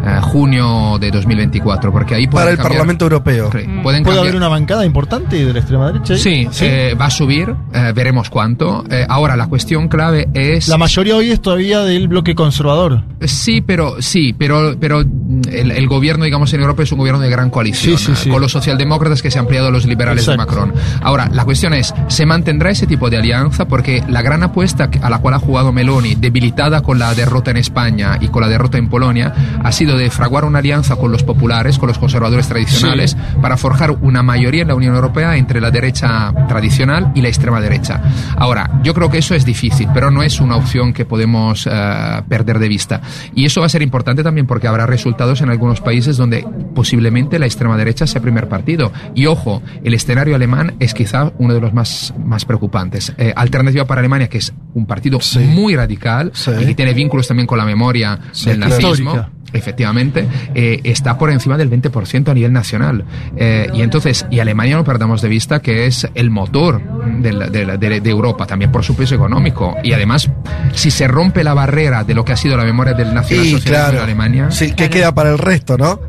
Eh, 0.07 0.19
junio 0.21 0.97
de 0.99 1.11
2024, 1.11 1.91
porque 1.91 2.15
ahí 2.15 2.27
Para 2.27 2.51
el 2.51 2.57
cambiar- 2.57 2.69
Parlamento 2.71 3.05
Europeo. 3.05 3.49
Sí, 3.51 3.57
pueden 3.57 3.81
¿Puede 3.83 4.01
cambiar- 4.03 4.19
haber 4.19 4.35
una 4.35 4.47
bancada 4.47 4.85
importante 4.85 5.43
de 5.45 5.51
la 5.53 5.59
extrema 5.59 5.91
derecha? 5.91 6.13
ahí? 6.13 6.19
Sí, 6.19 6.47
eh, 6.61 6.95
va 6.99 7.05
a 7.05 7.09
subir, 7.09 7.53
eh, 7.73 7.91
veremos 7.95 8.29
cuánto. 8.29 8.83
Eh, 8.89 9.05
ahora, 9.09 9.35
la 9.35 9.47
cuestión 9.47 9.87
clave 9.87 10.27
es... 10.33 10.67
La 10.67 10.77
mayoría 10.77 11.15
hoy 11.15 11.31
es 11.31 11.41
todavía 11.41 11.81
del 11.81 12.07
bloque 12.07 12.35
conservador. 12.35 13.03
Sí, 13.21 13.61
pero 13.61 14.01
sí, 14.01 14.33
pero, 14.37 14.75
pero 14.79 14.99
mm, 15.03 15.41
el, 15.51 15.71
el 15.71 15.87
gobierno, 15.87 16.25
digamos, 16.25 16.53
en 16.53 16.61
Europa 16.61 16.83
es 16.83 16.91
un 16.91 16.99
gobierno 16.99 17.19
de 17.21 17.29
gran 17.29 17.49
coalición, 17.49 17.97
Sí, 17.97 18.05
sí, 18.05 18.11
eh, 18.11 18.15
sí. 18.15 18.29
con 18.29 18.41
los 18.41 18.51
socialdemócratas 18.51 19.21
que 19.21 19.31
se 19.31 19.39
han 19.39 19.45
ampliado 19.45 19.67
a 19.67 19.71
los 19.71 19.85
liberales 19.85 20.27
Exacto. 20.27 20.55
de 20.55 20.65
Macron. 20.67 20.73
Ahora, 21.01 21.29
la 21.33 21.45
cuestión 21.45 21.73
es, 21.73 21.93
¿se 22.07 22.25
mantendrá 22.25 22.69
ese 22.69 22.85
tipo 22.85 23.09
de 23.09 23.17
alianza? 23.17 23.67
Porque 23.67 24.03
la 24.07 24.21
gran 24.21 24.43
apuesta 24.43 24.89
a 25.01 25.09
la 25.09 25.19
cual 25.19 25.33
ha 25.35 25.39
jugado 25.39 25.71
Meloni, 25.71 26.15
debilitada 26.15 26.81
con 26.81 26.99
la 26.99 27.13
derrota 27.15 27.51
en 27.51 27.57
España 27.57 28.17
y 28.21 28.27
con 28.27 28.41
la 28.41 28.49
derrota 28.49 28.77
en 28.77 28.89
Polonia, 28.89 29.33
ha 29.63 29.71
sido 29.71 29.97
de 29.97 30.09
fraguar 30.09 30.45
una 30.45 30.59
alianza 30.59 30.95
con 30.95 31.11
los 31.11 31.23
populares, 31.23 31.77
con 31.79 31.87
los 31.87 31.97
conservadores 31.97 32.47
tradicionales, 32.47 33.15
para 33.41 33.57
forjar 33.57 33.91
una 33.91 34.21
mayoría 34.23 34.63
en 34.63 34.67
la 34.67 34.75
Unión 34.75 34.95
Europea 34.95 35.37
entre 35.37 35.61
la 35.61 35.71
derecha 35.71 36.33
tradicional 36.47 37.11
y 37.15 37.21
la 37.21 37.29
extrema 37.29 37.61
derecha. 37.61 38.01
Ahora, 38.35 38.79
yo 38.83 38.93
creo 38.93 39.09
que 39.09 39.17
eso 39.19 39.33
es 39.35 39.45
difícil, 39.45 39.87
pero 39.93 40.11
no 40.11 40.23
es 40.23 40.39
una 40.39 40.55
opción 40.55 40.93
que 40.93 41.05
podemos 41.05 41.67
eh, 41.71 42.21
perder 42.27 42.59
de 42.59 42.67
vista. 42.67 43.01
Y 43.35 43.45
eso 43.45 43.61
va 43.61 43.67
a 43.67 43.69
ser 43.69 43.81
importante 43.81 44.23
también 44.23 44.47
porque 44.47 44.67
habrá 44.67 44.85
resultados 44.85 45.41
en 45.41 45.49
algunos 45.49 45.81
países 45.81 46.17
donde 46.17 46.45
posiblemente 46.75 47.39
la 47.39 47.45
extrema 47.45 47.77
derecha 47.77 48.07
sea 48.07 48.21
primer 48.21 48.47
partido. 48.47 48.91
Y 49.15 49.25
ojo, 49.25 49.61
el 49.83 49.93
escenario 49.93 50.35
alemán 50.35 50.75
es 50.79 50.93
quizá 50.93 51.31
uno 51.37 51.53
de 51.53 51.61
los 51.61 51.73
más, 51.73 52.13
más 52.23 52.45
preocupantes. 52.45 53.13
Eh, 53.17 53.33
Alternativa 53.35 53.85
para 53.85 53.99
Alemania, 53.99 54.27
que 54.29 54.37
es 54.39 54.53
un 54.73 54.85
partido 54.85 55.19
Sí. 55.21 55.39
muy 55.39 55.75
radical 55.75 56.31
Sí. 56.33 56.51
y 56.61 56.65
que 56.65 56.75
tiene 56.75 56.93
vínculos 56.93 57.27
también 57.27 57.47
con 57.47 57.57
la 57.57 57.65
memoria 57.65 58.19
Sí, 58.31 58.49
del 58.49 58.59
nazismo. 58.59 59.11
Histórica. 59.11 59.31
Efectivamente, 59.53 60.27
eh, 60.53 60.81
está 60.83 61.17
por 61.17 61.31
encima 61.31 61.57
del 61.57 61.69
20% 61.69 62.29
a 62.29 62.33
nivel 62.33 62.51
nacional. 62.51 63.05
Eh, 63.37 63.69
y 63.73 63.81
entonces, 63.81 64.25
y 64.29 64.39
Alemania 64.39 64.75
no 64.75 64.83
perdamos 64.83 65.21
de 65.21 65.29
vista 65.29 65.61
que 65.61 65.85
es 65.85 66.05
el 66.15 66.29
motor 66.29 66.81
de, 67.21 67.31
la- 67.31 67.47
de 67.47 67.65
la- 67.65 67.77
de- 67.77 68.01
de 68.01 68.09
Europa, 68.09 68.45
también 68.45 68.71
por 68.71 68.83
su 68.83 68.95
peso 68.95 69.15
económico. 69.15 69.75
Y 69.83 69.93
además, 69.93 70.29
si 70.73 70.91
se 70.91 71.07
rompe 71.07 71.43
la 71.45 71.53
barrera 71.53 72.03
de 72.03 72.13
lo 72.13 72.25
que 72.25 72.33
ha 72.33 72.37
sido 72.37 72.57
la 72.57 72.65
memoria 72.65 72.93
del 72.93 73.07
Y 73.09 73.13
nacionalsocialismo 73.13 73.69
claro. 73.71 73.97
en 73.97 74.03
Alemania, 74.03 74.51
Sí, 74.51 74.73
¿qué 74.73 74.89
queda 74.89 75.13
para 75.15 75.31
el 75.31 75.37
resto, 75.37 75.77
no? 75.77 76.01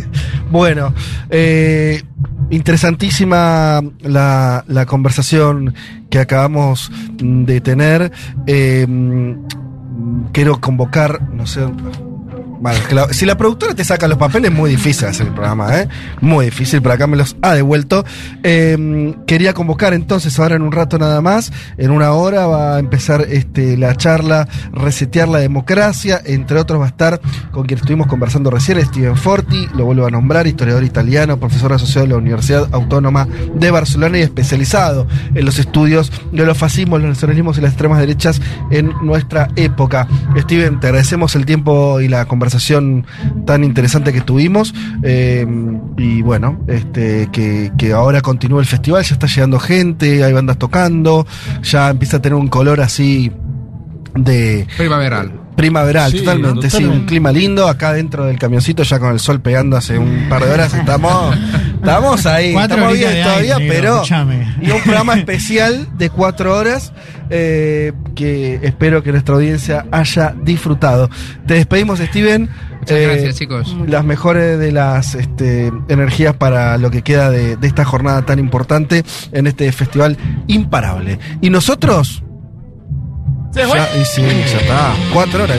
bueno, 0.50 0.94
eh, 1.28 2.02
interesantísima 2.50 3.82
la, 4.02 4.64
la 4.68 4.86
conversación 4.86 5.74
que 6.10 6.18
acabamos 6.18 6.90
de 7.18 7.60
tener. 7.60 8.10
Eh, 8.46 8.86
quiero 10.32 10.60
convocar, 10.60 11.20
no 11.32 11.46
sé. 11.46 11.60
Si 13.10 13.26
la 13.26 13.36
productora 13.36 13.74
te 13.74 13.84
saca 13.84 14.08
los 14.08 14.18
papeles, 14.18 14.50
es 14.50 14.56
muy 14.56 14.70
difícil 14.70 15.08
hacer 15.08 15.26
el 15.26 15.32
programa, 15.32 15.78
¿eh? 15.78 15.88
Muy 16.20 16.46
difícil, 16.46 16.80
pero 16.82 16.94
acá 16.94 17.06
me 17.06 17.16
los 17.16 17.36
ha 17.42 17.54
devuelto. 17.54 18.04
Eh, 18.42 19.14
quería 19.26 19.52
convocar 19.54 19.94
entonces, 19.94 20.38
ahora 20.38 20.56
en 20.56 20.62
un 20.62 20.72
rato 20.72 20.98
nada 20.98 21.20
más, 21.20 21.52
en 21.76 21.90
una 21.90 22.12
hora 22.12 22.46
va 22.46 22.76
a 22.76 22.78
empezar 22.78 23.26
este, 23.28 23.76
la 23.76 23.94
charla 23.94 24.48
Resetear 24.72 25.28
la 25.28 25.38
Democracia. 25.38 26.20
Entre 26.24 26.58
otros, 26.58 26.80
va 26.80 26.86
a 26.86 26.88
estar 26.88 27.20
con 27.50 27.66
quien 27.66 27.78
estuvimos 27.78 28.06
conversando 28.06 28.50
recién, 28.50 28.82
Steven 28.84 29.16
Forti, 29.16 29.68
lo 29.74 29.84
vuelvo 29.84 30.06
a 30.06 30.10
nombrar, 30.10 30.46
historiador 30.46 30.84
italiano, 30.84 31.38
profesor 31.38 31.72
asociado 31.72 32.06
de 32.06 32.12
la 32.12 32.18
Universidad 32.18 32.68
Autónoma 32.72 33.28
de 33.54 33.70
Barcelona 33.70 34.18
y 34.18 34.22
especializado 34.22 35.06
en 35.34 35.44
los 35.44 35.58
estudios 35.58 36.10
de 36.32 36.46
los 36.46 36.56
fascismos, 36.56 37.00
los 37.00 37.10
nacionalismos 37.10 37.58
y 37.58 37.60
las 37.60 37.72
extremas 37.72 38.00
derechas 38.00 38.40
en 38.70 38.92
nuestra 39.02 39.48
época. 39.56 40.08
Steven, 40.36 40.80
te 40.80 40.88
agradecemos 40.88 41.34
el 41.36 41.46
tiempo 41.46 42.00
y 42.00 42.08
la 42.08 42.24
conversación 42.24 42.45
tan 43.44 43.64
interesante 43.64 44.12
que 44.12 44.20
tuvimos. 44.20 44.74
eh, 45.02 45.46
y 45.96 46.22
bueno, 46.22 46.60
este, 46.68 47.28
que, 47.32 47.72
que 47.76 47.92
ahora 47.92 48.20
continúa 48.20 48.60
el 48.60 48.66
festival, 48.66 49.02
ya 49.04 49.14
está 49.14 49.26
llegando 49.26 49.58
gente, 49.58 50.24
hay 50.24 50.32
bandas 50.32 50.58
tocando, 50.58 51.26
ya 51.62 51.90
empieza 51.90 52.18
a 52.18 52.22
tener 52.22 52.36
un 52.36 52.48
color 52.48 52.80
así 52.80 53.32
de 54.14 54.66
Primaveral. 54.76 55.45
Primaveral, 55.56 56.10
Sí, 56.12 56.18
totalmente, 56.18 56.70
sí, 56.70 56.84
un 56.84 57.06
clima 57.06 57.32
lindo 57.32 57.66
acá 57.66 57.92
dentro 57.92 58.26
del 58.26 58.38
camioncito, 58.38 58.82
ya 58.82 58.98
con 58.98 59.12
el 59.12 59.20
sol 59.20 59.40
pegando 59.40 59.76
hace 59.76 59.98
un 59.98 60.26
par 60.28 60.44
de 60.44 60.50
horas, 60.52 60.74
estamos, 60.74 61.34
estamos 61.74 62.26
ahí, 62.26 62.52
Cuatro 62.52 62.76
estamos 62.76 62.94
bien 62.96 63.08
aire, 63.08 63.22
todavía, 63.22 63.56
pero 63.58 63.94
escuchame. 63.96 64.54
y 64.60 64.70
un 64.70 64.80
programa 64.82 65.14
especial 65.14 65.88
de 65.96 66.10
cuatro 66.10 66.54
horas 66.56 66.92
eh, 67.30 67.92
que 68.14 68.60
espero 68.62 69.02
que 69.02 69.10
nuestra 69.12 69.34
audiencia 69.34 69.86
haya 69.90 70.34
disfrutado. 70.42 71.10
Te 71.46 71.54
despedimos, 71.54 71.98
Steven. 71.98 72.48
Muchas 72.80 72.96
Eh, 72.98 73.06
gracias, 73.06 73.36
chicos. 73.36 73.74
Las 73.88 74.04
mejores 74.04 74.58
de 74.58 74.70
las 74.72 75.14
este, 75.16 75.72
energías 75.88 76.34
para 76.34 76.78
lo 76.78 76.90
que 76.90 77.02
queda 77.02 77.30
de, 77.30 77.56
de 77.56 77.66
esta 77.66 77.84
jornada 77.84 78.22
tan 78.26 78.38
importante 78.38 79.04
en 79.32 79.46
este 79.48 79.72
festival 79.72 80.16
imparable. 80.46 81.18
Y 81.40 81.50
nosotros. 81.50 82.22
Ya, 83.56 83.96
y 83.96 84.04
sí, 84.04 84.22
ya 84.22 84.58
está. 84.58 84.94
Cuatro 85.14 85.44
horas. 85.44 85.58